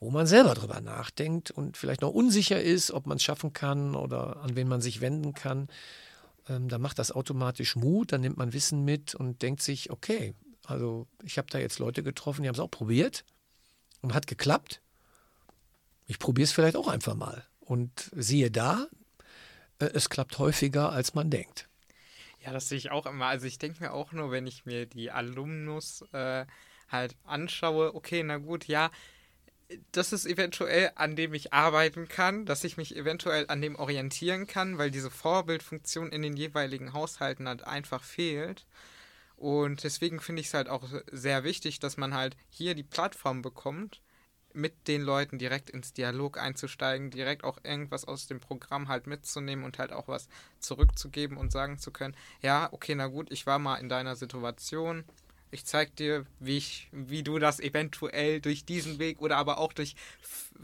wo 0.00 0.10
man 0.10 0.26
selber 0.26 0.54
drüber 0.54 0.80
nachdenkt 0.80 1.50
und 1.50 1.76
vielleicht 1.76 2.02
noch 2.02 2.10
unsicher 2.10 2.60
ist, 2.62 2.92
ob 2.92 3.06
man 3.06 3.16
es 3.16 3.22
schaffen 3.22 3.52
kann 3.52 3.94
oder 3.94 4.38
an 4.38 4.56
wen 4.56 4.68
man 4.68 4.80
sich 4.80 5.00
wenden 5.00 5.34
kann 5.34 5.68
ähm, 6.48 6.68
dann 6.68 6.80
macht 6.80 6.98
das 6.98 7.12
automatisch 7.12 7.76
Mut, 7.76 8.12
dann 8.12 8.20
nimmt 8.20 8.36
man 8.36 8.52
Wissen 8.52 8.84
mit 8.84 9.14
und 9.14 9.42
denkt 9.42 9.62
sich, 9.62 9.90
okay, 9.90 10.34
also 10.68 11.06
ich 11.22 11.38
habe 11.38 11.48
da 11.50 11.58
jetzt 11.58 11.78
Leute 11.78 12.02
getroffen, 12.02 12.42
die 12.42 12.48
haben 12.48 12.54
es 12.54 12.60
auch 12.60 12.70
probiert 12.70 13.24
und 14.02 14.12
hat 14.12 14.26
geklappt. 14.26 14.82
Ich 16.06 16.18
probiere 16.18 16.44
es 16.44 16.52
vielleicht 16.52 16.76
auch 16.76 16.88
einfach 16.88 17.14
mal. 17.14 17.46
Und 17.60 18.10
siehe 18.14 18.50
da, 18.50 18.86
äh, 19.78 19.86
es 19.94 20.10
klappt 20.10 20.38
häufiger, 20.38 20.92
als 20.92 21.14
man 21.14 21.30
denkt. 21.30 21.68
Ja, 22.44 22.52
das 22.52 22.68
sehe 22.68 22.76
ich 22.76 22.90
auch 22.90 23.06
immer. 23.06 23.26
Also 23.26 23.46
ich 23.46 23.58
denke 23.58 23.82
mir 23.82 23.92
auch 23.92 24.12
nur, 24.12 24.30
wenn 24.30 24.46
ich 24.46 24.66
mir 24.66 24.84
die 24.84 25.10
Alumnus 25.10 26.04
äh, 26.12 26.44
halt 26.88 27.16
anschaue, 27.24 27.94
okay, 27.94 28.22
na 28.22 28.36
gut, 28.36 28.66
ja, 28.66 28.90
das 29.92 30.12
ist 30.12 30.26
eventuell, 30.26 30.92
an 30.96 31.16
dem 31.16 31.32
ich 31.32 31.52
arbeiten 31.54 32.08
kann, 32.08 32.44
dass 32.44 32.64
ich 32.64 32.76
mich 32.76 32.94
eventuell 32.94 33.46
an 33.48 33.62
dem 33.62 33.76
orientieren 33.76 34.46
kann, 34.46 34.76
weil 34.76 34.90
diese 34.90 35.10
Vorbildfunktion 35.10 36.10
in 36.10 36.22
den 36.22 36.36
jeweiligen 36.36 36.92
Haushalten 36.92 37.48
halt 37.48 37.64
einfach 37.64 38.02
fehlt. 38.02 38.66
Und 39.38 39.84
deswegen 39.84 40.20
finde 40.20 40.40
ich 40.40 40.48
es 40.48 40.54
halt 40.54 40.68
auch 40.68 40.82
sehr 41.12 41.44
wichtig, 41.44 41.78
dass 41.78 41.96
man 41.96 42.12
halt 42.12 42.36
hier 42.50 42.74
die 42.74 42.82
Plattform 42.82 43.40
bekommt, 43.40 44.02
mit 44.52 44.88
den 44.88 45.02
Leuten 45.02 45.38
direkt 45.38 45.70
ins 45.70 45.92
Dialog 45.92 46.38
einzusteigen, 46.38 47.10
direkt 47.10 47.44
auch 47.44 47.58
irgendwas 47.62 48.04
aus 48.04 48.26
dem 48.26 48.40
Programm 48.40 48.88
halt 48.88 49.06
mitzunehmen 49.06 49.64
und 49.64 49.78
halt 49.78 49.92
auch 49.92 50.08
was 50.08 50.28
zurückzugeben 50.58 51.36
und 51.36 51.52
sagen 51.52 51.78
zu 51.78 51.92
können, 51.92 52.16
ja, 52.42 52.68
okay, 52.72 52.96
na 52.96 53.06
gut, 53.06 53.30
ich 53.30 53.46
war 53.46 53.60
mal 53.60 53.76
in 53.76 53.88
deiner 53.88 54.16
Situation, 54.16 55.04
ich 55.50 55.64
zeig 55.64 55.96
dir, 55.96 56.26
wie, 56.40 56.58
ich, 56.58 56.88
wie 56.92 57.22
du 57.22 57.38
das 57.38 57.60
eventuell 57.60 58.40
durch 58.40 58.64
diesen 58.64 58.98
Weg 58.98 59.20
oder 59.20 59.36
aber 59.36 59.58
auch 59.58 59.72
durch 59.72 59.94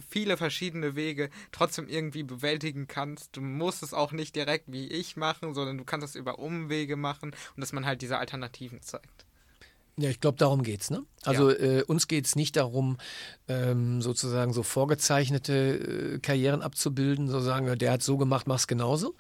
viele 0.09 0.37
verschiedene 0.37 0.97
Wege 0.97 1.31
trotzdem 1.53 1.89
irgendwie 1.89 2.23
bewältigen 2.23 2.87
kannst. 2.87 3.37
Du 3.37 3.41
musst 3.41 3.83
es 3.83 3.95
auch 3.95 4.13
nicht 4.13 4.37
direkt 4.37 4.65
wie 4.69 4.87
ich 4.87 5.17
machen, 5.17 5.55
sondern 5.55 5.79
du 5.79 5.85
kannst 5.85 6.09
es 6.09 6.15
über 6.15 6.39
Umwege 6.39 6.97
machen 6.97 7.31
und 7.57 7.61
dass 7.61 7.73
man 7.73 7.87
halt 7.87 8.03
diese 8.03 8.19
Alternativen 8.19 8.83
zeigt. 8.83 9.25
Ja, 9.97 10.11
ich 10.11 10.21
glaube, 10.21 10.39
darum 10.39 10.63
geht 10.63 10.81
es. 10.81 10.91
Ne? 10.91 11.05
Also 11.23 11.51
ja. 11.51 11.57
äh, 11.57 11.83
uns 11.85 12.09
geht 12.09 12.27
es 12.27 12.35
nicht 12.35 12.57
darum, 12.57 12.99
ähm, 13.47 14.03
sozusagen 14.03 14.53
so 14.53 14.65
vorgezeichnete 14.65 16.17
äh, 16.17 16.19
Karrieren 16.19 16.63
abzubilden, 16.63 17.29
so 17.29 17.39
sagen, 17.39 17.79
der 17.79 17.93
hat 17.93 18.03
so 18.03 18.17
gemacht, 18.17 18.49
mach's 18.49 18.67
genauso, 18.67 19.15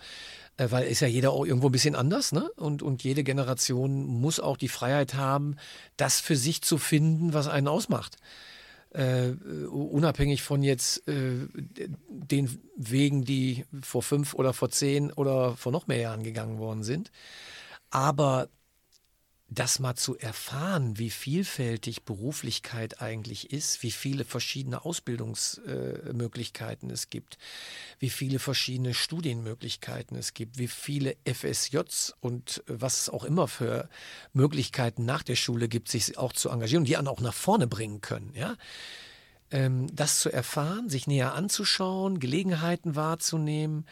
äh, 0.57 0.71
weil 0.71 0.87
ist 0.87 1.01
ja 1.01 1.09
jeder 1.09 1.33
auch 1.33 1.45
irgendwo 1.45 1.69
ein 1.69 1.73
bisschen 1.73 1.95
anders, 1.95 2.33
ne? 2.33 2.51
Und, 2.57 2.83
und 2.83 3.03
jede 3.03 3.25
Generation 3.25 4.05
muss 4.07 4.41
auch 4.41 4.57
die 4.57 4.69
Freiheit 4.69 5.15
haben, 5.15 5.57
das 5.97 6.21
für 6.21 6.37
sich 6.37 6.63
zu 6.63 6.79
finden, 6.79 7.33
was 7.33 7.49
einen 7.49 7.69
ausmacht. 7.69 8.17
Äh, 8.91 9.31
unabhängig 9.71 10.43
von 10.43 10.63
jetzt 10.63 11.09
äh, 11.09 11.49
den 12.09 12.63
Wegen, 12.77 13.25
die 13.25 13.65
vor 13.83 14.03
fünf 14.05 14.35
oder 14.35 14.53
vor 14.53 14.71
zehn 14.71 15.13
oder 15.13 15.57
vor 15.57 15.73
noch 15.73 15.89
mehr 15.89 15.99
Jahren 15.99 16.23
gegangen 16.23 16.59
worden 16.59 16.85
sind. 16.85 17.11
Aber 17.91 18.49
das 19.51 19.79
mal 19.79 19.95
zu 19.95 20.17
erfahren, 20.17 20.99
wie 20.99 21.11
vielfältig 21.11 22.05
Beruflichkeit 22.05 23.03
eigentlich 23.03 23.53
ist, 23.53 23.83
wie 23.83 23.91
viele 23.91 24.25
verschiedene 24.25 24.85
Ausbildungsmöglichkeiten 24.85 26.91
es 26.91 27.11
gibt, 27.11 27.39
wie 27.99 28.11
viele 28.11 28.39
verschiedene 28.39 28.95
Studienmöglichkeiten 28.95 30.17
es 30.17 30.35
gibt, 30.35 30.59
wie 30.59 30.69
viele 30.69 31.17
FSJs 31.25 32.15
und 32.21 32.63
was 32.67 33.03
es 33.03 33.11
auch 33.11 33.25
immer 33.25 33.47
für 33.47 33.89
Möglichkeiten 34.33 35.05
nach 35.05 35.23
der 35.23 35.37
Schule 35.37 35.69
gibt, 35.69 35.89
sich 35.89 36.17
auch 36.17 36.33
zu 36.33 36.49
engagieren, 36.49 36.85
die 36.85 36.97
einen 36.97 37.09
auch 37.09 37.21
nach 37.21 37.35
vorne 37.35 37.67
bringen 37.67 38.01
können. 38.01 38.33
Ja? 38.35 38.57
Ähm, 39.51 39.95
das 39.95 40.21
zu 40.21 40.33
erfahren, 40.33 40.89
sich 40.89 41.07
näher 41.07 41.35
anzuschauen, 41.35 42.19
Gelegenheiten 42.19 42.97
wahrzunehmen 42.97 43.85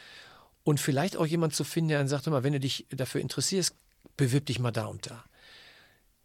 und 0.65 0.81
vielleicht 0.81 1.17
auch 1.17 1.27
jemand 1.27 1.55
zu 1.55 1.65
finden, 1.65 1.91
der 1.91 1.99
dann 1.99 2.09
sagt, 2.09 2.27
immer, 2.27 2.43
wenn 2.43 2.55
du 2.55 2.61
dich 2.61 2.87
dafür 2.91 3.21
interessierst, 3.21 3.75
bewirb 4.17 4.47
dich 4.47 4.59
mal 4.59 4.71
da 4.71 4.87
und 4.87 5.11
da. 5.11 5.25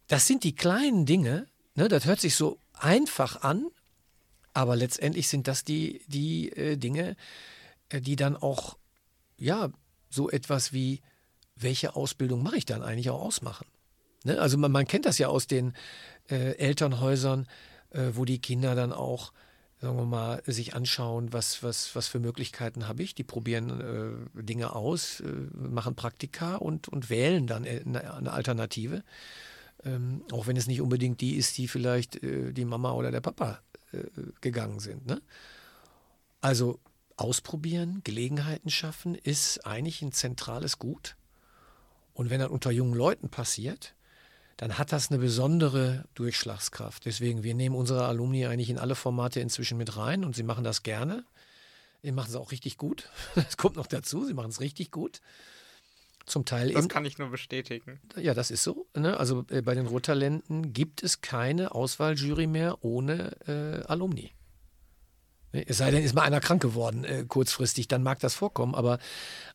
Das 0.08 0.26
sind 0.26 0.42
die 0.44 0.54
kleinen 0.54 1.06
Dinge, 1.06 1.46
ne, 1.74 1.88
das 1.88 2.06
hört 2.06 2.20
sich 2.20 2.34
so 2.34 2.58
einfach 2.72 3.42
an, 3.42 3.66
aber 4.54 4.74
letztendlich 4.74 5.28
sind 5.28 5.46
das 5.46 5.64
die, 5.64 6.02
die 6.08 6.50
äh, 6.52 6.76
Dinge, 6.76 7.16
äh, 7.90 8.00
die 8.00 8.16
dann 8.16 8.36
auch, 8.36 8.78
ja, 9.36 9.70
so 10.10 10.30
etwas 10.30 10.72
wie, 10.72 11.00
welche 11.54 11.94
Ausbildung 11.94 12.42
mache 12.42 12.56
ich 12.56 12.66
dann 12.66 12.82
eigentlich 12.82 13.10
auch 13.10 13.20
ausmachen. 13.20 13.66
Ne? 14.24 14.40
Also 14.40 14.56
man, 14.58 14.72
man, 14.72 14.86
kennt 14.86 15.06
das 15.06 15.18
ja 15.18 15.28
aus 15.28 15.46
den 15.46 15.74
äh, 16.30 16.56
Elternhäusern, 16.56 17.46
äh, 17.90 18.10
wo 18.12 18.24
die 18.24 18.40
Kinder 18.40 18.74
dann 18.74 18.92
auch, 18.92 19.32
sagen 19.80 19.96
wir 19.96 20.06
mal, 20.06 20.42
sich 20.46 20.74
anschauen, 20.74 21.32
was, 21.32 21.62
was, 21.62 21.94
was 21.94 22.08
für 22.08 22.18
Möglichkeiten 22.18 22.88
habe 22.88 23.02
ich. 23.02 23.14
Die 23.14 23.24
probieren 23.24 24.30
äh, 24.34 24.42
Dinge 24.42 24.74
aus, 24.74 25.20
äh, 25.20 25.26
machen 25.54 25.94
Praktika 25.94 26.56
und, 26.56 26.88
und 26.88 27.10
wählen 27.10 27.46
dann 27.46 27.64
eine, 27.64 28.14
eine 28.14 28.32
Alternative. 28.32 29.04
Ähm, 29.84 30.22
auch 30.32 30.46
wenn 30.46 30.56
es 30.56 30.66
nicht 30.66 30.80
unbedingt 30.80 31.20
die 31.20 31.36
ist, 31.36 31.56
die 31.58 31.68
vielleicht 31.68 32.22
äh, 32.22 32.52
die 32.52 32.64
Mama 32.64 32.92
oder 32.92 33.10
der 33.10 33.20
Papa 33.20 33.60
äh, 33.92 34.04
gegangen 34.40 34.80
sind. 34.80 35.06
Ne? 35.06 35.22
Also 36.40 36.80
ausprobieren, 37.16 38.00
Gelegenheiten 38.04 38.70
schaffen, 38.70 39.14
ist 39.14 39.66
eigentlich 39.66 40.02
ein 40.02 40.12
zentrales 40.12 40.78
Gut. 40.78 41.16
Und 42.14 42.30
wenn 42.30 42.40
das 42.40 42.50
unter 42.50 42.70
jungen 42.70 42.94
Leuten 42.94 43.28
passiert, 43.28 43.94
dann 44.56 44.76
hat 44.76 44.92
das 44.92 45.10
eine 45.10 45.18
besondere 45.20 46.04
Durchschlagskraft. 46.14 47.04
Deswegen, 47.04 47.44
wir 47.44 47.54
nehmen 47.54 47.76
unsere 47.76 48.06
Alumni 48.06 48.46
eigentlich 48.46 48.70
in 48.70 48.78
alle 48.78 48.96
Formate 48.96 49.40
inzwischen 49.40 49.78
mit 49.78 49.96
rein 49.96 50.24
und 50.24 50.34
sie 50.34 50.42
machen 50.42 50.64
das 50.64 50.82
gerne. 50.82 51.24
Sie 52.02 52.12
machen 52.12 52.30
es 52.30 52.36
auch 52.36 52.50
richtig 52.50 52.76
gut. 52.76 53.08
Das 53.34 53.56
kommt 53.56 53.76
noch 53.76 53.86
dazu, 53.86 54.24
sie 54.24 54.34
machen 54.34 54.50
es 54.50 54.60
richtig 54.60 54.90
gut. 54.90 55.20
Zum 56.28 56.44
Teil 56.44 56.72
das 56.72 56.88
kann 56.88 57.04
ich 57.04 57.18
nur 57.18 57.30
bestätigen. 57.30 58.00
Ja, 58.16 58.34
das 58.34 58.50
ist 58.50 58.62
so. 58.62 58.86
Ne? 58.94 59.18
Also 59.18 59.46
äh, 59.50 59.62
bei 59.62 59.74
den 59.74 59.86
Rottalenten 59.86 60.72
gibt 60.72 61.02
es 61.02 61.20
keine 61.22 61.74
Auswahljury 61.74 62.46
mehr 62.46 62.84
ohne 62.84 63.36
äh, 63.46 63.86
Alumni. 63.86 64.32
Ne? 65.52 65.66
Es 65.66 65.78
sei 65.78 65.90
denn, 65.90 66.04
ist 66.04 66.14
mal 66.14 66.22
einer 66.22 66.40
krank 66.40 66.60
geworden 66.60 67.04
äh, 67.04 67.24
kurzfristig, 67.26 67.88
dann 67.88 68.02
mag 68.02 68.20
das 68.20 68.34
vorkommen. 68.34 68.74
Aber 68.74 68.98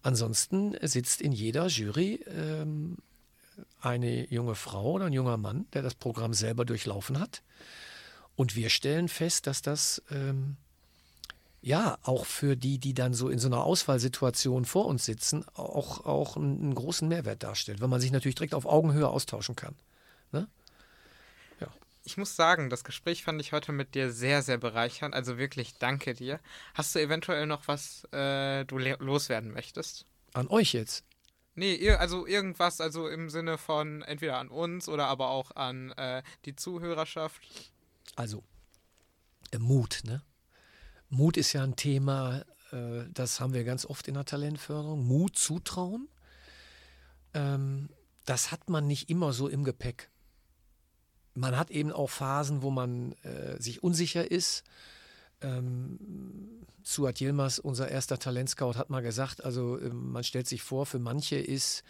ansonsten 0.01 0.75
sitzt 0.81 1.21
in 1.21 1.31
jeder 1.31 1.67
Jury 1.67 2.25
ähm, 2.27 2.97
eine 3.79 4.27
junge 4.31 4.55
Frau 4.55 4.93
oder 4.93 5.05
ein 5.05 5.13
junger 5.13 5.37
Mann, 5.37 5.67
der 5.73 5.83
das 5.83 5.93
Programm 5.93 6.33
selber 6.33 6.65
durchlaufen 6.65 7.19
hat. 7.19 7.43
Und 8.35 8.55
wir 8.55 8.69
stellen 8.69 9.09
fest, 9.09 9.45
dass 9.45 9.61
das 9.61 10.01
ähm, 10.09 10.57
ja, 11.63 11.97
auch 12.03 12.25
für 12.25 12.57
die, 12.57 12.77
die 12.77 12.93
dann 12.93 13.13
so 13.13 13.29
in 13.29 13.39
so 13.39 13.47
einer 13.47 13.63
Auswahlsituation 13.63 14.65
vor 14.65 14.85
uns 14.85 15.05
sitzen, 15.05 15.45
auch, 15.53 16.05
auch 16.05 16.35
einen, 16.35 16.75
großen 16.75 17.07
Mehrwert 17.07 17.41
darstellt, 17.41 17.79
weil 17.79 17.87
man 17.87 18.01
sich 18.01 18.11
natürlich 18.11 18.35
direkt 18.35 18.53
auf 18.53 18.65
Augenhöhe 18.65 19.07
austauschen 19.07 19.55
kann. 19.55 19.73
Ne? 20.33 20.49
Ja. 21.61 21.67
Ich 22.03 22.17
muss 22.17 22.35
sagen, 22.35 22.69
das 22.69 22.83
Gespräch 22.83 23.23
fand 23.23 23.39
ich 23.39 23.53
heute 23.53 23.71
mit 23.71 23.95
dir 23.95 24.11
sehr, 24.11 24.41
sehr 24.41 24.57
bereichernd. 24.57 25.15
Also 25.15 25.37
wirklich 25.37 25.75
danke 25.79 26.13
dir. 26.13 26.41
Hast 26.73 26.95
du 26.95 26.99
eventuell 26.99 27.45
noch 27.47 27.65
was 27.69 28.03
äh, 28.11 28.65
du 28.65 28.77
loswerden 28.77 29.53
möchtest? 29.53 30.05
An 30.33 30.47
euch 30.49 30.73
jetzt? 30.73 31.05
Nee, 31.55 31.91
also 31.91 32.27
irgendwas, 32.27 32.81
also 32.81 33.07
im 33.07 33.29
Sinne 33.29 33.57
von 33.57 34.01
entweder 34.01 34.37
an 34.37 34.49
uns 34.49 34.89
oder 34.89 35.07
aber 35.07 35.29
auch 35.29 35.55
an 35.55 35.91
äh, 35.91 36.23
die 36.43 36.57
Zuhörerschaft. 36.57 37.41
Also, 38.17 38.43
äh, 39.51 39.59
Mut, 39.59 40.01
ne? 40.03 40.23
Mut 41.13 41.37
ist 41.37 41.53
ja 41.53 41.61
ein 41.63 41.75
Thema, 41.75 42.43
äh, 42.71 43.03
das 43.13 43.39
haben 43.39 43.53
wir 43.53 43.63
ganz 43.63 43.85
oft 43.85 44.07
in 44.07 44.15
der 44.15 44.25
Talentförderung. 44.25 45.05
Mut, 45.05 45.37
Zutrauen. 45.37 46.09
Ähm, 47.35 47.89
das 48.25 48.51
hat 48.51 48.67
man 48.67 48.87
nicht 48.87 49.11
immer 49.11 49.31
so 49.31 49.47
im 49.47 49.63
Gepäck. 49.63 50.09
Man 51.35 51.55
hat 51.55 51.69
eben 51.69 51.91
auch 51.91 52.09
Phasen, 52.09 52.63
wo 52.63 52.71
man 52.71 53.13
äh, 53.23 53.61
sich 53.61 53.83
unsicher 53.83 54.29
ist. 54.29 54.63
Ähm, 55.41 55.99
Suat 56.81 57.21
Yilmaz, 57.21 57.59
unser 57.59 57.89
erster 57.89 58.17
Talentscout, 58.17 58.73
hat 58.73 58.89
mal 58.89 59.01
gesagt, 59.01 59.43
also 59.43 59.77
äh, 59.77 59.89
man 59.89 60.23
stellt 60.23 60.47
sich 60.47 60.63
vor, 60.63 60.87
für 60.87 60.99
manche 60.99 61.35
ist 61.35 61.83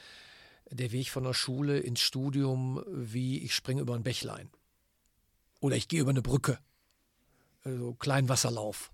der 0.69 0.91
Weg 0.91 1.09
von 1.09 1.23
der 1.23 1.33
Schule 1.33 1.79
ins 1.79 2.01
Studium 2.01 2.83
wie 2.87 3.39
ich 3.39 3.55
springe 3.55 3.81
über 3.81 3.95
ein 3.95 4.03
Bächlein. 4.03 4.49
Oder 5.61 5.77
ich 5.77 5.87
gehe 5.87 6.01
über 6.01 6.09
eine 6.09 6.21
Brücke. 6.21 6.59
Also 7.63 7.93
Kleinwasserlauf 7.93 8.92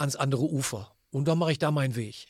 ans 0.00 0.16
andere 0.16 0.44
Ufer. 0.44 0.92
Und 1.10 1.26
dann 1.28 1.38
mache 1.38 1.52
ich 1.52 1.58
da 1.58 1.70
meinen 1.70 1.96
Weg. 1.96 2.28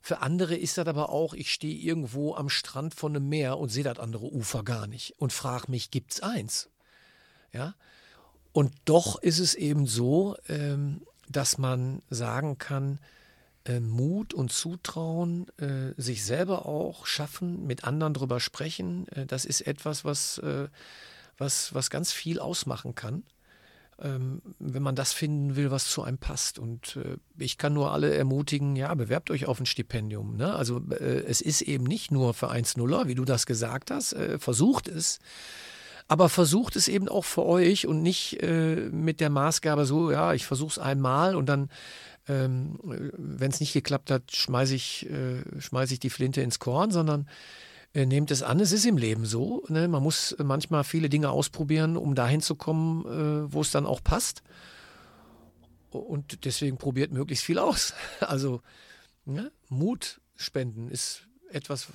Für 0.00 0.22
andere 0.22 0.54
ist 0.54 0.78
das 0.78 0.86
aber 0.86 1.10
auch, 1.10 1.34
ich 1.34 1.52
stehe 1.52 1.76
irgendwo 1.76 2.34
am 2.34 2.48
Strand 2.48 2.94
von 2.94 3.16
einem 3.16 3.28
Meer 3.28 3.58
und 3.58 3.70
sehe 3.70 3.82
das 3.82 3.98
andere 3.98 4.26
Ufer 4.26 4.62
gar 4.62 4.86
nicht 4.86 5.14
und 5.18 5.32
frage 5.32 5.70
mich, 5.70 5.90
gibt 5.90 6.12
es 6.12 6.22
eins? 6.22 6.70
Ja. 7.52 7.74
Und 8.52 8.72
doch 8.84 9.20
ist 9.20 9.40
es 9.40 9.54
eben 9.54 9.86
so, 9.86 10.36
ähm, 10.48 11.02
dass 11.28 11.58
man 11.58 12.02
sagen 12.08 12.58
kann, 12.58 13.00
äh, 13.64 13.80
Mut 13.80 14.32
und 14.32 14.52
Zutrauen, 14.52 15.48
äh, 15.58 15.92
sich 15.96 16.24
selber 16.24 16.66
auch 16.66 17.06
schaffen, 17.06 17.66
mit 17.66 17.82
anderen 17.82 18.14
drüber 18.14 18.38
sprechen, 18.38 19.08
äh, 19.08 19.26
das 19.26 19.44
ist 19.44 19.62
etwas, 19.62 20.04
was, 20.04 20.38
äh, 20.38 20.68
was, 21.36 21.74
was 21.74 21.90
ganz 21.90 22.12
viel 22.12 22.38
ausmachen 22.38 22.94
kann 22.94 23.24
ähm, 24.02 24.42
wenn 24.58 24.82
man 24.82 24.94
das 24.94 25.12
finden 25.12 25.56
will, 25.56 25.70
was 25.70 25.88
zu 25.88 26.02
einem 26.02 26.18
passt. 26.18 26.58
Und 26.58 26.96
äh, 26.96 27.16
ich 27.38 27.56
kann 27.56 27.72
nur 27.72 27.92
alle 27.92 28.14
ermutigen, 28.14 28.76
ja, 28.76 28.94
bewerbt 28.94 29.30
euch 29.30 29.46
auf 29.46 29.58
ein 29.58 29.66
Stipendium. 29.66 30.36
Ne? 30.36 30.54
Also 30.54 30.82
äh, 30.90 31.24
es 31.26 31.40
ist 31.40 31.62
eben 31.62 31.84
nicht 31.84 32.10
nur 32.10 32.34
für 32.34 32.50
1-0er, 32.50 33.08
wie 33.08 33.14
du 33.14 33.24
das 33.24 33.46
gesagt 33.46 33.90
hast, 33.90 34.12
äh, 34.12 34.38
versucht 34.38 34.88
es. 34.88 35.18
Aber 36.08 36.28
versucht 36.28 36.76
es 36.76 36.88
eben 36.88 37.08
auch 37.08 37.24
für 37.24 37.44
euch 37.44 37.88
und 37.88 38.00
nicht 38.00 38.38
mit 38.40 39.18
der 39.18 39.28
Maßgabe 39.28 39.86
so, 39.86 40.12
ja, 40.12 40.34
ich 40.34 40.46
versuche 40.46 40.70
es 40.70 40.78
einmal 40.78 41.34
und 41.34 41.46
dann, 41.46 41.68
ähm, 42.28 42.78
wenn 42.84 43.50
es 43.50 43.58
nicht 43.58 43.72
geklappt 43.72 44.12
hat, 44.12 44.30
schmeiße 44.30 44.76
ich, 44.76 45.08
schmeiß 45.58 45.90
ich 45.90 45.98
die 45.98 46.10
Flinte 46.10 46.42
ins 46.42 46.60
Korn, 46.60 46.92
sondern 46.92 47.26
nehmt 48.04 48.30
es 48.30 48.42
an, 48.42 48.60
es 48.60 48.72
ist 48.72 48.84
im 48.84 48.98
Leben 48.98 49.24
so. 49.24 49.64
Ne? 49.68 49.88
Man 49.88 50.02
muss 50.02 50.36
manchmal 50.42 50.84
viele 50.84 51.08
Dinge 51.08 51.30
ausprobieren, 51.30 51.96
um 51.96 52.14
dahin 52.14 52.42
zu 52.42 52.54
kommen, 52.54 53.06
äh, 53.06 53.52
wo 53.52 53.62
es 53.62 53.70
dann 53.70 53.86
auch 53.86 54.02
passt. 54.02 54.42
Und 55.90 56.44
deswegen 56.44 56.76
probiert 56.76 57.10
möglichst 57.10 57.44
viel 57.44 57.58
aus. 57.58 57.94
Also 58.20 58.60
ne? 59.24 59.50
Mut 59.70 60.20
spenden 60.34 60.90
ist 60.90 61.22
etwas, 61.50 61.88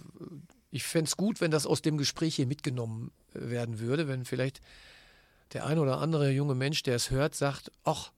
ich 0.72 0.84
fände 0.84 1.08
es 1.08 1.18
gut, 1.18 1.40
wenn 1.40 1.52
das 1.52 1.68
aus 1.68 1.84
dem 1.84 1.98
Gespräch 2.00 2.36
hier 2.36 2.48
mitgenommen 2.48 3.12
äh, 3.36 3.52
werden 3.52 3.80
würde, 3.80 4.08
wenn 4.08 4.26
vielleicht 4.26 4.60
der 5.54 5.68
ein 5.68 5.78
oder 5.78 6.00
andere 6.00 6.32
junge 6.32 6.56
Mensch, 6.56 6.82
der 6.82 6.96
es 6.96 7.12
hört, 7.12 7.36
sagt, 7.36 7.72
ach, 7.84 8.12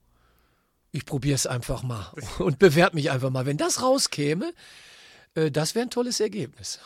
ich 0.90 1.04
probiere 1.04 1.34
es 1.34 1.46
einfach 1.46 1.82
mal 1.82 2.12
und 2.38 2.58
bewerte 2.58 2.96
mich 2.96 3.10
einfach 3.10 3.28
mal. 3.30 3.44
Wenn 3.44 3.58
das 3.58 3.82
rauskäme, 3.82 4.54
das 5.34 5.74
wäre 5.74 5.86
ein 5.86 5.90
tolles 5.90 6.20
Ergebnis. 6.20 6.78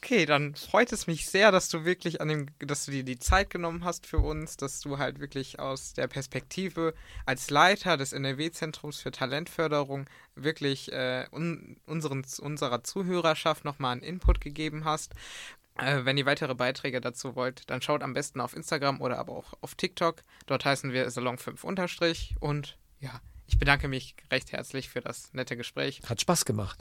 Okay, 0.00 0.26
dann 0.26 0.54
freut 0.54 0.92
es 0.92 1.08
mich 1.08 1.26
sehr, 1.26 1.50
dass 1.50 1.68
du 1.68 1.84
wirklich 1.84 2.20
an 2.20 2.28
dem, 2.28 2.46
dass 2.60 2.84
du 2.84 2.92
dir 2.92 3.02
die 3.02 3.18
Zeit 3.18 3.50
genommen 3.50 3.84
hast 3.84 4.06
für 4.06 4.18
uns, 4.18 4.56
dass 4.56 4.80
du 4.80 4.98
halt 4.98 5.18
wirklich 5.18 5.58
aus 5.58 5.92
der 5.92 6.06
Perspektive 6.06 6.94
als 7.26 7.50
Leiter 7.50 7.96
des 7.96 8.12
NRW-Zentrums 8.12 9.00
für 9.00 9.10
Talentförderung 9.10 10.06
wirklich 10.36 10.92
äh, 10.92 11.26
un, 11.32 11.78
unseren, 11.84 12.24
unserer 12.40 12.84
Zuhörerschaft 12.84 13.64
nochmal 13.64 13.92
einen 13.92 14.02
Input 14.02 14.40
gegeben 14.40 14.84
hast. 14.84 15.14
Äh, 15.78 16.04
wenn 16.04 16.16
ihr 16.16 16.26
weitere 16.26 16.54
Beiträge 16.54 17.00
dazu 17.00 17.34
wollt, 17.34 17.68
dann 17.68 17.82
schaut 17.82 18.04
am 18.04 18.14
besten 18.14 18.40
auf 18.40 18.54
Instagram 18.54 19.00
oder 19.00 19.18
aber 19.18 19.32
auch 19.32 19.54
auf 19.62 19.74
TikTok. 19.74 20.22
Dort 20.46 20.64
heißen 20.64 20.92
wir 20.92 21.08
Salon5 21.08 21.64
unterstrich 21.64 22.36
und 22.38 22.78
ja, 23.00 23.20
ich 23.46 23.58
bedanke 23.58 23.88
mich 23.88 24.14
recht 24.30 24.52
herzlich 24.52 24.90
für 24.90 25.00
das 25.00 25.34
nette 25.34 25.56
Gespräch. 25.56 26.02
Hat 26.08 26.20
Spaß 26.20 26.44
gemacht. 26.44 26.78